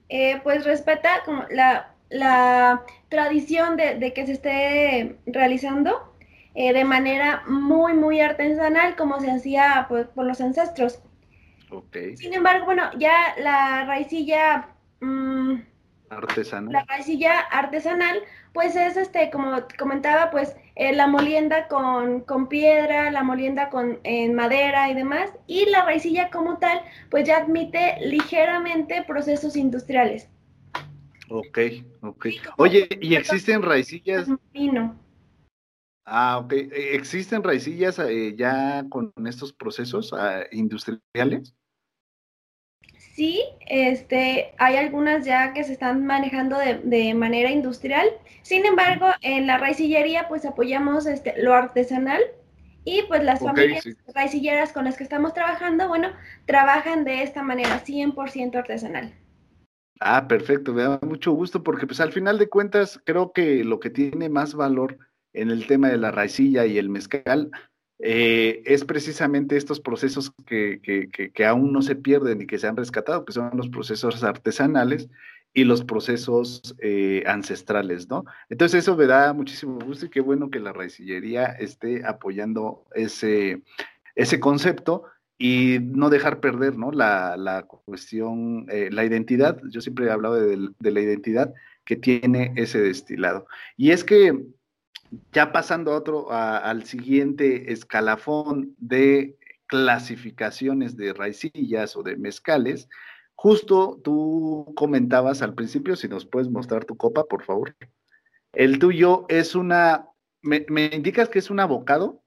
eh, 0.10 0.40
pues 0.44 0.66
respeta 0.66 1.24
como 1.24 1.46
la 1.52 1.91
la 2.12 2.84
tradición 3.10 3.78
de, 3.78 4.14
que 4.14 4.26
se 4.26 4.34
esté 4.34 5.18
realizando 5.26 6.14
eh, 6.54 6.74
de 6.74 6.84
manera 6.84 7.44
muy, 7.48 7.94
muy 7.94 8.20
artesanal, 8.20 8.96
como 8.96 9.20
se 9.20 9.32
hacía 9.32 9.86
pues, 9.88 10.08
por 10.08 10.26
los 10.26 10.42
ancestros. 10.42 11.02
Sin 12.16 12.34
embargo, 12.34 12.66
bueno, 12.66 12.84
ya 12.98 13.34
la 13.38 13.86
raicilla... 13.86 14.68
Mm, 15.00 15.62
artesanal. 16.10 16.74
La 16.74 16.84
raicilla 16.84 17.40
artesanal, 17.40 18.20
pues 18.54 18.76
es, 18.76 18.98
este, 18.98 19.30
como 19.32 19.52
comentaba, 19.80 20.30
pues 20.32 20.58
eh, 20.76 20.94
la 20.94 21.08
molienda 21.08 21.70
con, 21.70 22.22
con, 22.22 22.50
piedra, 22.50 23.10
la 23.12 23.24
molienda 23.24 23.70
con 23.70 24.00
en 24.04 24.34
madera 24.34 24.90
y 24.90 24.94
demás, 24.94 25.32
y 25.48 25.70
la 25.70 25.86
raicilla 25.86 26.30
como 26.30 26.58
tal, 26.58 26.82
pues 27.10 27.26
ya 27.26 27.38
admite 27.38 27.96
ligeramente 28.02 29.04
procesos 29.04 29.56
industriales. 29.56 30.30
Ok, 31.34 31.60
ok. 32.02 32.26
Oye, 32.58 32.90
¿y 33.00 33.16
existen 33.16 33.62
raicillas? 33.62 34.28
Ah, 36.06 36.40
ok. 36.40 36.52
¿E-, 36.52 36.96
¿Existen 36.96 37.42
raicillas 37.42 38.00
eh, 38.00 38.36
ya 38.36 38.86
con 38.90 39.14
estos 39.26 39.54
procesos 39.54 40.12
ah, 40.14 40.44
industriales? 40.52 41.56
Sí, 42.98 43.42
este, 43.68 44.54
hay 44.58 44.76
algunas 44.76 45.26
ya 45.26 45.54
que 45.54 45.64
se 45.64 45.74
están 45.74 46.06
manejando 46.06 46.58
de, 46.58 47.14
manera 47.14 47.50
industrial. 47.50 48.10
Sin 48.42 48.66
embargo, 48.66 49.08
en 49.22 49.48
la 49.48 49.58
raicillería, 49.58 50.28
pues 50.28 50.46
apoyamos 50.46 51.06
este, 51.06 51.42
lo 51.42 51.54
artesanal 51.54 52.22
y 52.84 53.04
pues 53.04 53.24
las 53.24 53.40
familias 53.40 53.88
raicilleras 54.14 54.74
con 54.74 54.86
las 54.86 54.98
que 54.98 55.04
estamos 55.04 55.34
trabajando, 55.34 55.88
bueno, 55.88 56.10
trabajan 56.46 57.06
de 57.06 57.24
esta 57.24 57.44
manera, 57.44 57.84
100% 57.86 58.56
artesanal. 58.56 59.14
Ah, 60.04 60.28
perfecto, 60.28 60.74
me 60.74 60.82
da 60.82 61.00
mucho 61.04 61.32
gusto 61.32 61.62
porque 61.62 61.86
pues 61.86 62.02
al 62.02 62.12
final 62.12 62.40
de 62.40 62.50
cuentas 62.50 63.00
creo 63.06 63.32
que 63.34 63.64
lo 63.64 63.80
que 63.80 63.92
tiene 63.92 64.30
más 64.30 64.56
valor 64.56 64.98
en 65.32 65.52
el 65.52 65.68
tema 65.68 65.90
de 65.90 65.98
la 66.00 66.10
raicilla 66.10 66.66
y 66.66 66.80
el 66.80 66.90
mezcal 66.90 67.52
eh, 68.00 68.64
es 68.66 68.84
precisamente 68.84 69.58
estos 69.58 69.80
procesos 69.80 70.34
que, 70.48 70.82
que, 70.82 71.46
aún 71.46 71.72
no 71.72 71.84
se 71.84 71.96
pierden 71.96 72.42
y 72.42 72.48
que 72.48 72.58
se 72.58 72.68
han 72.68 72.78
rescatado, 72.78 73.26
que 73.26 73.34
son 73.34 73.52
los 73.56 73.70
procesos 73.70 74.24
artesanales 74.24 75.08
y 75.54 75.66
los 75.66 75.84
procesos 75.84 76.76
eh, 76.80 77.24
ancestrales, 77.28 78.10
¿no? 78.10 78.26
Entonces 78.50 78.80
eso 78.80 78.98
me 78.98 79.06
da 79.06 79.34
muchísimo 79.34 79.78
gusto 79.86 80.08
y 80.08 80.10
qué 80.10 80.22
bueno 80.22 80.50
que 80.50 80.60
la 80.60 80.74
raicillería 80.74 81.46
esté 81.46 82.04
apoyando 82.08 82.88
ese, 82.96 83.62
ese 84.16 84.40
concepto 84.40 85.04
y 85.42 85.80
no 85.80 86.12
dejar 86.12 86.40
perder, 86.40 86.78
¿no? 86.78 86.92
La, 86.92 87.36
la 87.36 87.64
cuestión, 87.64 88.68
eh, 88.70 88.90
la 88.92 89.04
identidad, 89.04 89.60
yo 89.72 89.82
siempre 89.82 90.06
he 90.06 90.12
hablado 90.12 90.36
de, 90.36 90.70
de, 90.78 90.92
la 90.92 91.00
identidad 91.00 91.52
que 91.84 91.96
tiene 91.96 92.54
ese 92.58 92.80
destilado. 92.80 93.48
Y 93.76 93.90
es 93.90 94.04
que 94.04 94.40
ya 95.32 95.52
pasando 95.52 95.94
a 95.94 95.98
otro, 95.98 96.32
al 96.32 96.86
siguiente 96.86 97.74
escalafón 97.74 98.76
de 98.78 99.36
clasificaciones 99.66 100.96
de 100.96 101.12
raicillas 101.12 101.96
o 101.96 102.04
de 102.04 102.18
mezcales, 102.18 102.88
justo 103.34 104.00
tú 104.04 104.72
comentabas 104.76 105.42
al 105.42 105.56
principio, 105.56 105.96
si 105.96 106.08
nos 106.08 106.28
puedes 106.28 106.52
mostrar 106.52 106.86
tu 106.86 106.98
copa, 106.98 107.24
por 107.24 107.44
favor. 107.44 107.76
El 108.54 108.78
tuyo 108.78 109.26
es 109.28 109.56
una, 109.56 110.06
¿me, 110.44 110.66
indicas 110.94 111.30
que 111.30 111.40
es 111.40 111.50
un 111.50 111.60
abocado? 111.60 112.22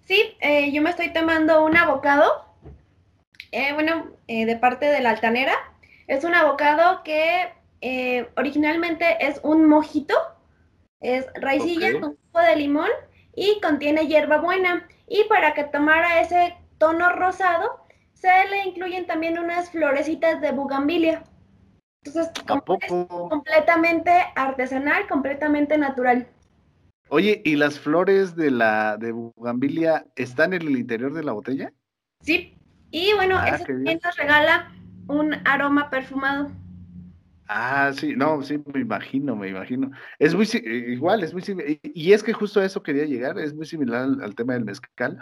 Sí, 0.00 0.34
eh, 0.40 0.72
yo 0.72 0.80
me 0.80 0.88
estoy 0.88 1.12
tomando 1.12 1.62
un 1.62 1.76
abocado, 1.76 2.53
eh, 3.54 3.72
bueno, 3.72 4.10
eh, 4.26 4.46
de 4.46 4.56
parte 4.56 4.86
de 4.86 5.00
la 5.00 5.10
altanera. 5.10 5.54
Es 6.06 6.24
un 6.24 6.34
abocado 6.34 7.02
que 7.02 7.52
originalmente 8.36 9.04
es 9.20 9.40
un 9.42 9.66
mojito, 9.66 10.14
es 11.00 11.26
raicilla 11.34 11.92
con 12.00 12.16
jugo 12.16 12.40
de 12.40 12.56
limón 12.56 12.88
y 13.34 13.60
contiene 13.60 14.06
hierbabuena. 14.06 14.88
Y 15.06 15.24
para 15.28 15.52
que 15.52 15.64
tomara 15.64 16.20
ese 16.20 16.56
tono 16.78 17.12
rosado, 17.12 17.84
se 18.14 18.28
le 18.48 18.64
incluyen 18.64 19.06
también 19.06 19.38
unas 19.38 19.70
florecitas 19.70 20.40
de 20.40 20.52
bugambilia. 20.52 21.24
Entonces, 22.04 22.32
es 22.82 23.06
completamente 23.28 24.10
artesanal, 24.34 25.06
completamente 25.08 25.78
natural. 25.78 26.26
Oye, 27.10 27.42
¿y 27.44 27.56
las 27.56 27.78
flores 27.78 28.34
de 28.34 28.50
la 28.50 28.96
de 28.96 29.12
bugambilia 29.12 30.06
están 30.16 30.52
en 30.54 30.62
el 30.62 30.76
interior 30.76 31.12
de 31.12 31.22
la 31.22 31.32
botella? 31.32 31.72
Sí, 32.20 32.56
y 32.94 33.12
bueno, 33.12 33.36
ah, 33.36 33.48
eso 33.48 33.64
también 33.64 33.98
nos 34.04 34.16
regala 34.16 34.72
un 35.08 35.34
aroma 35.44 35.90
perfumado. 35.90 36.48
Ah, 37.48 37.90
sí, 37.92 38.14
no, 38.14 38.40
sí, 38.44 38.62
me 38.72 38.82
imagino, 38.82 39.34
me 39.34 39.48
imagino. 39.48 39.90
Es 40.20 40.32
muy 40.32 40.46
igual, 40.54 41.24
es 41.24 41.32
muy 41.32 41.42
similar. 41.42 41.76
Y 41.82 42.12
es 42.12 42.22
que 42.22 42.32
justo 42.32 42.60
a 42.60 42.64
eso 42.64 42.84
quería 42.84 43.04
llegar, 43.04 43.36
es 43.40 43.52
muy 43.52 43.66
similar 43.66 44.08
al, 44.22 44.34
tema 44.36 44.52
del 44.52 44.64
mezcal. 44.64 45.18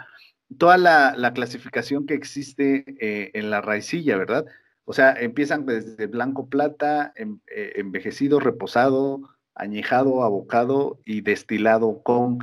Toda 0.59 0.77
la, 0.77 1.33
clasificación 1.33 2.05
que 2.05 2.13
existe 2.13 2.85
eh, 3.01 3.31
en 3.33 3.49
la 3.49 3.59
raicilla, 3.59 4.17
¿verdad? 4.17 4.45
O 4.85 4.93
sea, 4.93 5.11
empiezan 5.13 5.65
desde 5.65 6.05
blanco 6.05 6.49
plata, 6.49 7.11
em, 7.15 7.39
eh, 7.47 7.73
envejecido, 7.77 8.39
reposado, 8.39 9.19
añejado, 9.55 10.23
abocado 10.23 10.99
y 11.05 11.21
destilado 11.21 12.03
con. 12.03 12.37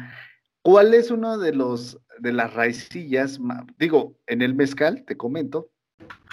¿Cuál 0.63 0.93
es 0.93 1.13
uno 1.13 1.39
de 1.39 1.55
los 1.55 2.01
de 2.21 2.33
las 2.33 2.55
raicillas? 2.55 3.41
Digo, 3.79 4.17
en 4.27 4.43
el 4.43 4.55
mezcal, 4.55 5.05
te 5.07 5.17
comento, 5.17 5.71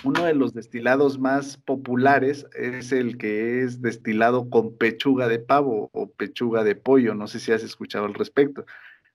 uno 0.03 0.25
de 0.25 0.33
los 0.33 0.53
destilados 0.53 1.19
más 1.19 1.57
populares 1.57 2.45
es 2.55 2.91
el 2.91 3.17
que 3.17 3.63
es 3.63 3.81
destilado 3.81 4.49
con 4.49 4.77
pechuga 4.77 5.27
de 5.27 5.39
pavo 5.39 5.89
o 5.93 6.09
pechuga 6.11 6.63
de 6.63 6.75
pollo. 6.75 7.15
No 7.15 7.27
sé 7.27 7.39
si 7.39 7.51
has 7.51 7.63
escuchado 7.63 8.05
al 8.05 8.13
respecto. 8.13 8.65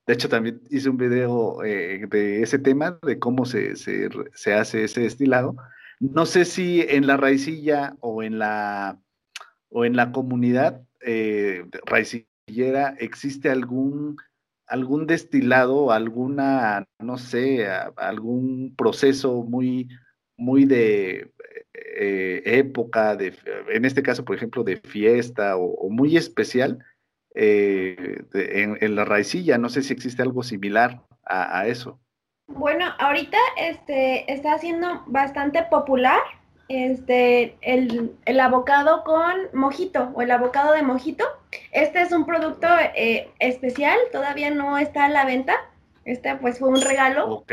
De 0.06 0.14
hecho, 0.14 0.28
también 0.28 0.60
hice 0.70 0.88
un 0.88 0.96
video 0.96 1.62
eh, 1.64 2.06
de 2.08 2.42
ese 2.42 2.58
tema, 2.58 2.98
de 3.02 3.18
cómo 3.18 3.44
se, 3.44 3.76
se, 3.76 4.08
se, 4.34 4.54
hace 4.54 4.84
ese 4.84 5.02
destilado. 5.02 5.54
No 6.00 6.26
sé 6.26 6.44
si 6.44 6.80
en 6.88 7.06
la 7.06 7.16
raicilla 7.16 7.96
o 8.00 8.24
en 8.24 8.40
la, 8.40 8.98
o 9.68 9.84
en 9.84 9.94
la 9.94 10.10
comunidad 10.10 10.82
eh, 11.00 11.64
raicillera 11.86 12.96
existe 12.98 13.50
algún, 13.50 14.16
algún 14.72 15.06
destilado, 15.06 15.92
alguna, 15.92 16.86
no 16.98 17.18
sé, 17.18 17.66
algún 17.96 18.74
proceso 18.74 19.42
muy 19.42 19.88
muy 20.38 20.64
de 20.64 21.30
eh, 21.74 22.42
época, 22.46 23.14
de, 23.16 23.34
en 23.68 23.84
este 23.84 24.02
caso, 24.02 24.24
por 24.24 24.34
ejemplo, 24.34 24.64
de 24.64 24.78
fiesta 24.78 25.56
o, 25.58 25.90
muy 25.90 26.16
especial 26.16 26.78
eh, 27.34 28.24
en, 28.32 28.96
la 28.96 29.04
raicilla. 29.04 29.58
No 29.58 29.68
sé 29.68 29.82
si 29.82 29.92
existe 29.92 30.22
algo 30.22 30.42
similar 30.42 31.02
a, 31.26 31.66
eso. 31.66 32.00
Bueno, 32.48 32.86
ahorita 32.98 33.38
este, 33.58 34.32
está 34.32 34.58
siendo 34.58 35.04
bastante 35.06 35.62
popular 35.64 36.20
este, 36.68 37.56
el, 37.60 38.12
el, 38.24 38.40
abocado 38.40 39.04
con 39.04 39.34
mojito 39.52 40.10
o 40.14 40.22
el 40.22 40.30
abocado 40.30 40.72
de 40.72 40.82
mojito. 40.82 41.24
Este 41.70 42.02
es 42.02 42.12
un 42.12 42.24
producto 42.26 42.66
eh, 42.94 43.30
especial, 43.38 43.98
todavía 44.10 44.50
no 44.50 44.78
está 44.78 45.04
a 45.04 45.08
la 45.08 45.24
venta 45.24 45.54
este 46.04 46.34
pues 46.36 46.58
fue 46.58 46.68
un 46.68 46.80
regalo 46.80 47.44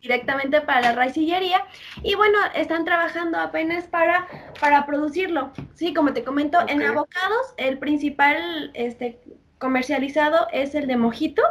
directamente 0.00 0.60
para 0.60 0.80
la 0.80 0.92
raicillería. 0.92 1.64
Y 2.02 2.14
bueno, 2.14 2.38
están 2.54 2.84
trabajando 2.84 3.38
apenas 3.38 3.84
para, 3.84 4.26
para 4.60 4.84
producirlo. 4.86 5.52
Sí, 5.74 5.94
como 5.94 6.12
te 6.12 6.24
comento, 6.24 6.58
en 6.66 6.82
abocados 6.82 7.54
el 7.56 7.78
principal 7.78 8.70
este, 8.74 9.20
comercializado 9.58 10.48
es 10.52 10.74
el 10.74 10.86
de 10.86 10.96
mojito. 10.96 11.42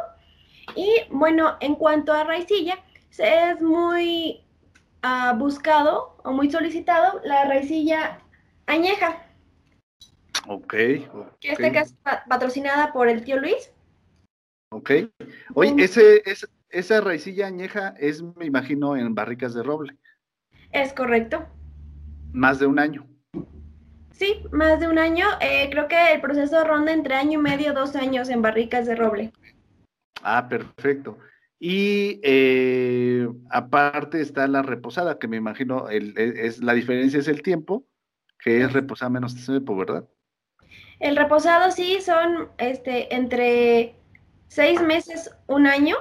Y 0.76 0.90
bueno, 1.10 1.58
en 1.60 1.76
cuanto 1.76 2.14
a 2.14 2.24
raicilla, 2.24 2.78
es 3.18 3.62
muy 3.62 4.43
uh, 5.04 5.38
buscado 5.38 6.18
o 6.24 6.32
muy 6.32 6.50
solicitado 6.50 7.22
la 7.24 7.46
raicilla 7.46 8.20
añeja. 8.66 9.26
Ok. 10.48 10.64
okay. 10.64 11.08
Que 11.40 11.52
este 11.52 11.80
es 11.80 11.96
patrocinada 12.28 12.92
por 12.92 13.08
el 13.08 13.24
tío 13.24 13.40
Luis. 13.40 13.72
Ok. 14.72 14.92
Oye, 15.54 15.76
ese, 15.78 16.24
esa 16.70 17.02
raicilla 17.02 17.48
añeja 17.48 17.94
es, 18.00 18.22
me 18.22 18.46
imagino, 18.46 18.98
en 18.98 19.14
barricas 19.14 19.54
de 19.54 19.64
roble. 19.64 19.98
Es 20.72 20.94
correcto. 20.94 21.46
Más 22.32 22.60
de 22.60 22.66
un 22.66 22.80
año. 22.80 23.08
Sí, 24.12 24.44
más 24.52 24.80
de 24.80 24.88
un 24.88 24.98
año. 24.98 25.28
Eh, 25.40 25.70
creo 25.72 25.88
que 25.88 26.14
el 26.14 26.22
proceso 26.22 26.64
ronda 26.64 26.92
entre 26.92 27.16
año 27.16 27.40
y 27.40 27.44
medio, 27.44 27.74
dos 27.74 27.96
años 27.96 28.30
en 28.30 28.42
barricas 28.42 28.88
de 28.88 28.96
roble. 28.96 29.34
Ah, 30.24 30.48
perfecto. 30.48 31.18
Y 31.66 32.20
eh, 32.24 33.26
aparte 33.50 34.20
está 34.20 34.50
la 34.50 34.64
reposada, 34.64 35.18
que 35.18 35.30
me 35.30 35.38
imagino 35.38 35.88
el, 35.88 36.14
e, 36.18 36.46
es, 36.46 36.62
la 36.62 36.74
diferencia 36.74 37.22
es 37.22 37.30
el 37.30 37.42
tiempo, 37.42 37.86
que 38.38 38.64
es 38.64 38.74
reposada 38.74 39.10
menos 39.10 39.34
tiempo, 39.34 39.74
¿verdad? 39.78 40.06
El 41.00 41.16
reposado 41.16 41.72
sí 41.72 42.02
son 42.02 42.50
este 42.58 43.16
entre 43.16 43.96
seis 44.50 44.82
meses, 44.82 45.34
un 45.48 45.66
año, 45.66 45.96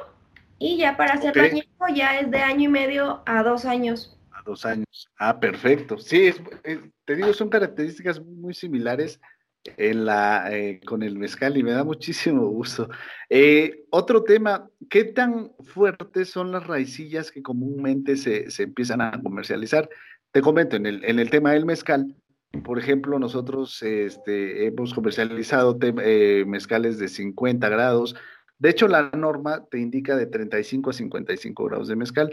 y 0.59 0.79
ya 0.79 0.97
para 0.97 1.13
hacer 1.13 1.31
okay. 1.31 1.63
ya 1.95 2.19
es 2.19 2.29
de 2.29 2.39
año 2.39 2.65
y 2.65 2.73
medio 2.73 3.23
a 3.25 3.45
dos 3.45 3.65
años. 3.65 4.19
A 4.33 4.43
dos 4.45 4.67
años. 4.67 5.09
Ah, 5.17 5.39
perfecto. 5.39 5.97
Sí, 5.97 6.35
te 7.05 7.15
digo, 7.15 7.33
son 7.33 7.49
características 7.49 8.21
muy 8.21 8.53
similares 8.53 9.21
eh, 9.65 10.81
con 10.85 11.03
el 11.03 11.19
mezcal 11.19 11.57
y 11.57 11.63
me 11.63 11.73
da 11.73 11.85
muchísimo 11.85 12.47
gusto. 12.49 12.89
Eh, 13.29 13.85
otro 13.91 14.25
tema, 14.25 14.69
¿qué 14.91 15.05
tan 15.05 15.53
fuertes 15.61 16.31
son 16.31 16.53
las 16.53 16.67
raicillas 16.67 17.31
que 17.31 17.43
comúnmente 17.43 18.17
se, 18.17 18.51
se 18.51 18.65
empiezan 18.65 19.01
a 19.01 19.21
comercializar? 19.23 19.89
Te 20.33 20.41
comento, 20.41 20.77
en 20.77 20.87
el, 20.87 21.05
en 21.05 21.19
el 21.19 21.31
tema 21.31 21.53
del 21.53 21.67
mezcal, 21.67 22.15
por 22.65 22.79
ejemplo, 22.79 23.19
nosotros 23.19 23.83
este, 23.83 24.67
hemos 24.67 24.93
comercializado 24.95 25.79
eh, 25.81 26.45
mezcales 26.47 26.99
de 26.99 27.09
50 27.09 27.69
grados, 27.69 28.15
de 28.63 28.71
hecho, 28.71 28.87
la 28.87 29.11
norma 29.11 29.65
te 29.73 29.81
indica 29.81 30.15
de 30.15 30.27
35 30.27 30.91
a 30.91 30.93
55 30.93 31.65
grados 31.65 31.89
de 31.89 31.97
mezcal, 31.97 32.33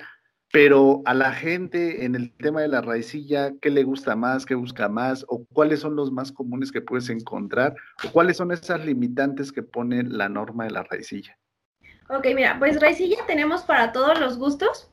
pero 0.51 1.01
a 1.05 1.13
la 1.13 1.31
gente 1.33 2.05
en 2.05 2.15
el 2.15 2.31
tema 2.31 2.61
de 2.61 2.67
la 2.67 2.81
raicilla, 2.81 3.51
¿qué 3.61 3.69
le 3.69 3.83
gusta 3.83 4.15
más, 4.15 4.45
qué 4.45 4.55
busca 4.55 4.89
más, 4.89 5.25
o 5.27 5.45
cuáles 5.53 5.81
son 5.81 5.95
los 5.95 6.11
más 6.11 6.31
comunes 6.31 6.71
que 6.71 6.81
puedes 6.81 7.09
encontrar, 7.09 7.75
o 8.05 8.11
cuáles 8.11 8.37
son 8.37 8.51
esas 8.51 8.83
limitantes 8.85 9.51
que 9.51 9.63
pone 9.63 10.03
la 10.03 10.29
norma 10.29 10.65
de 10.65 10.71
la 10.71 10.83
raicilla? 10.83 11.37
Ok, 12.09 12.27
mira, 12.35 12.57
pues 12.57 12.81
raicilla 12.81 13.17
tenemos 13.27 13.61
para 13.61 13.91
todos 13.91 14.19
los 14.19 14.37
gustos. 14.37 14.89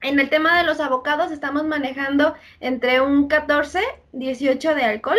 En 0.00 0.18
el 0.18 0.30
tema 0.30 0.58
de 0.58 0.64
los 0.64 0.80
abocados 0.80 1.30
estamos 1.30 1.64
manejando 1.64 2.34
entre 2.58 3.00
un 3.00 3.28
14, 3.28 3.80
18 4.12 4.74
de 4.74 4.82
alcohol 4.82 5.18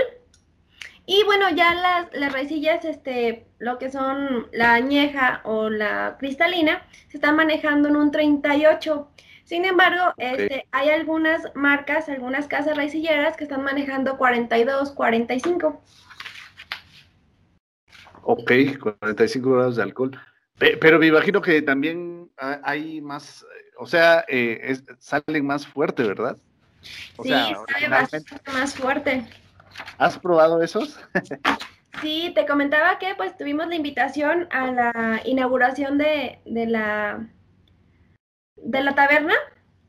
y 1.06 1.24
bueno, 1.26 1.50
ya 1.50 1.74
las, 1.74 2.14
las 2.14 2.32
raicillas, 2.32 2.86
este, 2.86 3.46
lo 3.60 3.78
que 3.80 3.90
son 3.90 4.48
la 4.54 4.74
añeja 4.74 5.42
o 5.44 5.70
la 5.70 6.16
cristalina, 6.20 6.88
se 7.10 7.18
están 7.18 7.36
manejando 7.36 7.90
en 7.90 7.96
un 7.96 8.12
38. 8.12 9.10
Sin 9.52 9.66
embargo, 9.66 10.14
este, 10.16 10.66
hay 10.72 10.92
algunas 10.92 11.42
marcas, 11.56 12.08
algunas 12.08 12.48
casas 12.48 12.78
raicilleras 12.78 13.36
que 13.36 13.44
están 13.44 13.66
manejando 13.66 14.16
42, 14.16 14.92
45. 14.92 15.82
Ok, 18.22 18.52
45 18.80 19.52
grados 19.52 19.76
de 19.76 19.84
alcohol. 19.84 20.18
Pero 20.58 21.00
me 21.00 21.08
imagino 21.08 21.42
que 21.42 21.62
también 21.62 22.32
hay 22.38 23.02
más, 23.02 23.46
o 23.78 23.86
sea, 23.86 24.24
eh, 24.30 24.74
salen 25.00 25.46
más 25.46 25.68
fuerte, 25.68 26.04
¿verdad? 26.04 26.38
sí, 26.82 27.30
sale 27.30 27.90
bastante 27.90 28.52
más 28.54 28.74
fuerte. 28.74 29.26
¿Has 29.98 30.18
probado 30.18 30.64
esos? 30.64 30.98
sí, 32.02 32.32
te 32.34 32.46
comentaba 32.46 32.98
que 33.00 33.16
pues 33.16 33.36
tuvimos 33.36 33.68
la 33.68 33.76
invitación 33.76 34.48
a 34.50 34.72
la 34.72 35.22
inauguración 35.26 35.98
de, 35.98 36.40
la 36.46 37.28
de 38.64 38.84
la 38.84 38.96
taberna 38.96 39.34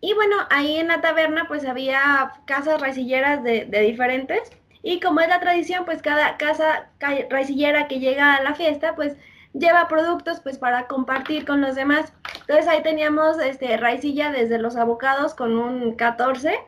Y 0.01 0.15
bueno, 0.15 0.37
ahí 0.51 0.77
en 0.77 0.89
la 0.89 1.01
taberna 1.01 1.47
pues 1.49 1.65
había 1.67 2.33
casas 2.47 2.81
raicilleras 2.81 3.43
de, 3.43 3.65
de 3.67 3.81
diferentes. 3.81 4.51
Y 4.83 5.01
como 5.01 5.21
es 5.21 5.29
la 5.29 5.41
tradición, 5.41 5.85
pues 5.85 6.03
cada 6.03 6.37
casa 6.37 6.91
raicillera 7.31 7.87
que 7.87 8.01
llega 8.01 8.35
a 8.35 8.43
la 8.43 8.55
fiesta, 8.55 8.97
pues 8.97 9.17
lleva 9.53 9.89
productos 9.89 10.41
pues 10.41 10.59
para 10.59 10.87
compartir 10.89 11.45
con 11.47 11.61
los 11.61 11.75
demás. 11.75 12.13
Entonces 12.41 12.67
ahí 12.67 12.83
teníamos 12.83 13.39
este 13.39 13.77
raicilla 13.77 14.33
desde 14.33 14.59
los 14.59 14.77
abocados 14.77 15.35
con 15.35 15.57
un 15.57 15.95
14 15.95 16.59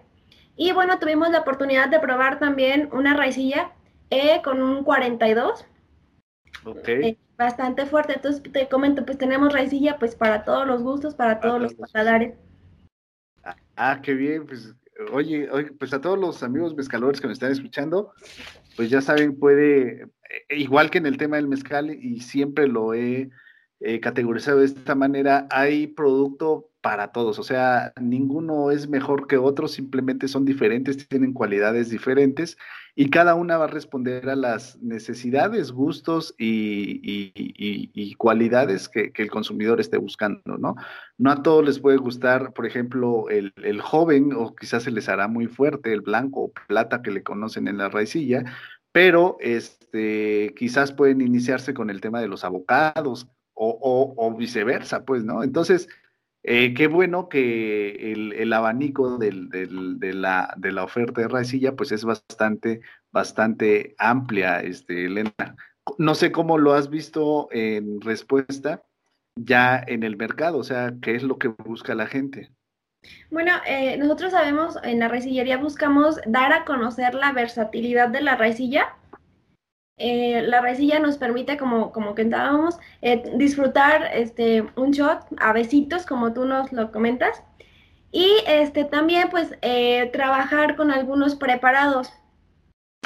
y 0.57 0.73
bueno, 0.73 0.99
tuvimos 0.99 1.31
la 1.31 1.41
oportunidad 1.41 1.89
de 1.89 1.99
probar 1.99 2.39
también 2.39 2.89
una 2.93 3.15
raicilla 3.15 3.73
eh, 4.11 4.41
con 4.43 4.63
un 4.63 4.85
42. 4.85 5.67
Ok. 6.65 6.89
Eh, 6.89 7.19
bastante 7.37 7.87
fuerte. 7.87 8.15
Entonces 8.15 8.43
te 8.43 8.69
comento, 8.69 9.05
pues 9.05 9.19
tenemos 9.19 9.53
raicilla 9.53 9.99
pues 9.99 10.15
para 10.15 10.45
todos 10.45 10.67
los 10.67 10.83
gustos, 10.83 11.15
para 11.15 11.41
todos 11.41 11.61
los 11.61 11.75
paladares. 11.75 12.35
Ah, 13.43 13.57
ah, 13.77 14.01
qué 14.03 14.15
bien. 14.15 14.47
Pues 14.47 14.75
oye, 15.13 15.51
oye, 15.51 15.73
pues 15.73 15.93
a 15.93 16.01
todos 16.01 16.19
los 16.19 16.43
amigos 16.43 16.75
mezcalores 16.75 17.21
que 17.21 17.27
me 17.27 17.33
están 17.33 17.53
escuchando, 17.53 18.13
pues 18.77 18.91
ya 18.91 19.01
saben, 19.01 19.39
puede, 19.39 20.03
eh, 20.03 20.09
igual 20.57 20.91
que 20.91 20.99
en 20.99 21.07
el 21.07 21.17
tema 21.17 21.37
del 21.37 21.49
mezcal, 21.49 21.91
y 21.91 22.21
siempre 22.21 22.69
lo 22.69 22.95
he 22.95 23.31
categorizado 24.01 24.61
de 24.61 24.67
esta 24.67 24.95
manera, 24.95 25.47
hay 25.51 25.89
producto 25.89 26.71
para 26.85 27.13
todos, 27.13 27.39
o 27.39 27.43
sea, 27.43 27.95
ninguno 27.99 28.71
es 28.71 28.91
mejor 28.91 29.27
que 29.27 29.39
otro, 29.39 29.69
simplemente 29.69 30.29
son 30.29 30.45
diferentes, 30.45 31.09
tienen 31.09 31.33
cualidades 31.33 31.89
diferentes 31.89 32.59
y 32.95 33.09
cada 33.09 33.35
una 33.37 33.57
va 33.57 33.65
a 33.65 33.69
responder 33.69 34.29
a 34.29 34.37
las 34.37 34.77
necesidades, 34.83 35.73
gustos 35.73 36.35
y, 36.37 38.15
cualidades 38.19 38.91
que, 38.91 39.11
el 39.17 39.31
consumidor 39.31 39.81
esté 39.81 39.97
buscando, 39.97 40.59
¿no? 40.59 40.77
No 41.17 41.31
a 41.31 41.43
todos 41.43 41.65
les 41.65 41.79
puede 41.79 41.97
gustar, 41.97 42.53
por 42.53 42.67
ejemplo, 42.67 43.31
el, 43.31 43.81
joven 43.81 44.35
o 44.37 44.55
quizás 44.55 44.83
se 44.83 44.91
les 44.91 45.09
hará 45.09 45.27
muy 45.27 45.47
fuerte 45.47 45.91
el 45.91 46.03
blanco 46.03 46.41
o 46.43 46.53
plata 46.69 47.01
que 47.01 47.13
le 47.13 47.23
conocen 47.23 47.67
en 47.67 47.79
la 47.79 47.89
raicilla, 47.89 48.45
pero 48.93 49.39
este, 49.41 50.53
quizás 50.55 50.93
pueden 50.93 51.23
iniciarse 51.23 51.73
con 51.73 51.89
el 51.89 52.03
tema 52.03 52.21
de 52.21 52.29
los 52.29 52.45
abocados 52.45 53.27
o, 53.55 54.15
o 54.19 54.37
viceversa, 54.37 55.07
pues, 55.07 55.25
¿no? 55.25 55.43
Entonces, 55.43 55.89
eh, 56.47 56.75
qué 56.75 56.89
bueno 56.89 57.31
que 57.31 58.13
el, 58.13 58.53
abanico 58.53 59.17
de, 59.17 59.33
la, 59.33 60.55
de, 60.59 60.73
la, 60.73 60.85
oferta 60.85 61.23
de 61.23 61.29
Raicilla 61.29 61.75
pues 61.75 61.91
es 61.91 62.05
bastante, 62.05 62.83
bastante 63.11 63.95
amplia, 63.99 64.61
este, 64.61 65.07
Elena. 65.07 65.57
No 65.97 66.15
sé 66.15 66.33
cómo 66.33 66.59
lo 66.59 66.75
has 66.75 66.91
visto 66.91 67.49
en 67.51 68.01
respuesta 68.03 68.83
ya 69.37 69.83
en 69.87 70.03
el 70.03 70.19
mercado, 70.19 70.59
o 70.59 70.65
sea, 70.65 70.93
¿qué 71.01 71.15
es 71.15 71.23
lo 71.23 71.39
que 71.39 71.49
busca 71.49 71.95
la 71.95 72.07
gente? 72.07 72.51
Bueno, 73.31 73.53
eh, 73.67 73.97
nosotros 73.97 74.33
sabemos, 74.33 74.79
en 74.83 74.99
la 74.99 75.09
raicillería 75.09 75.57
buscamos 75.57 76.21
dar 76.27 76.53
a 76.53 76.65
conocer 76.65 77.15
la 77.15 77.33
versatilidad 77.33 78.09
de 78.09 78.21
la 78.21 78.37
raicilla 78.37 78.97
eh, 79.97 80.43
la 80.43 80.61
raicilla 80.61 80.99
nos 80.99 81.19
permite, 81.19 81.57
como, 81.57 81.93
como 81.93 82.11
comentábamos, 82.11 82.79
eh, 83.01 83.23
disfrutar 83.37 84.11
este, 84.13 84.67
un 84.77 84.91
shot 84.91 85.21
a 85.39 85.53
besitos, 85.53 86.05
como 86.05 86.33
tú 86.33 86.45
nos 86.45 86.73
lo 86.73 86.91
comentas. 86.91 87.43
Y 88.11 88.29
este, 88.47 88.85
también, 88.85 89.29
pues, 89.31 89.57
eh, 89.63 90.11
trabajar 90.13 90.77
con 90.77 90.91
algunos 90.91 91.37
preparados. 91.37 92.13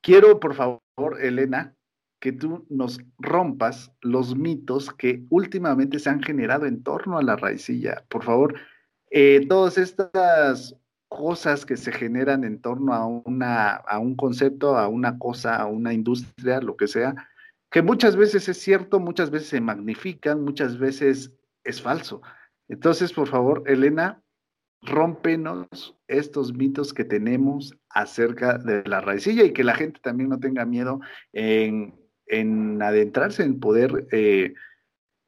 quiero, 0.00 0.40
por 0.40 0.54
favor, 0.54 0.82
Elena, 1.20 1.74
que 2.20 2.32
tú 2.32 2.64
nos 2.68 3.00
rompas 3.18 3.92
los 4.00 4.36
mitos 4.36 4.92
que 4.94 5.24
últimamente 5.30 5.98
se 5.98 6.10
han 6.10 6.22
generado 6.22 6.66
en 6.66 6.82
torno 6.82 7.18
a 7.18 7.22
la 7.22 7.36
raicilla. 7.36 8.04
Por 8.08 8.22
favor, 8.22 8.54
eh, 9.10 9.44
todas 9.48 9.76
estas 9.76 10.76
cosas 11.08 11.66
que 11.66 11.76
se 11.76 11.92
generan 11.92 12.44
en 12.44 12.60
torno 12.60 12.94
a, 12.94 13.06
una, 13.06 13.74
a 13.74 13.98
un 13.98 14.14
concepto, 14.14 14.76
a 14.76 14.88
una 14.88 15.18
cosa, 15.18 15.56
a 15.56 15.66
una 15.66 15.92
industria, 15.92 16.60
lo 16.60 16.76
que 16.76 16.86
sea, 16.86 17.14
que 17.70 17.82
muchas 17.82 18.16
veces 18.16 18.48
es 18.48 18.58
cierto, 18.58 19.00
muchas 19.00 19.30
veces 19.30 19.48
se 19.48 19.60
magnifican, 19.60 20.42
muchas 20.42 20.78
veces 20.78 21.32
es 21.64 21.82
falso. 21.82 22.22
Entonces, 22.72 23.12
por 23.12 23.28
favor, 23.28 23.64
Elena, 23.66 24.22
rómpenos 24.80 25.94
estos 26.08 26.54
mitos 26.54 26.94
que 26.94 27.04
tenemos 27.04 27.76
acerca 27.90 28.56
de 28.56 28.82
la 28.86 29.02
raicilla 29.02 29.44
y 29.44 29.52
que 29.52 29.62
la 29.62 29.74
gente 29.74 30.00
también 30.00 30.30
no 30.30 30.40
tenga 30.40 30.64
miedo 30.64 30.98
en, 31.34 31.92
adentrarse, 32.80 33.42
en 33.42 33.60
poder 33.60 34.06
eh, 34.10 34.54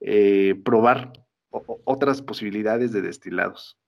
eh, 0.00 0.54
probar 0.64 1.12
otras 1.50 2.22
posibilidades 2.22 2.92
de 2.92 3.02
destilados. 3.02 3.78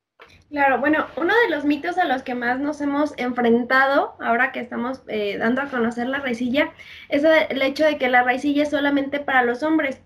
Claro, 0.51 0.79
bueno, 0.79 1.07
uno 1.16 1.33
de 1.35 1.55
los 1.55 1.64
mitos 1.64 1.97
a 1.97 2.05
los 2.05 2.23
que 2.23 2.35
más 2.35 2.61
nos 2.61 2.83
hemos 2.83 3.14
enfrentado 3.16 4.16
ahora 4.21 4.53
que 4.53 4.61
estamos 4.61 5.03
eh, 5.09 5.38
dando 5.38 5.62
a 5.62 5.69
conocer 5.69 6.09
la 6.09 6.21
raicilla 6.21 6.75
es 7.09 7.25
el 7.25 7.62
hecho 7.62 7.87
de 7.87 7.97
que 7.97 8.11
la 8.11 8.23
raicilla 8.23 8.64
es 8.64 8.71
solamente 8.71 9.19
para 9.19 9.42
los 9.42 9.62
hombres 9.62 10.03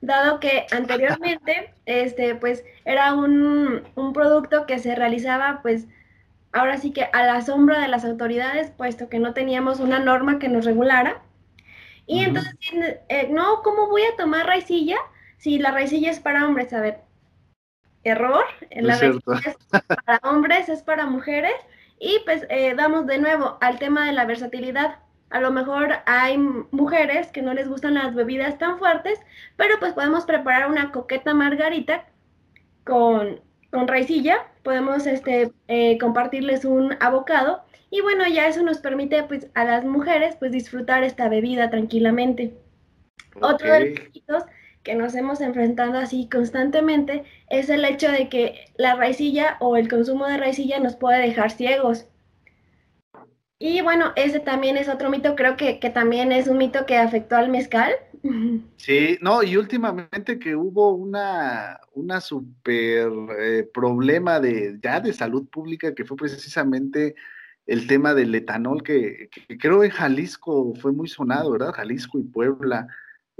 dado 0.00 0.40
que 0.40 0.66
anteriormente, 0.70 1.74
este, 1.86 2.34
pues, 2.34 2.64
era 2.84 3.14
un, 3.14 3.82
producto 4.14 4.66
que 4.66 4.78
se 4.78 4.94
realizaba, 4.94 5.60
pues, 5.62 5.86
ahora 6.52 6.78
sí 6.78 6.92
que 6.92 7.04
a 7.04 7.24
la 7.24 7.40
sombra 7.42 7.80
de 7.80 7.88
las 7.88 8.04
autoridades, 8.04 8.70
puesto 8.70 9.08
que 9.08 9.18
no 9.18 9.34
teníamos 9.34 9.80
una 9.80 9.98
norma 9.98 10.38
que 10.38 10.48
nos 10.48 10.64
regulara. 10.64 11.22
Y 12.06 12.24
entonces, 12.24 12.54
eh, 13.08 13.28
no, 13.30 13.62
¿cómo 13.62 13.88
voy 13.88 14.02
a 14.02 14.16
tomar 14.16 14.46
raicilla 14.46 14.96
si 15.38 15.58
la 15.58 15.70
raicilla 15.70 16.10
es 16.10 16.18
para 16.18 16.44
hombres? 16.46 16.72
A 16.72 16.80
ver, 16.80 17.00
error, 18.02 18.44
la 18.70 18.96
raicilla 18.96 19.40
es 19.44 19.56
para 20.04 20.20
hombres, 20.24 20.68
es 20.68 20.82
para 20.82 21.06
mujeres. 21.06 21.54
Y 22.00 22.18
pues 22.24 22.46
eh, 22.48 22.74
damos 22.74 23.06
de 23.06 23.18
nuevo 23.18 23.58
al 23.60 23.78
tema 23.78 24.06
de 24.06 24.12
la 24.12 24.24
versatilidad 24.24 24.98
a 25.30 25.40
lo 25.40 25.52
mejor 25.52 25.98
hay 26.06 26.38
mujeres 26.38 27.28
que 27.28 27.42
no 27.42 27.54
les 27.54 27.68
gustan 27.68 27.94
las 27.94 28.14
bebidas 28.14 28.58
tan 28.58 28.78
fuertes, 28.78 29.20
pero 29.56 29.78
pues 29.78 29.92
podemos 29.92 30.24
preparar 30.24 30.68
una 30.68 30.90
coqueta 30.90 31.34
margarita 31.34 32.04
con, 32.84 33.40
con 33.70 33.86
raicilla, 33.86 34.46
podemos 34.62 35.06
este, 35.06 35.52
eh, 35.68 35.98
compartirles 35.98 36.64
un 36.64 36.96
abocado 37.00 37.62
y 37.90 38.00
bueno, 38.00 38.26
ya 38.28 38.46
eso 38.46 38.62
nos 38.62 38.78
permite 38.78 39.22
pues 39.24 39.48
a 39.54 39.64
las 39.64 39.84
mujeres 39.84 40.36
pues 40.36 40.52
disfrutar 40.52 41.04
esta 41.04 41.28
bebida 41.28 41.70
tranquilamente. 41.70 42.54
Otro 43.40 43.72
de 43.72 44.10
los 44.26 44.44
que 44.82 44.94
nos 44.94 45.14
hemos 45.14 45.40
enfrentado 45.40 45.98
así 45.98 46.28
constantemente 46.28 47.24
es 47.48 47.68
el 47.68 47.84
hecho 47.84 48.10
de 48.10 48.28
que 48.28 48.64
la 48.76 48.96
raicilla 48.96 49.56
o 49.60 49.76
el 49.76 49.88
consumo 49.88 50.26
de 50.26 50.38
raicilla 50.38 50.78
nos 50.78 50.96
puede 50.96 51.20
dejar 51.20 51.50
ciegos. 51.50 52.06
Y 53.62 53.82
bueno, 53.82 54.12
ese 54.16 54.40
también 54.40 54.78
es 54.78 54.88
otro 54.88 55.10
mito, 55.10 55.36
creo 55.36 55.54
que, 55.54 55.74
también 55.92 56.32
es 56.32 56.48
un 56.48 56.56
mito 56.56 56.86
que 56.86 56.96
afectó 56.96 57.36
al 57.36 57.50
mezcal. 57.50 57.92
Sí, 58.76 59.18
no, 59.20 59.42
y 59.42 59.56
últimamente 59.56 60.38
que 60.38 60.56
hubo 60.56 60.94
una, 60.94 61.78
una 61.92 62.20
super 62.20 63.10
eh, 63.38 63.68
problema 63.72 64.40
de 64.40 64.78
ya 64.82 65.00
de 65.00 65.12
salud 65.12 65.46
pública 65.48 65.94
que 65.94 66.04
fue 66.06 66.16
precisamente 66.16 67.14
el 67.66 67.86
tema 67.86 68.14
del 68.14 68.34
etanol 68.34 68.82
que, 68.82 69.28
que 69.30 69.58
creo 69.58 69.84
en 69.84 69.90
Jalisco 69.90 70.74
fue 70.74 70.92
muy 70.92 71.08
sonado, 71.08 71.52
¿verdad? 71.52 71.72
Jalisco 71.72 72.18
y 72.18 72.24
Puebla 72.24 72.88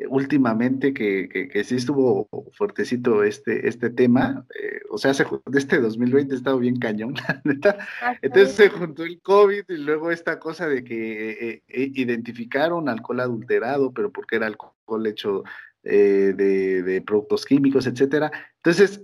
últimamente 0.09 0.95
que, 0.95 1.29
que, 1.29 1.65
sí 1.65 1.77
estuvo 1.77 2.29
fuertecito 2.53 3.23
este, 3.23 3.69
este 3.69 3.91
tema, 3.91 4.47
eh, 4.55 4.70
o 4.91 4.99
sea, 4.99 5.15
se, 5.15 5.25
este 5.55 5.79
2020 5.79 6.35
ha 6.35 6.37
estado 6.37 6.59
bien 6.59 6.79
cañón, 6.79 7.15
la 7.29 7.41
neta. 7.45 7.79
Entonces 8.21 8.55
se 8.55 8.69
juntó 8.69 9.05
el 9.05 9.21
COVID 9.21 9.65
y 9.69 9.77
luego 9.77 10.11
esta 10.11 10.39
cosa 10.39 10.69
de 10.69 10.83
que 10.83 11.31
eh, 11.31 11.63
eh, 11.69 11.93
identificaron 11.95 12.89
alcohol 12.89 13.21
adulterado, 13.21 13.93
pero 13.93 14.11
porque 14.11 14.37
era 14.37 14.47
alcohol 14.47 15.07
hecho 15.07 15.45
de, 15.83 16.35
de, 16.35 17.03
productos 17.03 17.47
químicos, 17.47 17.87
etcétera. 17.87 18.31
Entonces, 18.57 19.03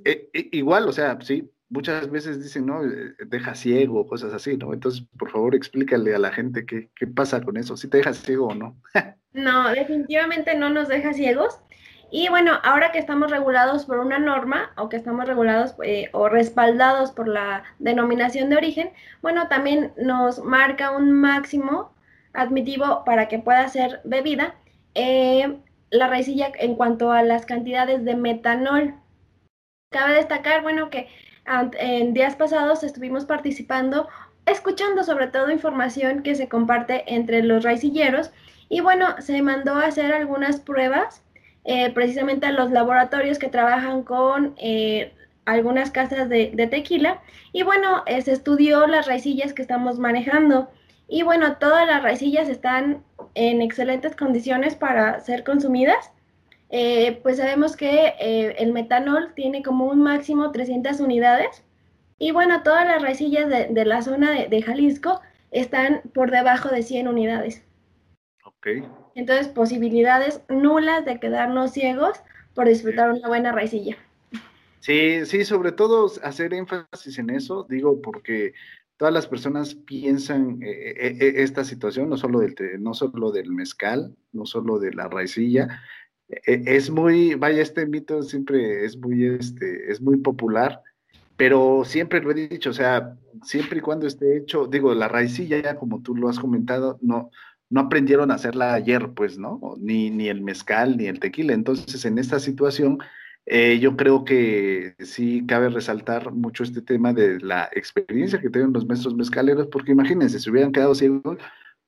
igual, 0.53 0.89
o 0.89 0.93
sea, 0.93 1.19
sí, 1.23 1.51
muchas 1.69 2.11
veces 2.11 2.43
dicen, 2.43 2.67
¿no? 2.67 2.83
Deja 3.27 3.55
ciego, 3.55 4.07
cosas 4.07 4.33
así, 4.35 4.57
¿no? 4.57 4.75
Entonces, 4.75 5.05
por 5.19 5.31
favor, 5.31 5.55
explícale 5.55 6.15
a 6.15 6.19
la 6.19 6.33
gente 6.33 6.67
qué, 6.67 6.91
qué 6.95 7.07
pasa 7.07 7.41
con 7.41 7.57
eso, 7.57 7.77
si 7.77 7.89
te 7.89 7.99
deja 7.99 8.13
ciego 8.13 8.49
o 8.49 8.55
no. 8.55 8.77
No, 9.33 9.71
definitivamente 9.71 10.57
no 10.57 10.71
nos 10.71 10.89
deja 10.89 11.13
ciegos. 11.13 11.61
Y 12.11 12.29
bueno, 12.29 12.53
ahora 12.63 12.93
que 12.93 12.99
estamos 12.99 13.31
regulados 13.31 13.85
por 13.85 13.99
una 13.99 14.19
norma 14.19 14.71
o 14.77 14.89
que 14.89 14.97
estamos 14.97 15.27
regulados 15.27 15.75
eh, 15.83 16.09
o 16.13 16.29
respaldados 16.29 17.11
por 17.11 17.27
la 17.27 17.65
denominación 17.79 18.49
de 18.49 18.57
origen, 18.57 18.91
bueno, 19.23 19.49
también 19.49 19.93
nos 19.97 20.39
marca 20.45 20.93
un 20.93 21.13
máximo 21.13 21.93
admitivo 22.33 23.03
para 23.05 23.27
que 23.29 23.41
pueda 23.41 23.69
ser 23.69 24.01
bebida 24.05 24.55
eh, 24.95 25.59
la 25.91 26.09
raicilla 26.09 26.53
en 26.59 26.77
cuanto 26.77 27.11
a 27.11 27.23
las 27.23 27.45
cantidades 27.45 28.05
de 28.05 28.15
metanol. 28.15 28.95
Cabe 29.91 30.15
destacar, 30.15 30.63
bueno, 30.63 30.91
que 30.91 31.09
en 31.79 32.15
días 32.15 32.37
pasados 32.37 32.83
estuvimos 32.83 33.25
participando, 33.25 34.09
escuchando 34.47 35.03
sobre 35.03 35.29
todo 35.29 35.51
información 35.51 36.23
que 36.23 36.35
se 36.35 36.49
comparte 36.49 37.05
entre 37.15 37.43
los 37.43 37.65
raicilleros 37.65 38.31
y 38.69 38.81
bueno, 38.81 39.21
se 39.21 39.43
mandó 39.43 39.75
a 39.75 39.87
hacer 39.87 40.13
algunas 40.13 40.61
pruebas 40.61 41.26
eh, 41.69 41.91
precisamente 41.93 42.47
a 42.47 42.53
los 42.53 42.71
laboratorios 42.71 43.41
que 43.41 43.49
trabajan 43.49 44.05
con 44.05 44.55
eh, 44.57 45.13
algunas 45.47 45.91
casas 45.91 46.29
de, 46.29 46.69
tequila. 46.71 47.21
Y 47.53 47.65
bueno, 47.65 48.05
eh, 48.07 48.23
se 48.23 48.33
estudió 48.33 48.87
las 48.87 49.09
raicillas 49.09 49.53
que 49.53 49.63
estamos 49.63 49.99
manejando. 49.99 50.71
Y 51.09 51.25
bueno, 51.25 51.57
todas 51.57 51.85
las 51.85 52.05
raicillas 52.05 52.49
están 52.49 53.03
en 53.35 53.63
excelentes 53.63 54.15
condiciones 54.15 54.77
para 54.77 55.19
ser 55.21 55.43
consumidas. 55.43 56.13
pues 57.23 57.37
sabemos 57.39 57.77
que 57.77 58.15
el 58.59 58.73
metanol 58.73 59.35
tiene 59.35 59.63
como 59.63 59.87
un 59.87 60.01
máximo 60.03 60.53
300 60.53 61.01
unidades. 61.01 61.65
Y 62.19 62.31
bueno, 62.31 62.63
todas 62.63 62.87
las 62.87 63.03
raicillas 63.03 63.49
de, 63.49 63.85
la 63.85 64.03
zona 64.03 64.31
de, 64.33 64.49
de 64.49 64.63
Jalisco 64.63 65.21
están 65.51 66.03
por 66.15 66.31
debajo 66.31 66.69
de 66.69 66.83
100 66.83 67.09
unidades. 67.09 67.65
Entonces, 69.17 69.49
posibilidades 69.49 70.43
nulas 70.51 71.07
de 71.07 71.19
quedarnos 71.19 71.73
ciegos 71.73 72.19
por 72.55 72.69
disfrutar 72.69 73.11
una 73.11 73.27
buena 73.27 73.51
raicilla. 73.51 73.97
Sí, 74.81 75.25
sí, 75.25 75.45
sobre 75.45 75.73
todo 75.73 76.13
hacer 76.23 76.53
énfasis 76.53 77.19
en 77.19 77.31
eso, 77.31 77.67
digo, 77.69 78.01
porque 78.03 78.53
todas 78.99 79.13
las 79.13 79.27
personas 79.27 79.75
piensan 79.75 80.63
eh, 80.63 80.95
eh, 80.97 81.17
eh, 81.19 81.33
esta 81.39 81.65
situación, 81.65 82.11
no 82.11 82.19
solo, 82.19 82.41
del, 82.41 82.55
no 82.79 82.93
solo 82.93 83.33
del 83.33 83.51
mezcal, 83.51 84.15
no 84.33 84.45
solo 84.45 84.79
de 84.79 84.93
la 84.93 85.09
raicilla, 85.09 85.81
es 86.29 86.91
muy, 86.91 87.37
vaya, 87.37 87.63
este 87.63 87.87
mito 87.87 88.23
siempre 88.23 88.85
es 88.85 88.99
muy, 88.99 89.25
este, 89.25 89.91
es 89.91 90.01
muy 90.01 90.19
popular, 90.19 90.83
pero 91.37 91.85
siempre 91.85 92.21
lo 92.21 92.33
he 92.33 92.49
dicho, 92.49 92.71
o 92.71 92.75
sea, 92.75 93.17
siempre 93.43 93.79
y 93.79 93.81
cuando 93.81 94.07
esté 94.07 94.37
hecho, 94.37 94.67
digo, 94.67 94.95
la 94.95 95.09
raicilla, 95.09 95.77
como 95.77 96.03
tú 96.03 96.15
lo 96.15 96.29
has 96.29 96.39
comentado, 96.39 96.99
no, 97.01 97.31
no 97.71 97.81
aprendieron 97.81 98.31
a 98.31 98.35
hacerla 98.35 98.75
ayer, 98.75 99.11
pues, 99.15 99.39
¿no? 99.39 99.61
Ni, 99.79 100.11
ni 100.11 100.29
el 100.29 100.41
mezcal, 100.43 100.97
ni 100.97 101.07
el 101.07 101.21
tequila. 101.21 101.53
Entonces, 101.55 102.05
en 102.05 102.19
esta 102.19 102.39
situación, 102.39 102.99
eh, 103.47 103.79
yo 103.81 103.97
creo 103.97 104.25
que 104.25 104.95
sí 105.01 105.45
cabe 105.47 105.69
resaltar 105.69 106.33
mucho 106.33 106.65
este 106.65 106.83
tema 106.83 107.13
de 107.13 107.41
la 107.41 107.69
experiencia 107.73 108.41
que 108.41 108.51
tienen 108.51 108.73
los 108.73 108.87
maestros 108.87 109.15
mezcaleros, 109.15 109.69
porque 109.69 109.93
imagínense, 109.93 110.39
si 110.39 110.51
hubieran 110.51 110.73
quedado 110.73 110.95
ciegos, 110.95 111.39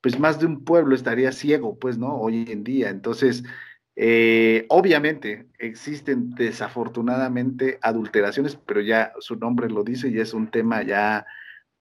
pues 0.00 0.18
más 0.18 0.38
de 0.40 0.46
un 0.46 0.64
pueblo 0.64 0.94
estaría 0.94 1.32
ciego, 1.32 1.78
pues, 1.78 1.98
¿no? 1.98 2.16
Hoy 2.20 2.46
en 2.48 2.64
día. 2.64 2.90
Entonces, 2.90 3.44
eh, 3.96 4.66
obviamente 4.68 5.48
existen 5.58 6.30
desafortunadamente 6.30 7.78
adulteraciones, 7.82 8.56
pero 8.56 8.80
ya 8.80 9.12
su 9.18 9.34
nombre 9.36 9.68
lo 9.68 9.82
dice 9.82 10.08
y 10.08 10.20
es 10.20 10.34
un 10.34 10.50
tema 10.52 10.82
ya 10.84 11.26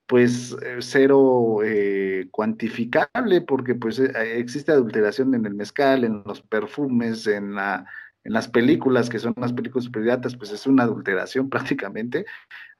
pues 0.07 0.55
eh, 0.63 0.77
cero 0.79 1.59
eh, 1.63 2.27
cuantificable 2.31 3.41
porque 3.41 3.75
pues 3.75 3.99
eh, 3.99 4.39
existe 4.39 4.71
adulteración 4.71 5.35
en 5.35 5.45
el 5.45 5.53
mezcal, 5.53 6.05
en 6.05 6.23
los 6.25 6.41
perfumes, 6.41 7.27
en, 7.27 7.55
la, 7.55 7.85
en 8.23 8.33
las 8.33 8.47
películas 8.47 9.09
que 9.09 9.19
son 9.19 9.33
las 9.37 9.51
películas 9.53 9.85
superiatas, 9.85 10.35
pues 10.37 10.51
es 10.51 10.65
una 10.65 10.83
adulteración 10.83 11.49
prácticamente, 11.51 12.25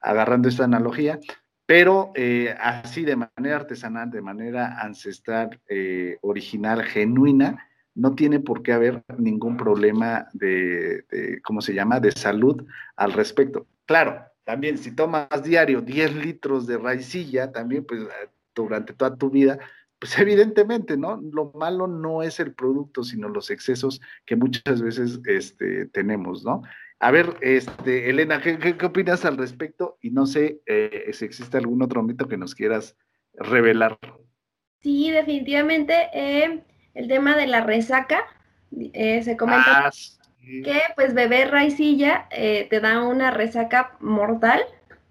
agarrando 0.00 0.48
esta 0.48 0.64
analogía, 0.64 1.20
pero 1.66 2.14
así 2.60 3.04
de 3.04 3.16
manera 3.16 3.56
artesanal, 3.56 4.10
de 4.10 4.22
manera 4.22 4.80
ancestral, 4.80 5.60
original, 6.22 6.82
genuina, 6.82 7.62
no 7.94 8.14
tiene 8.14 8.40
por 8.40 8.62
qué 8.62 8.72
haber 8.72 9.04
ningún 9.18 9.58
problema 9.58 10.28
de, 10.32 11.04
¿cómo 11.44 11.60
se 11.60 11.74
llama?, 11.74 12.00
de 12.00 12.12
salud 12.12 12.64
al 12.96 13.12
respecto. 13.12 13.66
Claro, 13.84 14.18
también 14.48 14.78
si 14.78 14.96
tomas 14.96 15.42
diario 15.44 15.82
10 15.82 16.14
litros 16.24 16.66
de 16.66 16.78
raicilla, 16.78 17.52
también 17.52 17.84
pues 17.84 18.00
eh, 18.00 18.30
durante 18.54 18.94
toda 18.94 19.14
tu 19.14 19.28
vida, 19.28 19.58
pues 19.98 20.18
evidentemente, 20.18 20.96
¿no? 20.96 21.20
Lo 21.20 21.52
malo 21.52 21.86
no 21.86 22.22
es 22.22 22.40
el 22.40 22.54
producto, 22.54 23.04
sino 23.04 23.28
los 23.28 23.50
excesos 23.50 24.00
que 24.24 24.36
muchas 24.36 24.80
veces 24.80 25.20
este, 25.26 25.84
tenemos, 25.88 26.44
¿no? 26.44 26.62
A 26.98 27.10
ver, 27.10 27.36
este, 27.42 28.08
Elena, 28.08 28.40
¿qué, 28.40 28.74
opinas 28.86 29.26
al 29.26 29.36
respecto? 29.36 29.98
Y 30.00 30.12
no 30.12 30.24
sé 30.24 30.62
eh, 30.64 31.10
si 31.12 31.26
existe 31.26 31.58
algún 31.58 31.82
otro 31.82 32.02
mito 32.02 32.26
que 32.26 32.38
nos 32.38 32.54
quieras 32.54 32.96
revelar. 33.34 33.98
Sí, 34.80 35.10
definitivamente. 35.10 36.08
Eh, 36.14 36.64
el 36.94 37.06
tema 37.06 37.36
de 37.36 37.48
la 37.48 37.60
resaca, 37.60 38.24
se 38.70 39.36
comenta. 39.36 39.88
Ah, 39.88 39.90
que 40.40 40.80
pues 40.96 41.14
beber 41.14 41.50
raicilla 41.50 42.26
eh, 42.30 42.66
te 42.70 42.80
da 42.80 43.02
una 43.02 43.30
resaca 43.30 43.96
mortal. 44.00 44.60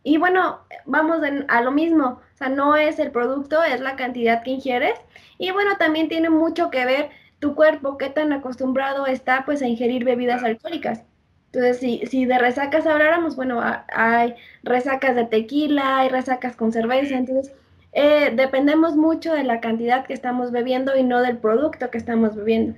Y 0.04 0.18
bueno, 0.18 0.60
vamos 0.86 1.22
a 1.48 1.62
lo 1.62 1.72
mismo, 1.72 2.22
o 2.34 2.38
sea, 2.38 2.50
no 2.50 2.76
es 2.76 2.98
el 2.98 3.12
producto, 3.12 3.62
es 3.64 3.82
la 3.82 3.96
cantidad 3.96 4.42
que 4.42 4.52
ingieres. 4.52 4.98
Y 5.38 5.52
bueno, 5.52 5.78
también 5.78 6.08
tiene 6.08 6.30
mucho 6.30 6.70
que 6.70 6.86
ver 6.86 7.10
tu 7.40 7.56
cuerpo, 7.56 7.98
qué 7.98 8.10
tan 8.10 8.32
acostumbrado 8.34 9.06
está 9.06 9.46
pues 9.46 9.62
a 9.62 9.68
ingerir 9.68 10.06
bebidas 10.06 10.44
alcohólicas. 10.44 11.04
Entonces, 11.52 11.80
si, 11.80 12.06
si 12.08 12.26
de 12.26 12.40
resacas 12.40 12.86
habláramos, 12.86 13.36
bueno, 13.36 13.62
hay 13.94 14.36
resacas 14.64 15.16
de 15.16 15.26
tequila, 15.26 16.00
hay 16.00 16.10
resacas 16.10 16.56
con 16.56 16.72
cerveza, 16.72 17.16
entonces 17.16 17.54
eh, 17.94 18.32
dependemos 18.36 18.96
mucho 18.96 19.34
de 19.34 19.44
la 19.44 19.60
cantidad 19.60 20.06
que 20.06 20.14
estamos 20.14 20.52
bebiendo 20.52 20.96
y 20.96 21.04
no 21.04 21.22
del 21.22 21.38
producto 21.38 21.90
que 21.90 21.98
estamos 21.98 22.36
bebiendo. 22.36 22.78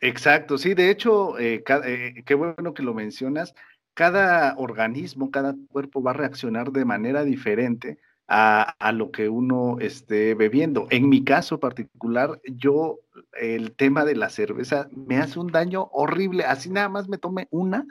Exacto, 0.00 0.58
sí, 0.58 0.74
de 0.74 0.90
hecho, 0.90 1.38
eh, 1.38 1.62
eh, 1.84 2.22
qué 2.24 2.34
bueno 2.34 2.74
que 2.74 2.82
lo 2.82 2.94
mencionas. 2.94 3.54
Cada 3.94 4.56
organismo, 4.56 5.30
cada 5.30 5.54
cuerpo 5.68 6.02
va 6.02 6.12
a 6.12 6.14
reaccionar 6.14 6.72
de 6.72 6.84
manera 6.84 7.24
diferente 7.24 7.98
a, 8.28 8.92
lo 8.94 9.10
que 9.10 9.28
uno 9.28 9.78
esté 9.80 10.34
bebiendo. 10.34 10.86
En 10.90 11.08
mi 11.08 11.22
caso 11.22 11.60
particular, 11.60 12.40
yo, 12.44 13.00
el 13.38 13.74
tema 13.76 14.04
de 14.04 14.16
la 14.16 14.30
cerveza 14.30 14.88
me 14.92 15.18
hace 15.18 15.38
un 15.38 15.48
daño 15.52 15.88
horrible. 15.92 16.44
Así 16.44 16.70
nada 16.70 16.88
más 16.88 17.08
me 17.08 17.18
tomé 17.18 17.48
una, 17.50 17.86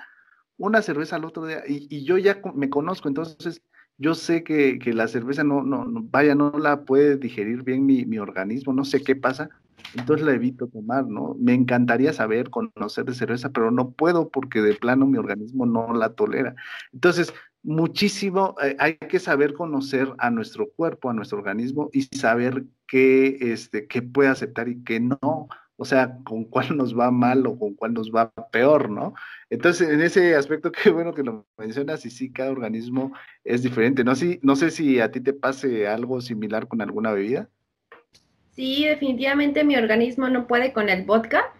una 0.57 0.81
cerveza 0.81 1.17
al 1.17 1.25
otro 1.25 1.45
día 1.45 1.63
y, 1.67 2.03
yo 2.05 2.17
ya 2.17 2.41
me 2.55 2.69
conozco, 2.69 3.07
entonces 3.07 3.61
yo 3.97 4.15
sé 4.15 4.43
que, 4.43 4.79
la 4.93 5.07
cerveza 5.07 5.43
no, 5.43 5.61
no, 5.61 5.85
vaya, 6.09 6.33
no 6.33 6.51
la 6.57 6.85
puede 6.85 7.17
digerir 7.17 7.63
bien 7.63 7.85
mi, 7.85 8.05
mi 8.05 8.17
organismo, 8.17 8.73
no 8.73 8.83
sé 8.83 9.03
qué 9.03 9.15
pasa 9.15 9.49
entonces 9.95 10.25
la 10.25 10.33
evito 10.33 10.67
tomar, 10.67 11.07
¿no? 11.07 11.35
Me 11.39 11.53
encantaría 11.53 12.13
saber, 12.13 12.49
conocer 12.49 13.05
de 13.05 13.13
cerveza, 13.13 13.49
pero 13.49 13.71
no 13.71 13.91
puedo 13.91 14.29
porque 14.29 14.61
de 14.61 14.75
plano 14.75 15.05
mi 15.05 15.17
organismo 15.17 15.65
no 15.65 15.93
la 15.93 16.13
tolera. 16.13 16.55
Entonces, 16.93 17.33
muchísimo, 17.63 18.55
eh, 18.63 18.75
hay 18.79 18.95
que 18.97 19.19
saber 19.19 19.53
conocer 19.53 20.13
a 20.17 20.29
nuestro 20.29 20.69
cuerpo, 20.71 21.09
a 21.09 21.13
nuestro 21.13 21.37
organismo 21.39 21.89
y 21.93 22.03
saber 22.03 22.65
qué, 22.87 23.37
este, 23.41 23.87
qué 23.87 24.01
puede 24.01 24.29
aceptar 24.29 24.69
y 24.69 24.83
qué 24.83 24.99
no. 24.99 25.47
O 25.77 25.85
sea, 25.85 26.19
con 26.23 26.45
cuál 26.45 26.77
nos 26.77 26.97
va 26.97 27.09
mal 27.09 27.45
o 27.47 27.57
con 27.57 27.73
cuál 27.73 27.93
nos 27.93 28.11
va 28.11 28.31
peor, 28.51 28.89
¿no? 28.89 29.13
Entonces, 29.49 29.89
en 29.89 30.01
ese 30.01 30.35
aspecto, 30.35 30.71
qué 30.83 30.91
bueno 30.91 31.13
que 31.13 31.23
lo 31.23 31.47
mencionas 31.57 32.05
y 32.05 32.11
sí, 32.11 32.31
cada 32.31 32.51
organismo 32.51 33.13
es 33.43 33.63
diferente. 33.63 34.03
No, 34.03 34.15
sí, 34.15 34.39
no 34.43 34.55
sé 34.55 34.71
si 34.71 34.99
a 34.99 35.11
ti 35.11 35.21
te 35.21 35.33
pase 35.33 35.87
algo 35.87 36.21
similar 36.21 36.67
con 36.67 36.81
alguna 36.81 37.11
bebida. 37.11 37.49
Sí, 38.51 38.85
definitivamente 38.85 39.63
mi 39.63 39.77
organismo 39.77 40.29
no 40.29 40.47
puede 40.47 40.73
con 40.73 40.89
el 40.89 41.03
vodka. 41.03 41.53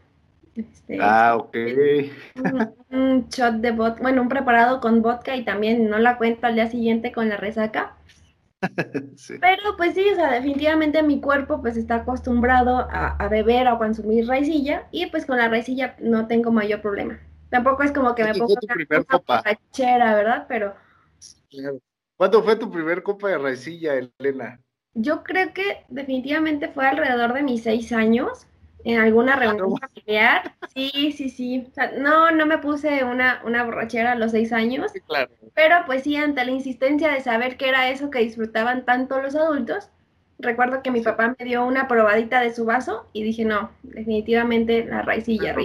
Este, 0.56 0.98
ah, 1.02 1.38
ok. 1.38 1.56
Un, 2.90 3.30
shot 3.30 3.56
de 3.56 3.72
vodka, 3.72 4.02
bueno, 4.02 4.22
un 4.22 4.30
preparado 4.30 4.82
con 4.82 5.02
vodka 5.02 5.36
y 5.36 5.46
también 5.46 5.90
no 5.90 5.98
la 6.00 6.18
cuento 6.18 6.48
al 6.48 6.56
día 6.56 6.70
siguiente 6.70 7.14
con 7.14 7.30
la 7.30 7.38
resaca. 7.38 7.96
Pero 9.42 9.78
pues 9.78 9.96
sí, 9.96 10.08
o 10.12 10.16
sea, 10.16 10.32
definitivamente 10.34 11.02
mi 11.02 11.22
cuerpo 11.22 11.62
pues 11.62 11.78
está 11.78 11.96
acostumbrado 11.96 12.88
a, 12.92 13.28
beber 13.30 13.68
o 13.68 13.72
a 13.72 13.78
consumir 13.78 14.28
raicilla 14.28 14.88
y 14.92 15.08
pues 15.08 15.26
con 15.26 15.38
la 15.38 15.48
raicilla 15.48 15.96
no 16.00 16.28
tengo 16.28 16.52
mayor 16.52 16.82
problema. 16.82 17.20
Tampoco 17.50 17.84
es 17.84 17.92
como 17.92 18.14
que 18.14 18.24
me 18.26 18.34
pongo 18.34 18.54
una 18.62 19.04
copa? 19.06 19.44
¿verdad? 19.78 20.46
Pero... 20.48 20.76
¿Cuándo 22.18 22.44
fue 22.44 22.56
tu 22.56 22.70
primer 22.70 23.02
copa 23.02 23.30
de 23.30 23.38
raicilla, 23.38 23.94
Elena? 24.20 24.60
Yo 24.94 25.24
creo 25.24 25.54
que 25.54 25.84
definitivamente 25.88 26.68
fue 26.68 26.88
alrededor 26.88 27.34
de 27.34 27.44
mis 27.44 27.64
seis 27.64 27.92
años 27.92 28.48
en 28.84 29.00
alguna 29.00 29.36
reunión 29.36 29.78
familiar. 29.78 30.56
Sí, 30.74 31.12
sí, 31.12 31.30
sí. 31.30 31.68
no, 31.98 32.32
no 32.32 32.46
me 32.46 32.58
puse 32.58 33.04
una, 33.04 33.42
una 33.46 33.64
borrachera 33.64 34.14
a 34.14 34.16
los 34.16 34.32
seis 34.32 34.52
años. 34.52 34.92
claro. 35.08 35.32
Pero 35.54 35.76
pues 35.86 36.04
sí, 36.04 36.16
ante 36.16 36.44
la 36.46 36.52
insistencia 36.52 37.12
de 37.12 37.22
saber 37.22 37.58
qué 37.58 37.70
era 37.70 37.90
eso 37.90 38.10
que 38.10 38.20
disfrutaban 38.20 38.86
tanto 38.86 39.22
los 39.22 39.36
adultos, 39.36 39.90
recuerdo 40.40 40.82
que 40.82 40.92
mi 40.92 41.02
papá 41.02 41.36
me 41.38 41.46
dio 41.46 41.66
una 41.66 41.88
probadita 41.88 42.42
de 42.42 42.54
su 42.54 42.66
vaso 42.66 43.08
y 43.14 43.24
dije, 43.24 43.46
no, 43.46 43.72
definitivamente 43.84 44.86
la 44.86 45.02
raicilla. 45.02 45.56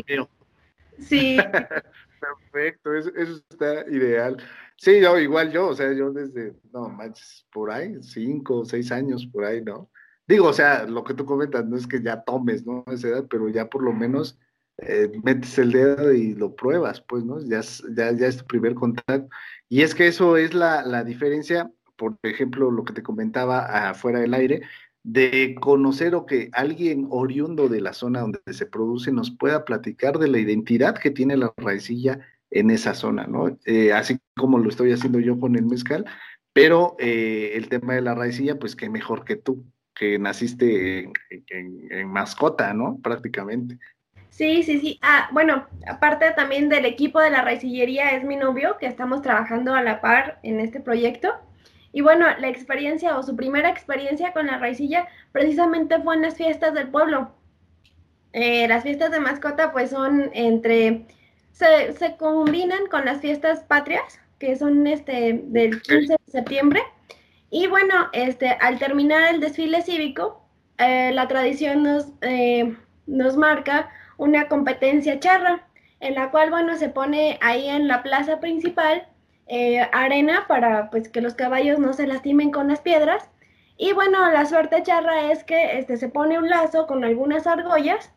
Sí. 0.99 1.37
Perfecto, 2.53 2.95
eso, 2.95 3.11
eso 3.17 3.41
está 3.51 3.89
ideal. 3.91 4.39
Sí, 4.77 5.01
yo 5.01 5.19
igual 5.19 5.53
yo, 5.53 5.69
o 5.69 5.75
sea, 5.75 5.93
yo 5.93 6.13
desde, 6.13 6.55
no 6.73 6.89
manches, 6.89 7.47
por 7.53 7.71
ahí, 7.71 7.97
cinco 8.03 8.59
o 8.59 8.65
seis 8.65 8.93
años 8.93 9.27
por 9.27 9.45
ahí, 9.45 9.63
¿no? 9.63 9.91
Digo, 10.27 10.49
o 10.49 10.53
sea, 10.53 10.85
lo 10.87 11.03
que 11.05 11.15
tú 11.15 11.25
comentas 11.25 11.65
no 11.67 11.77
es 11.77 11.87
que 11.87 12.03
ya 12.03 12.23
tomes, 12.23 12.67
¿no? 12.67 12.85
Esa 12.89 13.09
edad, 13.09 13.27
pero 13.31 13.49
ya 13.49 13.69
por 13.71 13.83
lo 13.83 13.93
menos 13.93 14.39
eh, 14.79 15.11
metes 15.25 15.59
el 15.59 15.73
dedo 15.73 16.13
y 16.13 16.35
lo 16.35 16.55
pruebas, 16.55 17.01
pues, 17.01 17.25
¿no? 17.25 17.41
Ya, 17.41 17.61
ya, 17.97 18.13
ya 18.13 18.27
es 18.27 18.39
tu 18.39 18.45
primer 18.47 18.75
contacto. 18.75 19.29
Y 19.69 19.83
es 19.83 19.95
que 19.95 20.09
eso 20.09 20.37
es 20.37 20.53
la, 20.53 20.85
la 20.85 21.05
diferencia, 21.05 21.71
por 21.97 22.19
ejemplo, 22.23 22.71
lo 22.71 22.85
que 22.85 22.93
te 22.93 23.03
comentaba 23.03 23.89
afuera 23.91 24.21
del 24.21 24.35
aire, 24.35 24.63
de 25.03 25.55
conocer 25.61 26.15
o 26.17 26.27
que 26.27 26.51
alguien 26.53 27.07
oriundo 27.11 27.69
de 27.69 27.81
la 27.81 27.93
zona 27.93 28.21
donde 28.21 28.41
se 28.51 28.67
produce 28.67 29.13
nos 29.13 29.31
pueda 29.31 29.65
platicar 29.65 30.19
de 30.19 30.29
la 30.29 30.39
identidad 30.39 30.99
que 30.99 31.13
tiene 31.13 31.37
la 31.37 31.55
raicilla 31.57 32.21
en 32.59 32.71
esa 32.71 32.95
zona, 32.95 33.27
¿no? 33.27 33.59
Eh, 33.65 33.93
así 33.93 34.19
como 34.37 34.59
lo 34.59 34.69
estoy 34.69 34.93
haciendo 34.93 35.21
yo 35.21 35.39
con 35.39 35.57
el 35.57 35.67
mezcal, 35.67 36.05
pero 36.53 36.97
eh, 36.99 37.53
el 37.55 37.69
tema 37.69 37.95
de 37.95 38.03
la 38.03 38.15
raicilla, 38.15 38.59
pues 38.59 38.77
qué 38.77 38.89
mejor 38.89 39.25
que 39.25 39.37
tú, 39.37 39.65
que 39.95 40.19
naciste 40.19 41.11
en, 41.49 42.09
mascota, 42.09 42.73
¿no? 42.73 42.99
Prácticamente. 43.03 43.79
Sí, 44.31 44.63
sí, 44.63 44.81
sí. 44.81 44.99
Ah, 45.03 45.29
bueno, 45.33 45.67
aparte 45.87 46.31
también 46.33 46.69
del 46.69 46.85
equipo 46.85 47.21
de 47.21 47.31
la 47.31 47.43
raicillería 47.43 48.11
es 48.17 48.25
mi 48.25 48.37
novio, 48.37 48.77
que 48.79 48.87
estamos 48.87 49.23
trabajando 49.23 49.75
a 49.75 49.83
la 49.83 50.01
par 50.01 50.39
en 50.43 50.61
este 50.61 50.81
proyecto. 50.81 51.33
Y 51.93 52.03
bueno, 52.03 52.27
la 52.39 52.49
experiencia 52.49 53.17
o 53.17 53.23
su 53.23 53.35
primera 53.37 53.71
experiencia 53.71 54.33
con 54.33 54.47
la 54.47 54.59
raicilla 54.59 55.09
precisamente 55.33 55.99
fue 56.01 56.17
en 56.17 56.23
las 56.23 56.37
fiestas 56.37 56.75
del 56.75 56.89
pueblo. 56.89 57.33
Eh, 58.35 58.69
las 58.69 58.83
fiestas 58.83 59.11
de 59.11 59.19
mascota 59.19 59.73
pues 59.73 59.89
son 59.89 60.31
entre, 60.35 61.07
se, 61.57 61.93
se 61.95 62.17
combinan 62.17 62.87
con 62.89 63.05
las 63.07 63.21
fiestas 63.21 63.61
patrias, 63.61 64.21
que 64.39 64.57
son 64.57 64.87
este 64.87 65.41
del 65.45 65.81
15 65.81 66.13
de 66.13 66.31
septiembre 66.31 66.83
y 67.51 67.69
bueno, 67.69 68.09
este, 68.13 68.49
al 68.49 68.79
terminar 68.79 69.33
el 69.35 69.41
desfile 69.41 69.83
cívico, 69.83 70.43
eh, 70.79 71.13
la 71.13 71.29
tradición 71.29 71.83
nos, 71.85 72.09
eh, 72.23 72.77
nos 73.07 73.37
marca 73.37 73.89
una 74.19 74.49
competencia 74.49 75.21
charra, 75.21 75.67
en 76.01 76.15
la 76.15 76.31
cual, 76.31 76.51
bueno, 76.51 76.77
se 76.77 76.89
pone 76.89 77.39
ahí 77.41 77.69
en 77.69 77.89
la 77.89 78.03
plaza 78.03 78.41
principal 78.41 79.07
eh, 79.47 79.81
arena 79.93 80.47
para 80.49 80.91
pues 80.91 81.09
que 81.09 81.21
los 81.21 81.35
caballos 81.35 81.79
no 81.79 81.93
se 81.93 82.07
lastimen 82.07 82.51
con 82.51 82.69
las 82.69 82.81
piedras. 82.81 83.31
Y 83.79 83.93
bueno, 83.93 84.31
la 84.31 84.45
suerte 84.47 84.83
charra 84.83 85.31
es 85.31 85.45
que 85.45 85.79
este, 85.79 85.97
se 85.97 86.09
pone 86.09 86.39
un 86.39 86.49
lazo 86.49 86.87
con 86.87 87.05
algunas 87.05 87.47
argollas 87.47 88.13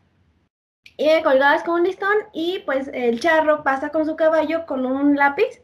colgadas 1.22 1.62
con 1.62 1.80
un 1.80 1.84
listón 1.84 2.14
y 2.32 2.60
pues 2.66 2.90
el 2.92 3.20
charro 3.20 3.62
pasa 3.62 3.90
con 3.90 4.04
su 4.04 4.16
caballo 4.16 4.66
con 4.66 4.84
un 4.84 5.16
lápiz 5.16 5.62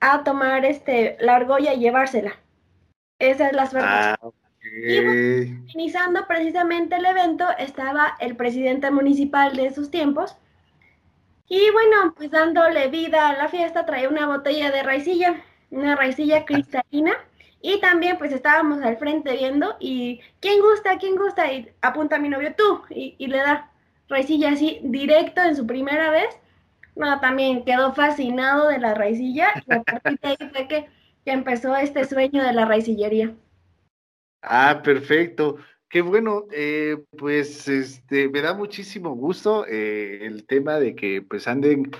a 0.00 0.24
tomar 0.24 0.64
este, 0.64 1.16
la 1.20 1.36
argolla 1.36 1.74
y 1.74 1.80
llevársela. 1.80 2.36
Esa 3.18 3.48
es 3.48 3.52
la 3.52 3.66
suerte. 3.66 3.88
Ah, 3.90 4.18
y 4.86 4.96
iniciando 5.72 6.26
precisamente 6.26 6.96
el 6.96 7.06
evento 7.06 7.46
estaba 7.58 8.16
el 8.20 8.36
presidente 8.36 8.90
municipal 8.90 9.56
de 9.56 9.66
esos 9.66 9.90
tiempos. 9.90 10.36
Y 11.48 11.70
bueno, 11.70 12.14
pues 12.16 12.30
dándole 12.30 12.88
vida 12.88 13.30
a 13.30 13.36
la 13.36 13.48
fiesta, 13.48 13.86
traía 13.86 14.08
una 14.08 14.26
botella 14.26 14.70
de 14.70 14.82
raicilla, 14.82 15.42
una 15.70 15.96
raicilla 15.96 16.44
cristalina. 16.44 17.12
Y 17.60 17.80
también 17.80 18.18
pues 18.18 18.32
estábamos 18.32 18.82
al 18.82 18.98
frente 18.98 19.36
viendo 19.36 19.76
y 19.80 20.20
¿quién 20.38 20.60
gusta? 20.60 20.96
¿quién 20.98 21.16
gusta? 21.16 21.52
Y 21.52 21.68
apunta 21.82 22.16
a 22.16 22.20
mi 22.20 22.28
novio 22.28 22.54
tú 22.56 22.82
y, 22.88 23.16
y 23.18 23.26
le 23.26 23.38
da 23.38 23.72
raicilla 24.08 24.52
así 24.52 24.80
directo 24.82 25.42
en 25.42 25.56
su 25.56 25.66
primera 25.66 26.10
vez. 26.10 26.38
Bueno, 26.94 27.20
también 27.20 27.64
quedó 27.64 27.92
fascinado 27.94 28.68
de 28.68 28.78
la 28.78 28.94
raicilla 28.94 29.50
y 29.66 29.72
a 29.72 29.82
ahí 30.22 30.36
fue 30.52 30.66
que 30.66 30.86
empezó 31.24 31.76
este 31.76 32.04
sueño 32.04 32.42
de 32.42 32.52
la 32.52 32.64
raicillería. 32.64 33.34
Ah, 34.42 34.80
perfecto. 34.82 35.56
Qué 35.88 36.02
bueno, 36.02 36.44
eh, 36.52 36.98
pues 37.16 37.66
este, 37.66 38.28
me 38.28 38.42
da 38.42 38.54
muchísimo 38.54 39.14
gusto 39.14 39.66
eh, 39.66 40.26
el 40.26 40.46
tema 40.46 40.78
de 40.78 40.94
que 40.94 41.22
pues 41.22 41.48
anden 41.48 41.90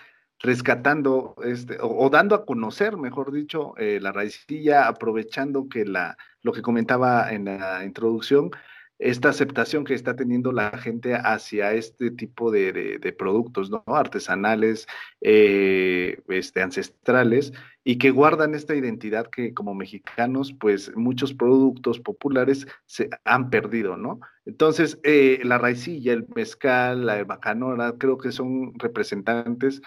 rescatando 0.41 1.35
este, 1.43 1.79
o, 1.81 2.09
dando 2.11 2.35
a 2.35 2.45
conocer, 2.45 2.97
mejor 2.97 3.33
dicho, 3.33 3.75
eh, 3.79 3.99
la 4.01 4.13
raicilla, 4.13 4.87
aprovechando 4.87 5.69
que 5.69 5.85
la, 5.85 6.17
lo 6.43 6.53
que 6.53 6.63
comentaba 6.63 7.33
en 7.33 7.47
la 7.47 7.83
introducción, 7.85 8.51
esta 8.99 9.29
aceptación 9.29 9.85
que 9.85 9.95
está 9.95 10.17
teniendo 10.17 10.51
la 10.53 10.77
gente 10.77 11.15
hacia 11.15 11.73
este 11.73 12.11
tipo 12.11 12.51
de, 12.51 13.15
productos 13.17 13.71
¿no? 13.71 13.83
artesanales, 13.87 14.87
eh, 15.21 16.21
este, 16.29 16.63
ancestrales, 16.63 17.53
y 17.85 17.97
que 17.97 18.11
guardan 18.11 18.55
esta 18.55 18.75
identidad 18.75 19.29
que 19.29 19.55
como 19.55 19.75
mexicanos, 19.75 20.53
pues 20.53 20.95
muchos 20.97 21.33
productos 21.33 22.01
populares 22.01 22.67
se 22.87 23.09
han 23.25 23.51
perdido, 23.51 23.97
¿no? 23.97 24.21
Entonces, 24.45 24.99
eh, 25.05 25.41
la 25.45 25.59
raicilla, 25.59 26.13
el 26.13 26.27
mezcal, 26.35 27.07
la 27.07 27.25
bacanora, 27.25 27.95
creo 27.99 28.19
que 28.19 28.33
son 28.33 28.75
representantes 28.79 29.81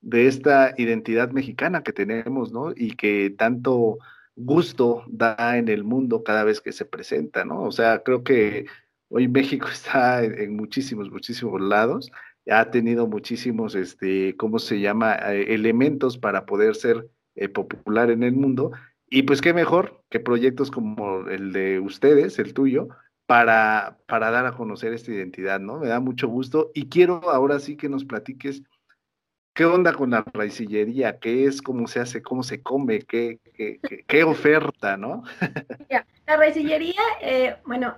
de 0.00 0.26
esta 0.26 0.74
identidad 0.76 1.30
mexicana 1.30 1.82
que 1.82 1.92
tenemos, 1.92 2.52
¿no? 2.52 2.72
Y 2.76 2.92
que 2.92 3.30
tanto 3.30 3.98
gusto 4.36 5.02
da 5.08 5.56
en 5.58 5.68
el 5.68 5.82
mundo 5.82 6.22
cada 6.22 6.44
vez 6.44 6.60
que 6.60 6.72
se 6.72 6.84
presenta, 6.84 7.44
¿no? 7.44 7.62
O 7.64 7.72
sea, 7.72 8.02
creo 8.02 8.22
que 8.22 8.66
hoy 9.08 9.28
México 9.28 9.66
está 9.72 10.22
en, 10.22 10.54
muchísimos, 10.54 11.10
muchísimos 11.10 11.60
lados, 11.60 12.12
ha 12.48 12.70
tenido 12.70 13.08
muchísimos, 13.08 13.74
este, 13.74 14.36
¿cómo 14.36 14.58
se 14.58 14.80
llama?, 14.80 15.14
eh, 15.14 15.54
elementos 15.54 16.18
para 16.18 16.46
poder 16.46 16.76
ser 16.76 17.08
eh, 17.34 17.48
popular 17.48 18.10
en 18.10 18.22
el 18.22 18.34
mundo. 18.34 18.70
Y 19.08 19.22
pues 19.22 19.40
qué 19.40 19.52
mejor 19.52 20.04
que 20.10 20.20
proyectos 20.20 20.70
como 20.70 21.28
el 21.28 21.52
de 21.52 21.80
ustedes, 21.80 22.38
el 22.38 22.54
tuyo, 22.54 22.88
para, 23.26 23.98
para 24.06 24.30
dar 24.30 24.46
a 24.46 24.52
conocer 24.52 24.92
esta 24.92 25.10
identidad, 25.12 25.60
¿no? 25.60 25.78
Me 25.78 25.88
da 25.88 25.98
mucho 26.00 26.28
gusto 26.28 26.70
y 26.74 26.88
quiero 26.88 27.28
ahora 27.30 27.58
sí 27.58 27.76
que 27.76 27.88
nos 27.88 28.04
platiques 28.04 28.62
¿Qué 29.56 29.64
onda 29.64 29.94
con 29.94 30.10
la 30.10 30.22
raicillería? 30.34 31.18
¿Qué 31.18 31.46
es? 31.46 31.62
¿Cómo 31.62 31.86
se 31.86 31.98
hace? 31.98 32.20
¿Cómo 32.20 32.42
se 32.42 32.62
come? 32.62 32.98
¿Qué, 32.98 33.40
qué, 34.06 34.22
oferta, 34.22 34.98
no? 34.98 35.24
la 36.26 36.36
raicillería, 36.36 37.00
eh, 37.22 37.56
bueno, 37.64 37.96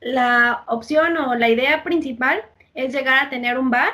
la 0.00 0.64
opción 0.66 1.16
o 1.16 1.36
la 1.36 1.48
idea 1.48 1.84
principal 1.84 2.42
es 2.74 2.92
llegar 2.92 3.24
a 3.24 3.30
tener 3.30 3.56
un 3.56 3.70
bar 3.70 3.92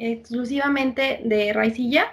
exclusivamente 0.00 1.20
de 1.24 1.52
raicilla. 1.52 2.12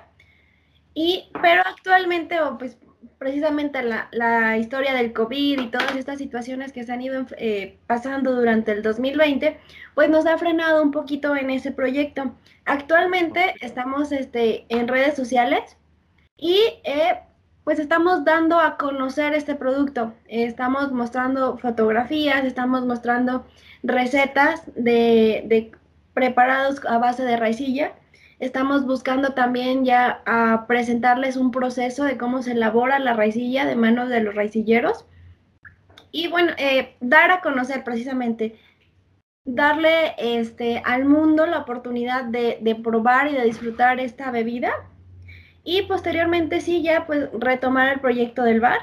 Y, 0.94 1.32
pero 1.42 1.64
actualmente, 1.66 2.40
o 2.42 2.60
pues 2.60 2.78
precisamente 3.26 3.82
la, 3.82 4.56
historia 4.60 4.94
del 4.94 5.12
COVID 5.12 5.60
y 5.60 5.68
todas 5.72 5.96
estas 5.96 6.20
situaciones 6.20 6.72
que 6.72 6.84
se 6.84 6.94
han 6.94 7.02
ido 7.02 7.26
eh, 7.40 7.76
pasando 7.88 8.36
durante 8.36 8.72
el 8.72 8.84
2020, 8.84 9.58
pues 9.96 10.12
nos 10.12 10.28
ha 10.28 10.38
frenado 10.38 10.84
un 10.84 10.92
poquito 10.92 11.36
en 11.36 11.50
ese 11.50 11.72
proyecto. 11.72 12.36
Actualmente 12.66 13.56
estamos 13.62 14.12
este, 14.12 14.68
en 14.70 14.88
redes 14.88 15.16
sociales 15.16 15.76
y 16.38 16.60
eh, 16.84 17.18
pues 17.64 17.80
estamos 17.80 18.26
dando 18.26 18.60
a 18.60 18.78
conocer 18.78 19.34
este 19.34 19.56
producto. 19.56 20.14
Estamos 20.28 20.92
mostrando 20.92 21.58
fotografías, 21.58 22.46
estamos 22.46 22.86
mostrando 22.86 23.48
recetas 23.82 24.62
de, 24.76 25.72
preparados 26.14 26.80
a 26.86 27.00
base 27.00 27.24
de 27.24 27.38
raicilla. 27.38 27.94
Estamos 28.40 28.86
buscando 28.86 29.34
también 29.34 29.86
ya 29.86 30.22
a 30.26 30.66
presentarles 30.68 31.38
un 31.38 31.52
proceso 31.52 32.04
de 32.04 32.18
cómo 32.18 32.42
se 32.42 32.52
elabora 32.52 33.00
la 33.00 33.14
raicilla 33.14 33.66
de 33.66 33.76
manos 33.76 34.10
de 34.10 34.22
los 34.22 34.36
raicilleros. 34.36 35.06
Y 36.12 36.28
bueno, 36.28 36.52
eh, 36.58 36.96
dar 37.00 37.32
a 37.32 37.42
conocer 37.42 37.84
precisamente, 37.84 38.60
darle 39.46 40.16
este, 40.18 40.82
al 40.86 41.06
mundo 41.06 41.46
la 41.46 41.60
oportunidad 41.60 42.26
de, 42.26 42.58
de 42.62 42.76
probar 42.76 43.30
y 43.30 43.34
de 43.34 43.44
disfrutar 43.44 44.00
esta 44.00 44.32
bebida 44.32 44.72
y 45.66 45.82
posteriormente 45.84 46.62
sí 46.62 46.84
ya 46.84 47.06
pues 47.06 47.28
retomar 47.34 47.92
el 47.92 48.00
proyecto 48.00 48.44
del 48.44 48.62
bar. 48.62 48.80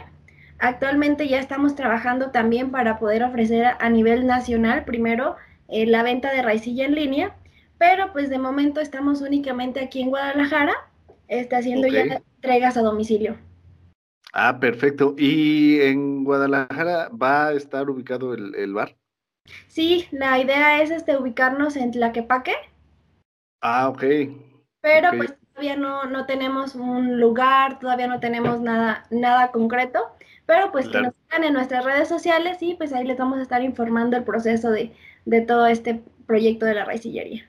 Actualmente 0.59 1.29
ya 1.29 1.39
estamos 1.39 1.75
trabajando 1.75 2.31
también 2.31 2.71
para 2.71 2.99
poder 2.99 3.23
ofrecer 3.23 3.75
a 3.79 3.89
nivel 3.89 4.27
nacional 4.27 4.85
primero 4.85 5.37
eh, 5.69 5.87
la 5.87 6.03
venta 6.03 6.33
de 6.33 6.43
raicilla 6.43 6.85
en 6.85 6.95
línea, 6.95 7.37
pero 7.83 8.12
pues 8.12 8.30
de 8.30 8.39
momento 8.39 8.80
estamos 8.80 9.22
únicamente 9.22 9.80
aquí 9.80 10.03
en 10.03 10.11
Guadalajara, 10.11 10.72
está 11.26 11.57
haciendo 11.57 11.89
ya 11.89 12.03
entregas 12.03 12.76
a 12.76 12.83
domicilio. 12.83 13.37
Ah, 14.33 14.61
perfecto. 14.61 15.16
¿Y 15.18 15.80
en 15.80 16.22
Guadalajara 16.22 17.09
va 17.09 17.49
a 17.49 17.53
estar 17.55 17.91
ubicado 17.91 18.35
el, 18.35 18.72
bar? 18.72 18.95
Sí, 19.66 20.07
la 20.12 20.39
idea 20.39 20.80
es 20.80 20.93
este, 20.93 21.16
ubicarnos 21.16 21.74
en 21.74 21.91
Tlaquepaque. 21.91 22.55
Ah, 23.61 23.89
ok. 23.89 24.05
Pero 24.80 25.09
pues 25.16 25.35
todavía 25.53 25.74
no, 25.74 26.05
no 26.05 26.24
tenemos 26.24 26.76
un 26.76 27.18
lugar, 27.18 27.80
todavía 27.80 28.07
no 28.07 28.20
tenemos 28.20 28.61
nada, 28.61 29.07
nada 29.11 29.51
concreto, 29.51 29.99
pero 30.47 30.70
pues 30.70 30.87
que 30.89 31.01
nos 31.01 31.14
sigan 31.24 31.43
en 31.43 31.55
nuestras 31.55 31.85
redes 31.85 32.09
sociales 32.09 32.59
y 32.61 32.74
pues 32.74 32.93
ahí 32.93 33.05
les 33.05 33.18
vamos 33.18 33.41
a 33.41 33.43
estar 33.43 33.61
informando 33.61 34.16
el 34.16 34.22
proceso 34.22 34.70
de, 34.70 34.93
todo 35.49 35.66
este 35.66 36.01
proyecto 36.28 36.64
de 36.64 36.74
la 36.74 36.85
raicillería. 36.85 37.49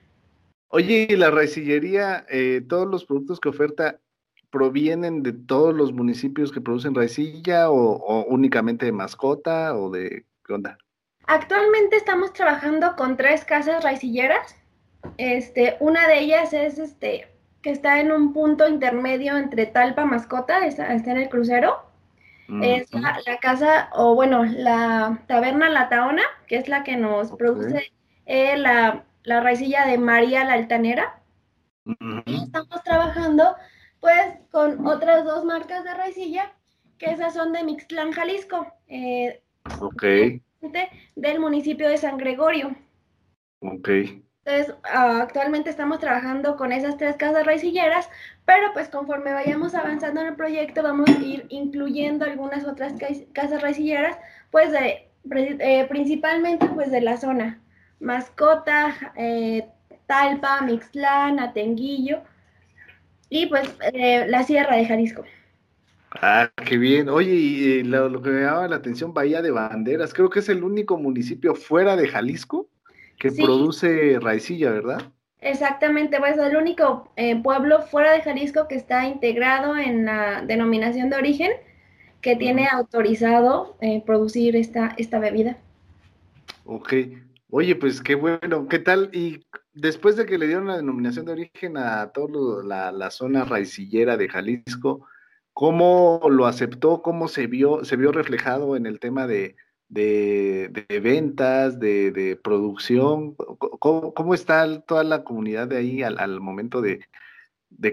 Oye, 0.74 1.06
¿y 1.08 1.14
la 1.14 1.30
raicillería, 1.30 2.26
eh, 2.28 2.60
todos 2.68 2.88
los 2.88 3.04
productos 3.04 3.38
que 3.38 3.48
oferta 3.48 4.00
provienen 4.50 5.22
de 5.22 5.32
todos 5.32 5.72
los 5.72 5.92
municipios 5.92 6.50
que 6.50 6.60
producen 6.60 6.96
raicilla 6.96 7.70
o, 7.70 8.24
únicamente 8.24 8.84
de 8.84 8.90
mascota 8.90 9.76
o 9.76 9.88
de 9.88 10.26
qué 10.44 10.52
onda? 10.52 10.76
Actualmente 11.28 11.94
estamos 11.94 12.32
trabajando 12.32 12.96
con 12.96 13.16
tres 13.16 13.44
casas 13.44 13.84
raicilleras. 13.84 14.56
Este, 15.16 15.76
una 15.78 16.08
de 16.08 16.18
ellas 16.18 16.52
es 16.52 16.80
este, 16.80 17.28
que 17.62 17.70
está 17.70 18.00
en 18.00 18.10
un 18.10 18.32
punto 18.32 18.68
intermedio 18.68 19.36
entre 19.36 19.66
Talpa 19.66 20.04
Mascota, 20.04 20.66
está, 20.66 20.92
en 20.92 21.18
el 21.18 21.28
crucero. 21.28 21.86
Mm, 22.48 22.62
es 22.64 22.92
la, 22.92 23.38
casa, 23.40 23.90
o 23.92 24.16
bueno, 24.16 24.44
la 24.44 25.22
taberna 25.28 25.70
La 25.70 25.88
Taona, 25.88 26.24
que 26.48 26.56
es 26.56 26.66
la 26.66 26.82
que 26.82 26.96
nos 26.96 27.30
produce 27.30 27.92
eh, 28.26 28.56
la, 28.56 29.04
la 29.24 29.40
raicilla 29.40 29.86
de 29.86 29.98
María 29.98 30.44
la 30.44 30.54
Altanera. 30.54 31.20
Y 32.26 32.42
estamos 32.44 32.82
trabajando 32.84 33.56
pues 34.00 34.38
con 34.50 34.86
otras 34.86 35.24
dos 35.24 35.44
marcas 35.44 35.82
de 35.84 35.94
raicilla, 35.94 36.52
que 36.98 37.06
esas 37.06 37.34
son 37.34 37.52
de 37.52 37.64
Mixtlán, 37.64 38.12
Jalisco. 38.12 38.66
Eh, 38.86 39.42
ok. 39.80 40.04
Del 41.16 41.40
municipio 41.40 41.88
de 41.88 41.98
San 41.98 42.16
Gregorio. 42.18 42.76
Ok. 43.60 43.88
Entonces, 44.44 44.74
ah, 44.84 45.20
actualmente 45.22 45.70
estamos 45.70 46.00
trabajando 46.00 46.56
con 46.56 46.70
esas 46.70 46.98
tres 46.98 47.16
casas 47.16 47.46
raicilleras, 47.46 48.10
pero 48.44 48.74
pues 48.74 48.90
conforme 48.90 49.32
vayamos 49.32 49.74
avanzando 49.74 50.20
en 50.20 50.28
el 50.28 50.36
proyecto 50.36 50.82
vamos 50.82 51.08
a 51.08 51.18
ir 51.18 51.46
incluyendo 51.48 52.26
algunas 52.26 52.66
otras 52.66 52.92
casas 53.32 53.62
raicilleras, 53.62 54.18
pues 54.50 54.70
de, 54.70 55.08
eh, 55.30 55.86
principalmente 55.88 56.66
pues 56.66 56.90
de 56.90 57.00
la 57.00 57.16
zona, 57.16 57.63
Mascota, 58.00 59.12
eh, 59.16 59.66
Talpa, 60.06 60.60
Mixlán, 60.62 61.40
Atenguillo 61.40 62.22
y 63.28 63.46
pues 63.46 63.74
eh, 63.92 64.26
la 64.28 64.42
Sierra 64.42 64.76
de 64.76 64.86
Jalisco. 64.86 65.24
Ah, 66.10 66.50
qué 66.64 66.76
bien. 66.78 67.08
Oye, 67.08 67.34
y 67.34 67.82
lo, 67.82 68.08
lo 68.08 68.22
que 68.22 68.30
me 68.30 68.42
llamaba 68.42 68.68
la 68.68 68.76
atención, 68.76 69.12
Bahía 69.12 69.42
de 69.42 69.50
Banderas, 69.50 70.14
creo 70.14 70.30
que 70.30 70.38
es 70.38 70.48
el 70.48 70.62
único 70.62 70.96
municipio 70.96 71.54
fuera 71.54 71.96
de 71.96 72.08
Jalisco 72.08 72.68
que 73.18 73.32
produce 73.32 74.18
raicilla, 74.20 74.70
¿verdad? 74.70 75.12
Exactamente, 75.40 76.18
pues 76.18 76.38
es 76.38 76.44
el 76.44 76.56
único 76.56 77.10
eh, 77.16 77.40
pueblo 77.42 77.82
fuera 77.82 78.12
de 78.12 78.22
Jalisco 78.22 78.66
que 78.68 78.76
está 78.76 79.06
integrado 79.06 79.76
en 79.76 80.06
la 80.06 80.42
denominación 80.42 81.10
de 81.10 81.16
origen 81.16 81.52
que 82.22 82.36
tiene 82.36 82.66
autorizado 82.66 83.76
eh, 83.82 84.02
producir 84.06 84.56
esta, 84.56 84.94
esta 84.96 85.18
bebida. 85.18 85.58
Ok, 86.64 86.94
oye, 87.50 87.76
pues 87.76 88.00
qué 88.00 88.14
bueno, 88.14 88.68
¿qué 88.68 88.78
tal? 88.78 89.10
Y 89.12 89.46
después 89.72 90.16
de 90.16 90.26
que 90.26 90.38
le 90.38 90.46
dieron 90.46 90.66
la 90.66 90.76
denominación 90.76 91.26
de 91.26 91.32
origen 91.32 91.76
a 91.76 92.10
toda 92.12 92.92
la, 92.92 93.10
zona 93.10 93.44
raicillera 93.44 94.16
de 94.16 94.28
Jalisco, 94.28 95.06
¿cómo 95.52 96.20
lo 96.30 96.46
aceptó? 96.46 97.02
¿Cómo 97.02 97.28
se 97.28 97.46
vio, 97.46 97.84
se 97.84 97.96
vio 97.96 98.12
reflejado 98.12 98.76
en 98.76 98.86
el 98.86 98.98
tema 99.00 99.26
de, 99.26 99.56
de, 99.88 101.00
ventas, 101.02 101.78
de, 101.78 102.38
producción? 102.42 103.34
¿Cómo, 103.34 104.34
está 104.34 104.80
toda 104.82 105.04
la 105.04 105.24
comunidad 105.24 105.68
de 105.68 105.76
ahí 105.76 106.02
al, 106.02 106.40
momento 106.40 106.80
de, 106.80 107.00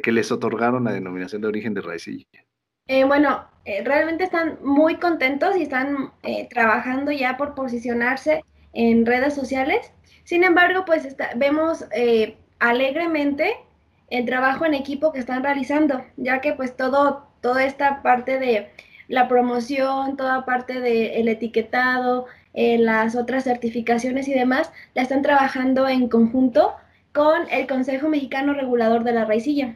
que 0.02 0.12
les 0.12 0.32
otorgaron 0.32 0.86
la 0.86 0.94
denominación 0.94 1.42
de 1.42 1.48
origen 1.48 1.74
de 1.74 1.82
raicilla? 1.82 2.26
Eh, 2.88 3.06
bueno, 3.06 3.46
eh, 3.64 3.84
realmente 3.86 4.24
están 4.24 4.58
muy 4.64 4.98
contentos 4.98 5.56
y 5.56 5.64
están 5.64 6.12
eh, 6.24 6.48
trabajando 6.50 7.12
ya 7.12 7.38
por 7.38 7.54
posicionarse 7.54 8.44
en 8.74 9.06
redes 9.06 9.34
sociales. 9.34 9.92
Sin 10.24 10.44
embargo, 10.44 10.86
pues 10.86 11.16
vemos 11.36 11.86
alegremente 12.60 13.56
el 14.12 14.26
trabajo 14.26 14.66
en 14.66 14.74
equipo 14.74 15.12
que 15.12 15.20
están 15.20 15.44
realizando, 15.44 16.04
ya 16.18 16.42
que 16.42 16.54
pues 16.54 16.76
todo, 16.76 17.28
toda 17.42 17.64
esta 17.64 18.02
parte 18.04 18.38
de 18.38 18.70
la 19.08 19.28
promoción, 19.28 20.16
toda 20.18 20.46
parte 20.46 20.80
del 20.80 21.28
etiquetado, 21.28 22.28
eh, 22.54 22.78
las 22.78 23.16
otras 23.16 23.46
certificaciones 23.46 24.28
y 24.28 24.34
demás, 24.34 24.72
la 24.94 25.02
están 25.02 25.22
trabajando 25.22 25.88
en 25.88 26.10
conjunto 26.10 26.74
con 27.14 27.50
el 27.50 27.68
Consejo 27.68 28.10
Mexicano 28.10 28.54
Regulador 28.54 29.04
de 29.04 29.14
la 29.14 29.26
Raicilla. 29.26 29.76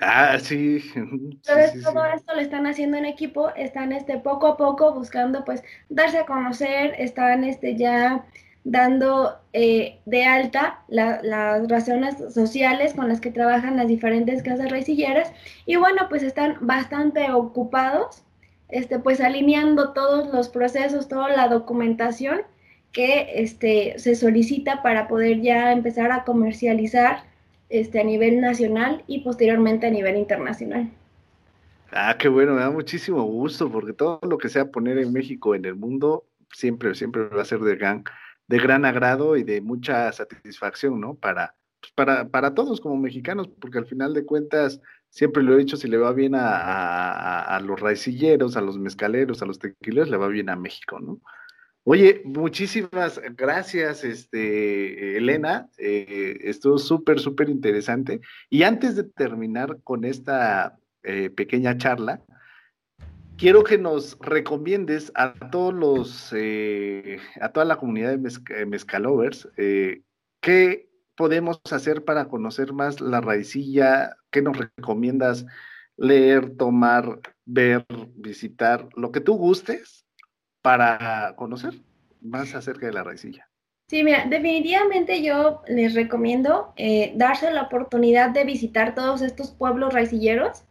Ah, 0.00 0.38
sí. 0.38 0.82
Entonces 0.94 1.82
todo 1.82 2.04
esto 2.04 2.34
lo 2.34 2.40
están 2.40 2.66
haciendo 2.66 2.96
en 2.96 3.06
equipo, 3.06 3.50
están 3.56 3.92
este 3.92 4.18
poco 4.18 4.46
a 4.48 4.56
poco 4.56 4.92
buscando 4.92 5.44
pues 5.44 5.62
darse 5.88 6.18
a 6.18 6.26
conocer, 6.26 6.94
están 6.98 7.44
este 7.44 7.76
ya 7.76 8.24
dando 8.64 9.38
eh, 9.52 10.00
de 10.06 10.24
alta 10.24 10.80
las 10.88 11.68
razones 11.68 12.16
sociales 12.34 12.94
con 12.94 13.08
las 13.08 13.20
que 13.20 13.30
trabajan 13.30 13.76
las 13.76 13.86
diferentes 13.86 14.42
casas 14.42 14.70
raicilleras 14.70 15.30
y 15.66 15.76
bueno 15.76 16.08
pues 16.08 16.24
están 16.24 16.56
bastante 16.60 17.30
ocupados 17.30 18.26
este, 18.68 18.98
pues 18.98 19.20
alineando 19.20 19.92
todos 19.92 20.32
los 20.32 20.48
procesos, 20.48 21.08
toda 21.08 21.28
la 21.28 21.48
documentación 21.48 22.40
que 22.92 23.40
este, 23.42 23.98
se 23.98 24.14
solicita 24.14 24.82
para 24.82 25.06
poder 25.06 25.40
ya 25.40 25.72
empezar 25.72 26.10
a 26.12 26.24
comercializar 26.24 27.22
este, 27.68 28.00
a 28.00 28.04
nivel 28.04 28.40
nacional 28.40 29.02
y 29.06 29.20
posteriormente 29.20 29.86
a 29.86 29.90
nivel 29.90 30.16
internacional. 30.16 30.90
Ah, 31.92 32.16
qué 32.18 32.28
bueno, 32.28 32.54
me 32.54 32.60
da 32.60 32.70
muchísimo 32.70 33.22
gusto 33.22 33.70
porque 33.70 33.92
todo 33.92 34.20
lo 34.22 34.38
que 34.38 34.48
sea 34.48 34.70
poner 34.70 34.98
en 34.98 35.12
México, 35.12 35.54
en 35.54 35.64
el 35.64 35.76
mundo, 35.76 36.24
siempre, 36.52 36.94
siempre 36.94 37.24
va 37.28 37.42
a 37.42 37.46
ser 37.46 37.60
de 37.60 37.76
gran, 37.76 38.04
de 38.48 38.58
gran 38.58 38.84
agrado 38.84 39.36
y 39.36 39.44
de 39.44 39.60
mucha 39.60 40.10
satisfacción, 40.12 41.00
¿no? 41.00 41.14
Para, 41.14 41.54
pues, 41.80 41.92
para, 41.92 42.28
para 42.28 42.54
todos 42.54 42.80
como 42.80 42.96
mexicanos, 42.96 43.48
porque 43.60 43.78
al 43.78 43.86
final 43.86 44.14
de 44.14 44.24
cuentas, 44.24 44.80
siempre 45.10 45.42
lo 45.42 45.54
he 45.54 45.58
dicho, 45.58 45.76
si 45.76 45.88
le 45.88 45.96
va 45.96 46.12
bien 46.12 46.34
a, 46.36 47.58
los 47.62 47.80
raicilleros, 47.80 48.56
a 48.56 48.60
los 48.60 48.78
mezcaleros, 48.78 49.42
a 49.42 49.46
los 49.46 49.58
tequileros, 49.58 50.10
le 50.10 50.16
va 50.16 50.28
bien 50.28 50.50
a 50.50 50.56
México, 50.56 50.98
¿no? 51.00 51.20
Oye, 51.88 52.20
muchísimas 52.24 53.20
gracias, 53.36 54.02
este, 54.02 55.18
Elena. 55.18 55.70
Eh, 55.78 56.36
estuvo 56.40 56.78
súper, 56.78 57.20
súper 57.20 57.48
interesante. 57.48 58.20
Y 58.50 58.64
antes 58.64 58.96
de 58.96 59.04
terminar 59.04 59.78
con 59.84 60.04
esta 60.04 60.80
eh, 61.04 61.30
pequeña 61.30 61.78
charla, 61.78 62.24
quiero 63.36 63.62
que 63.62 63.78
nos 63.78 64.18
recomiendes 64.18 65.12
a 65.14 65.34
todos 65.52 65.72
los, 65.74 66.32
eh, 66.36 67.20
a 67.40 67.52
toda 67.52 67.64
la 67.64 67.76
comunidad 67.76 68.18
de 68.18 68.66
mezcalovers, 68.66 69.48
qué 70.40 70.90
podemos 71.14 71.60
hacer 71.70 72.04
para 72.04 72.26
conocer 72.26 72.72
más 72.72 73.00
la 73.00 73.20
raicilla? 73.20 74.16
¿Qué 74.32 74.42
nos 74.42 74.58
recomiendas 74.58 75.46
leer, 75.96 76.56
tomar, 76.56 77.20
ver, 77.44 77.86
visitar, 78.16 78.88
lo 78.96 79.12
que 79.12 79.20
tú 79.20 79.34
gustes 79.36 80.05
para 80.66 81.32
conocer 81.36 81.74
más 82.20 82.52
acerca 82.56 82.86
de 82.86 82.92
la 82.92 83.04
raicilla? 83.04 83.48
Sí, 83.88 84.02
mira, 84.02 84.24
definitivamente 84.28 85.22
yo 85.22 85.62
les 85.68 85.94
recomiendo 85.94 86.72
eh, 86.74 87.12
darse 87.14 87.52
la 87.52 87.62
oportunidad 87.62 88.30
de 88.30 88.42
visitar 88.42 88.92
todos 88.96 89.22
estos 89.22 89.52
pueblos 89.52 89.94
raicilleros. 89.94 90.64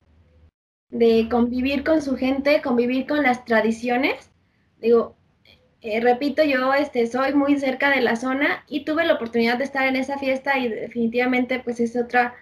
de 0.89 1.29
convivir 1.29 1.85
con 1.85 2.01
su 2.01 2.17
gente, 2.17 2.61
convivir 2.61 3.07
con 3.07 3.23
las 3.23 3.45
tradiciones. 3.45 4.31
Digo, 4.81 5.15
eh, 5.81 6.01
repito, 6.01 6.43
yo 6.43 6.73
este, 6.73 7.07
soy 7.07 7.33
muy 7.33 7.57
cerca 7.57 7.89
de 7.89 8.01
la 8.01 8.17
zona 8.17 8.65
y 8.67 8.83
tuve 8.83 9.05
la 9.05 9.13
oportunidad 9.13 9.57
de 9.57 9.63
estar 9.63 9.87
en 9.87 9.95
esa 9.95 10.17
fiesta 10.17 10.57
y 10.59 10.67
definitivamente 10.67 11.59
pues 11.59 11.79
es 11.79 11.95
otra, 11.95 12.33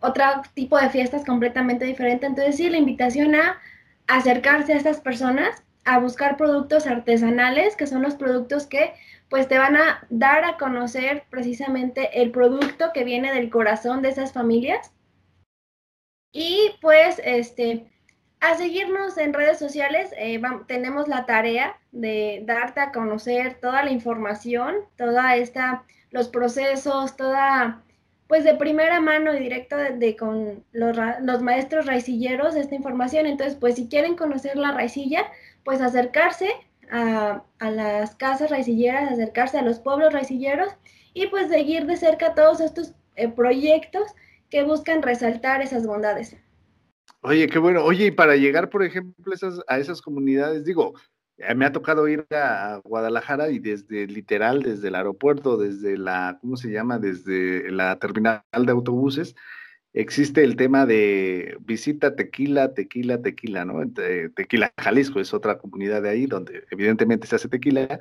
otro 0.00 0.24
tipo 0.52 0.78
de 0.78 0.90
fiestas 0.90 1.24
completamente 1.24 1.86
diferente. 1.86 2.26
Entonces 2.26 2.56
sí, 2.56 2.68
la 2.68 2.76
invitación 2.76 3.34
a 3.34 3.58
acercarse 4.06 4.74
a 4.74 4.76
estas 4.76 5.00
personas, 5.00 5.62
a 5.88 5.98
buscar 5.98 6.36
productos 6.36 6.86
artesanales, 6.86 7.74
que 7.74 7.86
son 7.86 8.02
los 8.02 8.14
productos 8.14 8.66
que 8.66 8.92
pues 9.30 9.48
te 9.48 9.58
van 9.58 9.76
a 9.76 10.06
dar 10.10 10.44
a 10.44 10.58
conocer 10.58 11.24
precisamente 11.30 12.20
el 12.20 12.30
producto 12.30 12.92
que 12.92 13.04
viene 13.04 13.32
del 13.32 13.48
corazón 13.50 14.02
de 14.02 14.10
esas 14.10 14.32
familias. 14.32 14.92
Y 16.32 16.72
pues 16.82 17.20
este, 17.24 17.90
a 18.40 18.54
seguirnos 18.56 19.16
en 19.16 19.32
redes 19.32 19.58
sociales, 19.58 20.10
eh, 20.18 20.40
tenemos 20.66 21.08
la 21.08 21.24
tarea 21.24 21.78
de 21.90 22.42
darte 22.44 22.80
a 22.80 22.92
conocer 22.92 23.54
toda 23.54 23.82
la 23.82 23.90
información, 23.90 24.76
toda 24.96 25.36
esta, 25.36 25.84
los 26.10 26.28
procesos, 26.28 27.16
toda, 27.16 27.82
pues 28.26 28.44
de 28.44 28.54
primera 28.54 29.00
mano 29.00 29.34
y 29.34 29.40
directo 29.40 29.76
de, 29.76 30.16
con 30.16 30.64
los, 30.72 30.96
los, 31.22 31.42
maestros 31.42 31.86
raicilleros 31.86 32.56
esta 32.56 32.74
información. 32.74 33.26
Entonces, 33.26 33.56
pues 33.56 33.76
si 33.76 33.88
quieren 33.88 34.16
conocer 34.16 34.56
la 34.56 34.72
raicilla, 34.72 35.24
pues 35.68 35.82
acercarse 35.82 36.48
a, 36.90 37.44
las 37.60 38.14
casas 38.14 38.48
raicilleras, 38.48 39.12
acercarse 39.12 39.58
a 39.58 39.62
los 39.62 39.80
pueblos 39.80 40.14
raicilleros 40.14 40.70
y 41.12 41.26
pues 41.26 41.50
seguir 41.50 41.84
de 41.84 41.98
cerca 41.98 42.34
todos 42.34 42.62
estos 42.62 42.94
eh, 43.16 43.28
proyectos 43.28 44.14
que 44.48 44.62
buscan 44.62 45.02
resaltar 45.02 45.60
esas 45.60 45.86
bondades. 45.86 46.38
Oye, 47.20 47.48
qué 47.48 47.58
bueno. 47.58 47.84
Oye, 47.84 48.06
y 48.06 48.10
para 48.10 48.36
llegar, 48.36 48.70
por 48.70 48.82
ejemplo, 48.82 49.34
a 49.66 49.78
esas 49.78 50.00
comunidades, 50.00 50.64
digo, 50.64 50.94
eh, 51.36 51.54
me 51.54 51.66
ha 51.66 51.72
tocado 51.72 52.08
ir 52.08 52.26
a 52.30 52.80
Guadalajara 52.82 53.50
y 53.50 53.58
desde 53.58 54.06
literal, 54.06 54.62
desde 54.62 54.88
el 54.88 54.94
aeropuerto, 54.94 55.58
desde 55.58 55.98
la, 55.98 56.38
¿cómo 56.40 56.56
se 56.56 56.70
llama? 56.70 56.98
Desde 56.98 57.70
la 57.70 57.98
terminal 57.98 58.40
de 58.54 58.72
autobuses, 58.72 59.36
existe 59.92 60.44
el 60.44 60.56
tema 60.56 60.86
de 60.86 61.56
visita 61.60 62.14
tequila, 62.14 62.74
tequila, 62.74 63.20
tequila, 63.20 63.64
¿no? 63.64 63.80
Tequila 64.34 64.72
Jalisco 64.78 65.20
es 65.20 65.34
otra 65.34 65.58
comunidad 65.58 66.02
de 66.02 66.10
ahí 66.10 66.26
donde 66.26 66.64
evidentemente 66.70 67.26
se 67.26 67.36
hace 67.36 67.48
tequila. 67.48 67.98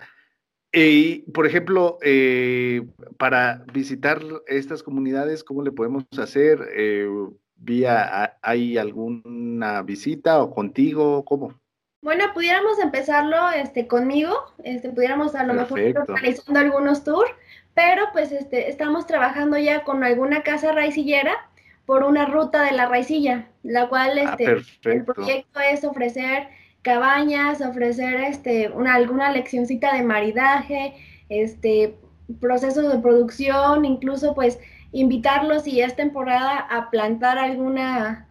Y, 0.73 1.19
por 1.31 1.47
ejemplo, 1.47 1.97
eh, 2.01 2.85
para 3.17 3.63
visitar 3.73 4.21
estas 4.47 4.83
comunidades, 4.83 5.43
¿cómo 5.43 5.63
le 5.63 5.71
podemos 5.71 6.03
hacer? 6.17 6.59
Eh, 6.75 7.07
vía, 7.55 8.37
¿hay 8.41 8.77
alguna 8.77 9.81
visita 9.81 10.41
o 10.41 10.53
contigo? 10.53 11.23
¿Cómo? 11.25 11.53
Bueno, 12.01 12.25
pudiéramos 12.33 12.79
empezarlo 12.79 13.49
este, 13.51 13.87
conmigo, 13.87 14.35
este, 14.63 14.89
pudiéramos 14.89 15.35
a 15.35 15.43
lo 15.43 15.53
mejor 15.53 15.79
mejor 15.79 16.07
realizando 16.07 16.59
algunos 16.59 17.03
tours, 17.03 17.31
pero 17.73 18.03
pues 18.13 18.31
este, 18.31 18.69
estamos 18.69 19.07
trabajando 19.07 19.57
ya 19.57 19.83
con 19.83 20.03
alguna 20.03 20.43
casa 20.43 20.71
raicillera 20.73 21.46
por 21.87 22.03
una 22.03 22.25
ruta 22.25 22.63
de 22.63 22.73
la 22.73 22.85
raicilla, 22.85 23.47
la 23.63 23.87
cual 23.87 24.19
ah, 24.19 24.35
este, 24.37 24.91
el 24.91 25.05
proyecto 25.05 25.61
es 25.61 25.85
ofrecer 25.85 26.49
cabañas, 26.81 27.61
ofrecer 27.61 28.15
este, 28.15 28.69
una, 28.69 28.93
alguna 28.95 29.31
leccioncita 29.31 29.95
de 29.95 30.03
maridaje, 30.03 30.93
este, 31.29 31.95
procesos 32.41 32.91
de 32.91 32.99
producción, 32.99 33.85
incluso 33.85 34.35
pues 34.35 34.59
invitarlos 34.91 35.63
si 35.63 35.79
es 35.79 35.95
temporada 35.95 36.57
a 36.57 36.89
plantar 36.89 37.37
alguna, 37.37 38.27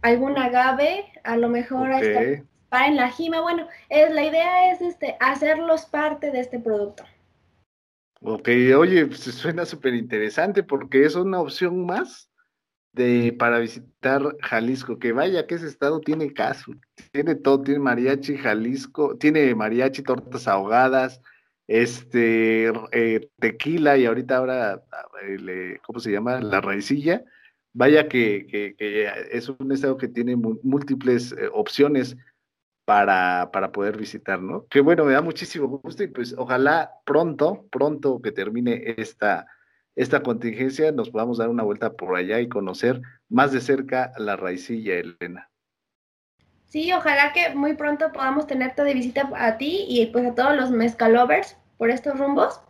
alguna 0.00 0.46
agave, 0.46 1.04
a 1.22 1.36
lo 1.36 1.50
mejor 1.50 1.90
para 2.70 2.86
en 2.86 2.96
la 2.96 3.10
jima. 3.10 3.42
Bueno, 3.42 3.68
es, 3.90 4.10
la 4.10 4.24
idea 4.24 4.72
es 4.72 4.80
este, 4.80 5.18
hacerlos 5.20 5.84
parte 5.84 6.30
de 6.30 6.40
este 6.40 6.58
producto. 6.58 7.04
Ok, 8.22 8.48
oye, 8.74 9.12
se 9.14 9.32
suena 9.32 9.66
súper 9.66 9.92
interesante 9.92 10.62
porque 10.62 11.04
es 11.04 11.14
una 11.14 11.40
opción 11.40 11.84
más 11.84 12.30
de, 12.96 13.32
para 13.38 13.58
visitar 13.58 14.22
Jalisco, 14.40 14.98
que 14.98 15.12
vaya 15.12 15.46
que 15.46 15.56
ese 15.56 15.66
estado 15.68 16.00
tiene 16.00 16.32
caso, 16.32 16.72
tiene 17.12 17.34
todo, 17.34 17.62
tiene 17.62 17.78
mariachi 17.78 18.38
Jalisco, 18.38 19.16
tiene 19.18 19.54
mariachi, 19.54 20.02
tortas 20.02 20.48
ahogadas, 20.48 21.20
este, 21.68 22.72
eh, 22.92 23.30
tequila 23.38 23.98
y 23.98 24.06
ahorita 24.06 24.38
ahora, 24.38 24.82
¿cómo 25.84 26.00
se 26.00 26.10
llama? 26.10 26.40
La 26.40 26.60
raicilla. 26.60 27.22
Vaya 27.74 28.08
que, 28.08 28.74
es 29.30 29.48
un 29.50 29.70
estado 29.70 29.98
que 29.98 30.08
tiene 30.08 30.34
múltiples 30.34 31.32
eh, 31.32 31.50
opciones 31.52 32.16
para, 32.86 33.50
para, 33.52 33.72
poder 33.72 33.98
visitar, 33.98 34.40
¿no? 34.40 34.66
Que 34.68 34.80
bueno, 34.80 35.04
me 35.04 35.12
da 35.12 35.20
muchísimo 35.20 35.68
gusto 35.68 36.02
y 36.02 36.06
pues 36.06 36.34
ojalá 36.38 36.92
pronto, 37.04 37.66
pronto 37.70 38.22
que 38.22 38.32
termine 38.32 38.94
esta, 38.96 39.46
esta 39.96 40.22
contingencia, 40.22 40.92
nos 40.92 41.10
podamos 41.10 41.38
dar 41.38 41.48
una 41.48 41.62
vuelta 41.62 41.94
por 41.94 42.16
allá 42.16 42.38
y 42.40 42.48
conocer 42.48 43.00
más 43.28 43.50
de 43.50 43.60
cerca 43.60 44.12
la 44.18 44.36
raicilla, 44.36 44.94
Elena. 44.94 45.50
Sí, 46.66 46.92
ojalá 46.92 47.32
que 47.32 47.54
muy 47.54 47.74
pronto 47.74 48.12
podamos 48.12 48.46
tenerte 48.46 48.84
de 48.84 48.92
visita 48.92 49.30
a 49.34 49.56
ti 49.56 49.86
y 49.88 50.06
pues 50.06 50.26
a 50.26 50.34
todos 50.34 50.54
los 50.54 50.70
mezcalovers 50.70 51.56
por 51.78 51.90
estos 51.90 52.18
rumbos. 52.18 52.60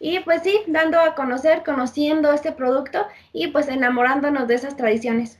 Y 0.00 0.20
pues 0.20 0.42
sí, 0.42 0.58
dando 0.66 0.98
a 0.98 1.14
conocer, 1.14 1.62
conociendo 1.64 2.32
este 2.32 2.52
producto 2.52 3.06
y 3.32 3.48
pues 3.48 3.68
enamorándonos 3.68 4.48
de 4.48 4.56
esas 4.56 4.76
tradiciones. 4.76 5.38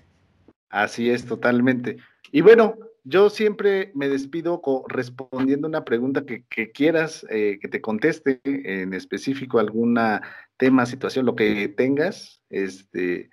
Así 0.71 1.11
es, 1.11 1.27
totalmente. 1.27 1.97
Y 2.31 2.41
bueno, 2.41 2.77
yo 3.05 3.29
siempre 3.29 3.93
me 3.95 4.09
despido 4.09 4.63
respondiendo 4.89 5.69
una 5.69 5.85
pregunta 5.85 6.25
que, 6.25 6.73
quieras 6.73 7.27
eh, 7.31 7.59
que 7.61 7.69
te 7.69 7.81
conteste, 7.81 8.41
en 8.45 8.95
específico 8.95 9.59
alguna 9.59 10.23
tema, 10.57 10.87
situación, 10.87 11.27
lo 11.27 11.37
que 11.37 11.69
tengas, 11.69 12.43
este, 12.51 13.31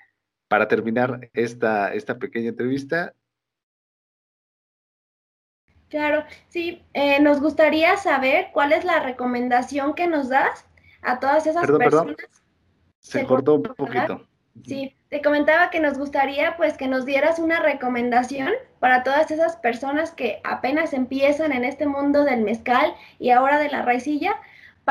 para 0.47 0.67
terminar 0.67 1.30
esta, 1.34 1.93
esta 1.93 2.17
pequeña 2.17 2.49
entrevista. 2.49 3.13
Claro, 5.89 6.24
sí, 6.47 6.84
eh, 6.93 7.19
nos 7.22 7.41
gustaría 7.41 7.97
saber 7.97 8.47
cuál 8.53 8.72
es 8.72 8.86
la 8.86 9.01
recomendación 9.01 9.93
que 9.93 10.07
nos 10.07 10.30
das 10.30 10.65
a 11.01 11.19
todas 11.19 11.47
esas 11.47 11.65
personas. 11.67 12.15
Se, 12.99 13.26
cortó 13.26 13.55
un 13.55 13.63
poquito. 13.63 14.28
Sí, 14.65 14.95
te 15.09 15.22
comentaba 15.22 15.69
que 15.69 15.80
nos 15.80 15.97
gustaría 15.97 16.55
pues 16.57 16.78
que 16.78 16.88
nos 16.88 17.05
dieras 17.05 17.39
una 17.39 17.61
recomendación 17.61 18.51
para 18.80 19.03
todas 19.03 19.32
esas 19.32 19.55
personas 19.55 20.11
que 20.11 20.39
apenas 20.43 20.93
empiezan 20.93 21.51
en 21.51 21.63
este 21.63 21.88
mundo 21.88 22.24
del 22.26 22.41
mezcal 22.41 22.93
y 23.17 23.32
ahora 23.32 23.59
de 23.59 23.69
la 23.69 23.82
raicilla 23.82 24.36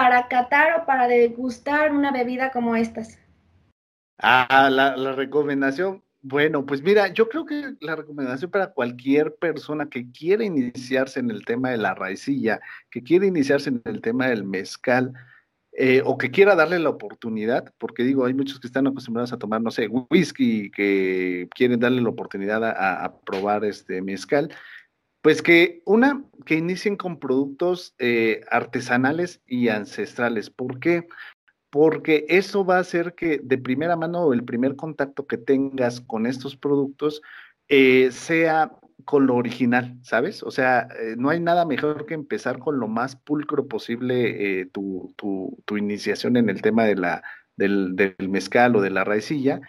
para 0.00 0.28
catar 0.28 0.80
o 0.80 0.86
para 0.86 1.06
degustar 1.06 1.92
una 1.92 2.10
bebida 2.10 2.50
como 2.52 2.74
estas. 2.74 3.18
Ah, 4.16 4.70
la, 4.72 5.12
recomendación, 5.12 6.02
bueno, 6.22 6.64
pues 6.64 6.80
mira, 6.80 7.08
yo 7.08 7.28
creo 7.28 7.44
que 7.44 7.74
la 7.80 7.96
recomendación 7.96 8.50
para 8.50 8.72
cualquier 8.72 9.34
persona 9.34 9.90
que 9.90 10.10
quiera 10.10 10.42
iniciarse 10.42 11.20
en 11.20 11.30
el 11.30 11.44
tema 11.44 11.68
de 11.68 11.76
la 11.76 11.94
raicilla, 11.94 12.62
que 12.90 13.02
quiera 13.02 13.26
iniciarse 13.26 13.68
en 13.68 13.82
el 13.84 14.00
tema 14.00 14.28
del 14.28 14.44
mezcal, 14.44 15.12
eh, 15.72 16.00
o 16.06 16.16
que 16.16 16.30
quiera 16.30 16.54
darle 16.54 16.78
la 16.78 16.88
oportunidad, 16.88 17.74
porque 17.76 18.02
digo, 18.02 18.24
hay 18.24 18.32
muchos 18.32 18.58
que 18.58 18.68
están 18.68 18.86
acostumbrados 18.86 19.34
a 19.34 19.38
tomar, 19.38 19.60
no 19.60 19.70
sé, 19.70 19.86
whisky, 19.86 20.70
que 20.70 21.46
quieren 21.54 21.78
darle 21.78 22.00
la 22.00 22.08
oportunidad 22.08 22.64
a, 22.64 23.20
probar 23.26 23.66
este 23.66 24.00
mezcal, 24.00 24.50
pues 25.22 25.42
que 25.42 25.82
una, 25.84 26.24
que 26.46 26.56
inicien 26.56 26.96
con 26.96 27.18
productos 27.18 27.94
eh, 27.98 28.42
artesanales 28.50 29.40
y 29.46 29.68
ancestrales. 29.68 30.50
¿Por 30.50 30.80
qué? 30.80 31.06
porque 31.70 32.26
eso 32.28 32.64
va 32.64 32.76
a 32.76 32.80
hacer 32.80 33.14
que 33.14 33.40
de 33.42 33.56
primera 33.56 33.96
mano 33.96 34.32
el 34.32 34.44
primer 34.44 34.76
contacto 34.76 35.26
que 35.26 35.38
tengas 35.38 36.00
con 36.00 36.26
estos 36.26 36.56
productos 36.56 37.22
eh, 37.68 38.10
sea 38.10 38.72
con 39.04 39.26
lo 39.26 39.36
original, 39.36 39.96
¿sabes? 40.02 40.42
O 40.42 40.50
sea, 40.50 40.88
eh, 41.00 41.14
no 41.16 41.30
hay 41.30 41.40
nada 41.40 41.64
mejor 41.64 42.04
que 42.06 42.14
empezar 42.14 42.58
con 42.58 42.78
lo 42.78 42.88
más 42.88 43.16
pulcro 43.16 43.66
posible 43.66 44.60
eh, 44.60 44.66
tu, 44.66 45.14
iniciación 45.76 46.36
en 46.36 46.50
el 46.50 46.60
tema 46.60 46.84
de 46.84 46.96
la, 46.96 47.22
del, 47.56 47.94
mezcal 48.28 48.76
o 48.76 48.82
de 48.82 48.90
la 48.90 49.04
raicilla, 49.04 49.60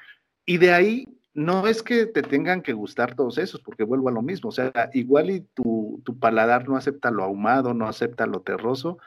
y 0.46 0.58
de 0.58 0.74
ahí 0.74 1.06
no 1.34 1.68
es 1.68 1.82
que 1.84 2.06
te 2.06 2.22
tengan 2.22 2.62
que 2.62 2.74
gustar 2.74 3.16
todos 3.16 3.38
esos, 3.38 3.62
porque 3.62 3.84
vuelvo 3.84 4.10
a 4.10 4.14
lo 4.14 4.22
mismo, 4.22 4.50
o 4.50 4.52
sea, 4.52 4.72
igual 4.94 5.30
y 5.30 5.42
tu, 5.54 6.02
tu 6.04 6.20
paladar 6.20 6.68
no 6.68 6.76
acepta 6.76 7.12
lo 7.12 7.24
ahumado, 7.24 7.74
no 7.74 7.88
acepta 7.88 8.26
lo 8.26 8.42
terroso, 8.42 8.98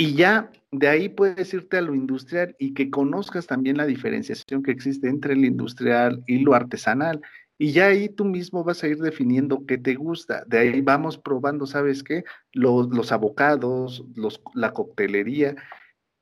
y 0.00 0.14
ya 0.14 0.50
de 0.72 0.88
ahí 0.88 1.10
puedes 1.10 1.52
irte 1.52 1.76
a 1.76 1.82
lo 1.82 1.94
industrial 1.94 2.56
y 2.58 2.72
que 2.72 2.88
conozcas 2.88 3.46
también 3.46 3.76
la 3.76 3.84
diferenciación 3.84 4.62
que 4.62 4.70
existe 4.70 5.08
entre 5.08 5.34
el 5.34 5.44
industrial 5.44 6.24
y 6.26 6.38
lo 6.38 6.54
artesanal. 6.54 7.20
Y 7.58 7.72
ya 7.72 7.88
ahí 7.88 8.08
tú 8.08 8.24
mismo 8.24 8.64
vas 8.64 8.82
a 8.82 8.88
ir 8.88 8.96
definiendo 8.96 9.66
qué 9.66 9.76
te 9.76 9.96
gusta. 9.96 10.44
De 10.46 10.58
ahí 10.58 10.80
vamos 10.80 11.18
probando, 11.18 11.66
¿sabes 11.66 12.02
qué? 12.02 12.24
Los, 12.54 12.88
los 12.88 13.12
abocados, 13.12 14.02
los, 14.14 14.40
la 14.54 14.72
coctelería. 14.72 15.56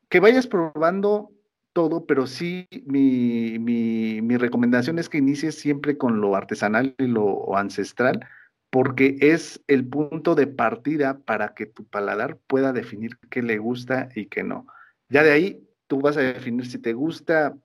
Que 0.08 0.18
vayas 0.18 0.48
probando 0.48 1.30
todo, 1.78 2.06
pero 2.06 2.26
sí 2.26 2.66
mi, 2.86 3.56
mi, 3.60 4.36
recomendación 4.36 4.98
es 4.98 5.08
que 5.08 5.18
inicies 5.18 5.54
siempre 5.54 5.96
con 5.96 6.20
lo 6.20 6.34
artesanal 6.34 6.96
y 6.98 7.06
lo 7.06 7.56
ancestral 7.56 8.26
porque 8.68 9.16
es 9.20 9.62
el 9.68 9.86
punto 9.86 10.34
de 10.34 10.48
partida 10.48 11.20
para 11.20 11.54
que 11.54 11.66
tu 11.66 11.84
paladar 11.84 12.36
pueda 12.48 12.72
definir 12.72 13.16
qué 13.30 13.42
le 13.42 13.58
gusta 13.58 14.08
y 14.16 14.26
qué 14.26 14.42
no. 14.42 14.66
Ya 15.08 15.22
de 15.22 15.30
ahí 15.30 15.68
tú 15.86 16.00
vas 16.00 16.16
a 16.16 16.22
definir 16.22 16.66
si 16.66 16.78
te 16.78 16.94
gusta 16.94 17.56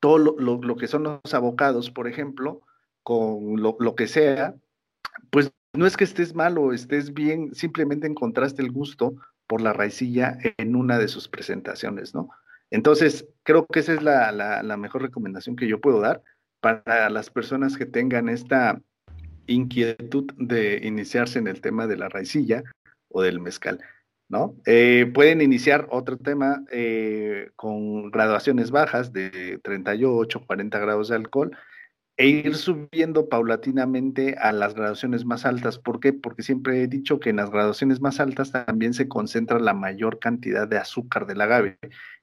todo 0.00 0.18
lo, 0.18 0.76
que 0.76 0.86
son 0.86 1.04
los 1.04 1.32
abocados, 1.32 1.90
por 1.90 2.08
ejemplo, 2.08 2.60
con 3.02 3.62
lo, 3.62 3.78
lo, 3.80 3.94
que 3.94 4.06
sea, 4.06 4.54
pues 5.30 5.50
no 5.72 5.86
es 5.86 5.96
que 5.96 6.04
estés 6.04 6.34
mal 6.34 6.58
o 6.58 6.74
estés 6.74 7.14
bien, 7.14 7.54
simplemente 7.54 8.06
encontraste 8.06 8.60
el 8.60 8.70
gusto 8.70 9.16
por 9.46 9.62
la 9.62 9.72
raicilla 9.72 10.36
en 10.58 10.76
una 10.76 10.98
de 10.98 11.08
sus 11.08 11.26
presentaciones, 11.26 12.14
¿no? 12.14 12.28
Entonces, 12.70 13.28
creo 13.42 13.66
que 13.66 13.80
esa 13.80 13.94
es 13.94 14.02
la, 14.02 14.76
mejor 14.76 15.02
recomendación 15.02 15.56
que 15.56 15.68
yo 15.68 15.80
puedo 15.80 16.00
dar 16.00 16.22
para 16.60 17.10
las 17.10 17.30
personas 17.30 17.76
que 17.76 17.86
tengan 17.86 18.28
esta 18.28 18.80
inquietud 19.46 20.32
de 20.36 20.80
iniciarse 20.82 21.38
en 21.38 21.46
el 21.46 21.60
tema 21.60 21.86
de 21.86 21.96
la 21.96 22.08
raicilla 22.08 22.64
o 23.08 23.22
del 23.22 23.38
mezcal, 23.38 23.80
¿no? 24.28 24.56
Eh, 24.66 25.10
pueden 25.14 25.40
iniciar 25.40 25.86
otro 25.90 26.16
tema 26.16 26.64
eh, 26.72 27.50
con 27.54 28.10
graduaciones 28.10 28.72
bajas 28.72 29.12
de 29.12 29.60
38, 29.62 30.44
40 30.44 30.78
grados 30.80 31.08
de 31.08 31.16
alcohol 31.16 31.56
e 32.16 32.28
ir 32.28 32.56
subiendo 32.56 33.28
paulatinamente 33.28 34.36
a 34.38 34.50
las 34.50 34.74
graduaciones 34.74 35.24
más 35.24 35.44
altas. 35.44 35.78
¿Por 35.78 36.00
qué? 36.00 36.14
Porque 36.14 36.42
siempre 36.42 36.82
he 36.82 36.88
dicho 36.88 37.20
que 37.20 37.30
en 37.30 37.36
las 37.36 37.50
graduaciones 37.50 38.00
más 38.00 38.20
altas 38.20 38.52
también 38.52 38.94
se 38.94 39.06
concentra 39.06 39.60
la 39.60 39.74
mayor 39.74 40.18
cantidad 40.18 40.66
de 40.66 40.78
azúcar 40.78 41.26
del 41.26 41.42
agave 41.42 41.78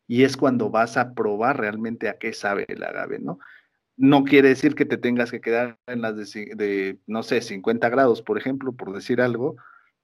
y 0.07 0.23
es 0.23 0.37
cuando 0.37 0.69
vas 0.69 0.97
a 0.97 1.13
probar 1.13 1.59
realmente 1.59 2.09
a 2.09 2.17
qué 2.17 2.33
sabe 2.33 2.65
el 2.67 2.83
agave, 2.83 3.19
¿no? 3.19 3.39
No 3.95 4.23
quiere 4.23 4.49
decir 4.49 4.75
que 4.75 4.85
te 4.85 4.97
tengas 4.97 5.31
que 5.31 5.41
quedar 5.41 5.77
en 5.87 6.01
las 6.01 6.15
de, 6.15 6.97
no 7.05 7.23
sé, 7.23 7.41
50 7.41 7.89
grados, 7.89 8.21
por 8.21 8.37
ejemplo, 8.37 8.73
por 8.73 8.93
decir 8.93 9.21
algo, 9.21 9.55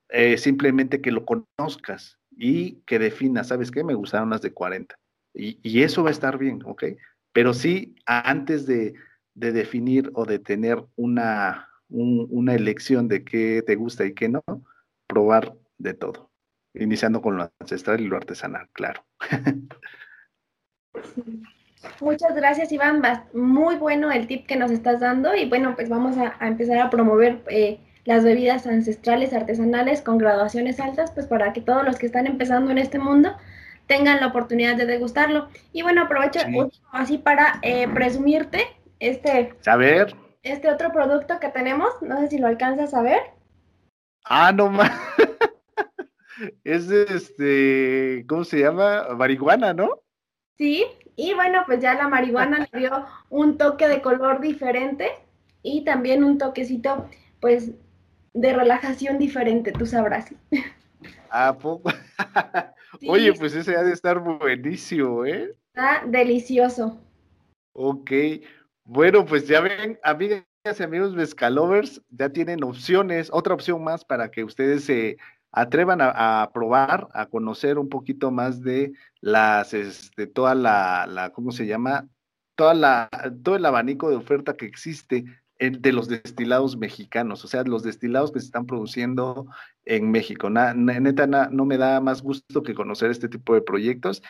eh, 0.10 0.38
simplemente 0.38 1.02
que 1.02 1.12
lo 1.12 1.26
conozcas 1.26 2.20
y 2.32 2.82
que 2.86 3.00
definas, 3.00 3.48
¿sabes 3.48 3.72
qué? 3.72 3.84
Me 3.84 3.96
gustaron 3.96 4.30
las 4.30 4.42
de 4.42 4.54
40. 4.54 4.96
Y, 5.34 5.82
eso 5.82 6.04
va 6.04 6.10
a 6.10 6.12
estar 6.12 6.38
bien, 6.38 6.62
¿ok? 6.66 6.84
Pero 7.34 7.54
sí, 7.54 7.96
antes 8.06 8.66
de, 8.66 8.94
de 9.36 9.52
definir 9.52 10.12
o 10.14 10.26
de 10.26 10.40
tener 10.40 10.84
una, 10.96 11.70
una 11.90 12.56
elección 12.56 13.08
de 13.08 13.24
qué 13.24 13.64
te 13.66 13.76
gusta 13.76 14.06
y 14.06 14.14
qué 14.14 14.30
no, 14.30 14.44
probar 15.08 15.56
de 15.78 15.94
todo, 15.94 16.29
iniciando 16.74 17.22
con 17.22 17.38
lo 17.38 17.52
ancestral 17.60 18.02
y 18.02 18.08
lo 18.08 18.18
artesanal, 18.18 18.68
claro. 18.74 19.04
Muchas 22.02 22.36
gracias, 22.36 22.72
Iván. 22.72 23.02
Muy 23.34 23.76
bueno 23.76 24.12
el 24.12 24.28
tip 24.28 24.46
que 24.46 24.56
nos 24.56 24.72
estás 24.72 25.00
dando 25.00 25.36
y 25.36 25.48
bueno, 25.48 25.76
pues 25.76 25.90
vamos 25.90 26.18
a, 26.18 26.36
empezar 26.46 26.78
a 26.80 26.90
promover 26.90 27.42
eh, 27.48 27.80
las 28.06 28.24
bebidas 28.24 28.68
ancestrales 28.68 29.34
artesanales 29.34 30.02
con 30.02 30.18
graduaciones 30.18 30.80
altas, 30.80 31.12
pues 31.12 31.28
para 31.28 31.54
que 31.54 31.62
todos 31.62 31.86
los 31.86 31.98
que 31.98 32.06
están 32.06 32.28
empezando 32.28 32.72
en 32.72 32.78
este 32.78 33.00
mundo 33.00 33.36
tengan 33.88 34.20
la 34.20 34.28
oportunidad 34.28 34.76
de 34.76 34.86
degustarlo. 34.86 35.50
Y 35.74 35.82
bueno, 35.82 36.04
aprovecho 36.04 36.40
así 36.92 37.18
para 37.18 37.60
eh, 37.62 37.88
presumirte 37.88 38.68
este. 39.00 39.54
Saber. 39.62 40.16
Este 40.44 40.72
otro 40.72 40.92
producto 40.92 41.40
que 41.40 41.50
tenemos, 41.50 41.90
no 42.02 42.18
sé 42.20 42.30
si 42.30 42.38
lo 42.38 42.48
alcanzas 42.48 42.94
a 42.94 43.02
ver. 43.02 43.20
Ah, 44.24 44.52
no 44.54 44.70
más. 44.70 44.92
Es 46.64 46.90
este, 46.90 48.26
¿cómo 48.28 48.44
se 48.44 48.60
llama? 48.60 49.08
Marihuana, 49.16 49.74
¿no? 49.74 50.02
Sí, 50.58 50.86
y 51.16 51.34
bueno, 51.34 51.64
pues 51.66 51.82
ya 51.82 51.94
la 51.96 52.08
marihuana 52.08 52.68
le 52.72 52.80
dio 52.80 53.06
un 53.30 53.58
toque 53.58 53.88
de 53.88 54.02
color 54.02 54.42
diferente 54.42 55.10
y 55.64 55.84
también 55.84 56.24
un 56.24 56.38
toquecito, 56.38 57.10
pues, 57.40 57.72
de 58.34 58.54
relajación 58.54 59.18
diferente, 59.18 59.72
tú 59.72 59.86
sabrás. 59.86 60.34
¿A 61.30 61.58
poco? 61.58 61.92
Oye, 63.08 63.34
pues 63.34 63.54
ese 63.54 63.76
ha 63.76 63.84
de 63.84 63.94
estar 63.94 64.20
buenísimo, 64.20 65.26
¿eh? 65.26 65.56
Está 65.74 66.04
delicioso. 66.06 67.00
Ok, 67.74 68.12
bueno, 68.84 69.26
pues 69.26 69.48
ya 69.48 69.62
ven, 69.62 70.00
amigas 70.04 70.44
y 70.78 70.84
amigos 70.84 71.14
Mezcalovers, 71.16 72.02
ya 72.10 72.30
tienen 72.30 72.64
opciones, 72.64 73.30
otra 73.32 73.54
opción 73.54 73.84
más 73.84 74.04
para 74.04 74.30
que 74.30 74.44
ustedes 74.44 74.84
se 74.84 75.18
atrevan 75.52 76.00
a, 76.02 76.50
probar, 76.54 77.08
a 77.14 77.26
conocer 77.28 77.78
un 77.78 77.90
poquito 77.90 78.32
más 78.32 78.62
de 78.62 78.94
las, 79.22 79.74
este, 79.74 80.28
toda 80.28 80.56
la, 80.56 81.08
la, 81.08 81.32
¿cómo 81.32 81.52
se 81.52 81.66
llama? 81.66 82.08
Toda 82.56 82.74
la, 82.74 83.10
todo 83.44 83.56
el 83.56 83.66
abanico 83.66 84.10
de 84.10 84.16
oferta 84.16 84.56
que 84.56 84.66
existe 84.66 85.26
de 85.60 85.92
los 85.92 86.08
destilados 86.08 86.78
mexicanos, 86.78 87.44
o 87.44 87.48
sea, 87.50 87.64
los 87.64 87.84
destilados 87.84 88.32
que 88.32 88.40
se 88.40 88.46
están 88.46 88.66
produciendo 88.66 89.48
en 89.84 90.10
México. 90.10 90.50
neta, 90.50 91.28
no 91.28 91.66
me 91.66 91.78
da 91.78 92.00
más 92.00 92.22
gusto 92.22 92.64
que 92.64 92.74
conocer 92.74 93.12
este 93.12 93.28
tipo 93.28 93.54
de 93.54 93.62
proyectos 93.62 94.22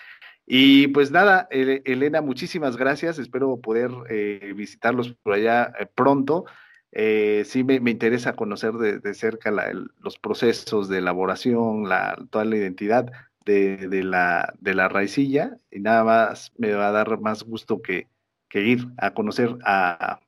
y 0.51 0.87
pues 0.87 1.11
nada, 1.11 1.47
Elena, 1.51 2.21
muchísimas 2.21 2.75
gracias. 2.75 3.19
Espero 3.19 3.61
poder 3.61 3.91
eh, 4.09 4.51
visitarlos 4.55 5.13
por 5.21 5.33
allá 5.33 5.71
eh, 5.79 5.85
pronto. 5.93 6.45
Eh, 6.91 7.43
sí 7.45 7.63
me, 7.63 7.75
interesa 7.75 8.33
conocer 8.33 8.73
de, 8.73 9.13
cerca 9.13 9.51
los 9.51 10.17
procesos 10.17 10.89
de 10.89 10.99
elaboración, 10.99 11.87
la, 11.87 12.17
toda 12.29 12.45
la 12.45 12.57
identidad 12.57 13.11
de, 13.45 14.03
la, 14.03 14.53
de 14.59 14.75
la 14.75 14.89
raicilla 14.89 15.57
y 15.71 15.79
nada 15.79 16.03
más 16.03 16.51
me 16.57 16.73
va 16.73 16.89
a 16.89 16.91
dar 16.91 17.19
más 17.19 17.43
gusto 17.43 17.81
que, 17.81 18.07
ir 18.53 18.87
a 18.97 19.13
conocer 19.13 19.55
a, 19.63 20.19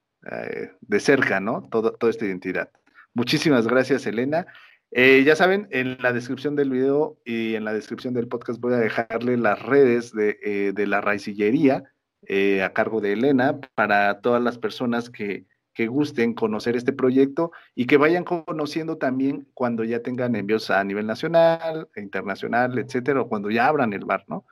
de 0.82 1.00
cerca, 1.00 1.40
¿no? 1.40 1.68
toda 1.70 2.10
esta 2.10 2.26
identidad. 2.26 2.70
Muchísimas 3.14 3.68
gracias, 3.68 4.06
Elena. 4.06 4.46
Eh, 4.92 5.24
ya 5.26 5.38
saben, 5.38 5.68
en 5.72 5.98
la 6.02 6.12
descripción 6.12 6.56
del 6.58 6.70
video 6.70 7.18
y 7.24 7.56
en 7.56 7.64
la 7.64 7.74
descripción 7.74 8.14
del 8.14 8.28
podcast 8.28 8.60
voy 8.60 8.74
a 8.74 8.78
dejarle 8.78 9.38
las 9.38 9.62
redes 9.62 10.12
de, 10.12 10.38
eh, 10.44 10.74
la 10.86 11.00
raicillería 11.00 11.86
eh, 12.28 12.62
a 12.62 12.74
cargo 12.74 13.00
de 13.00 13.14
Elena 13.14 13.60
para 13.74 14.20
todas 14.20 14.42
las 14.44 14.58
personas 14.58 15.10
que, 15.10 15.46
que, 15.74 15.88
gusten 15.88 16.34
conocer 16.34 16.76
este 16.76 16.94
proyecto 16.94 17.52
y 17.76 17.86
que 17.86 17.98
vayan 17.98 18.24
conociendo 18.24 18.98
también 18.98 19.48
cuando 19.54 19.84
ya 19.84 20.02
tengan 20.02 20.36
envíos 20.36 20.70
a 20.70 20.84
nivel 20.84 21.08
nacional, 21.08 21.90
internacional, 21.96 22.78
etcétera, 22.78 23.22
o 23.22 23.28
cuando 23.28 23.50
ya 23.50 23.68
abran 23.68 23.94
el 23.94 24.06
bar, 24.06 24.24
¿no? 24.28 24.46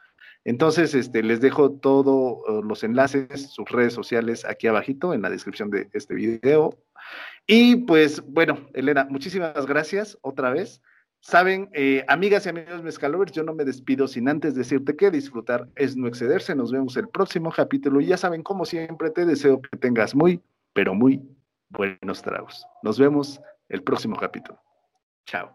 Entonces, 0.46 0.96
este, 0.96 1.22
les 1.22 1.42
dejo 1.42 1.72
todos 1.72 2.64
los 2.64 2.84
enlaces, 2.84 3.52
sus 3.52 3.70
redes 3.70 3.94
sociales 3.94 4.46
aquí 4.46 4.68
abajito 4.68 5.14
en 5.14 5.22
la 5.22 5.30
descripción 5.30 5.70
de 5.70 5.90
este 5.94 6.16
video 6.16 6.78
y 7.52 7.78
pues 7.78 8.22
bueno, 8.28 8.70
Elena, 8.76 9.08
muchísimas 9.10 9.66
gracias 9.66 10.20
otra 10.22 10.52
vez. 10.52 10.84
Saben, 11.20 11.68
eh, 11.74 12.06
amigas 12.08 12.46
y 12.46 12.50
amigos 12.50 12.84
Mezcalovers, 12.84 13.32
yo 13.32 13.44
no 13.44 13.56
me 13.56 13.66
despido 13.66 14.08
sin 14.08 14.30
antes 14.30 14.54
decirte 14.54 14.96
que 14.96 15.10
disfrutar 15.10 15.68
es 15.76 15.98
no 15.98 16.08
excederse. 16.08 16.54
Nos 16.54 16.72
vemos 16.72 16.96
el 16.96 17.10
próximo 17.10 17.52
capítulo 17.52 18.02
y 18.02 18.06
ya 18.06 18.18
saben, 18.18 18.44
como 18.44 18.66
siempre, 18.66 19.10
te 19.10 19.26
deseo 19.26 19.62
que 19.62 19.78
tengas 19.78 20.14
muy, 20.14 20.40
pero 20.74 20.94
muy 20.94 21.22
buenos 21.70 22.22
tragos. 22.22 22.66
Nos 22.84 22.98
vemos 22.98 23.40
el 23.68 23.84
próximo 23.84 24.16
capítulo. 24.16 24.60
Chao. 25.26 25.54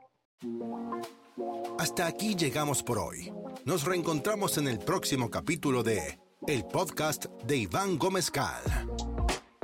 Hasta 1.78 2.06
aquí 2.06 2.34
llegamos 2.34 2.82
por 2.82 2.98
hoy. 2.98 3.32
Nos 3.64 3.84
reencontramos 3.84 4.58
en 4.58 4.68
el 4.68 4.78
próximo 4.78 5.30
capítulo 5.30 5.82
de 5.82 6.18
El 6.46 6.64
Podcast 6.64 7.26
de 7.44 7.56
Iván 7.56 7.98
Gómez 7.98 8.30
Cal. 8.30 8.62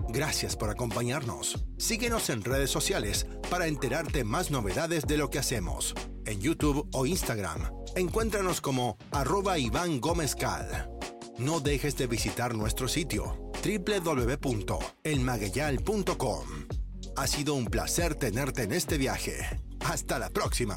Gracias 0.09 0.57
por 0.57 0.71
acompañarnos. 0.71 1.65
Síguenos 1.79 2.31
en 2.31 2.43
redes 2.43 2.71
sociales 2.71 3.27
para 3.49 3.69
enterarte 3.69 4.25
más 4.25 4.51
novedades 4.51 5.07
de 5.07 5.17
lo 5.17 5.31
que 5.31 5.39
hacemos. 5.39 5.95
En 6.27 6.41
YouTube 6.41 6.89
o 6.93 7.07
Instagram, 7.07 7.71
encuéntranos 7.95 8.61
como 8.61 8.97
arroba 9.13 9.59
Iván 9.59 10.01
Gómez 10.01 10.35
Cal. 10.35 10.91
No 11.41 11.59
dejes 11.59 11.97
de 11.97 12.07
visitar 12.07 12.55
nuestro 12.55 12.87
sitio 12.87 13.51
www.elmagueyal.com. 13.65 16.47
Ha 17.17 17.27
sido 17.27 17.55
un 17.55 17.65
placer 17.65 18.15
tenerte 18.15 18.65
en 18.65 18.73
este 18.73 18.99
viaje. 18.99 19.39
Hasta 19.81 20.19
la 20.19 20.29
próxima. 20.29 20.77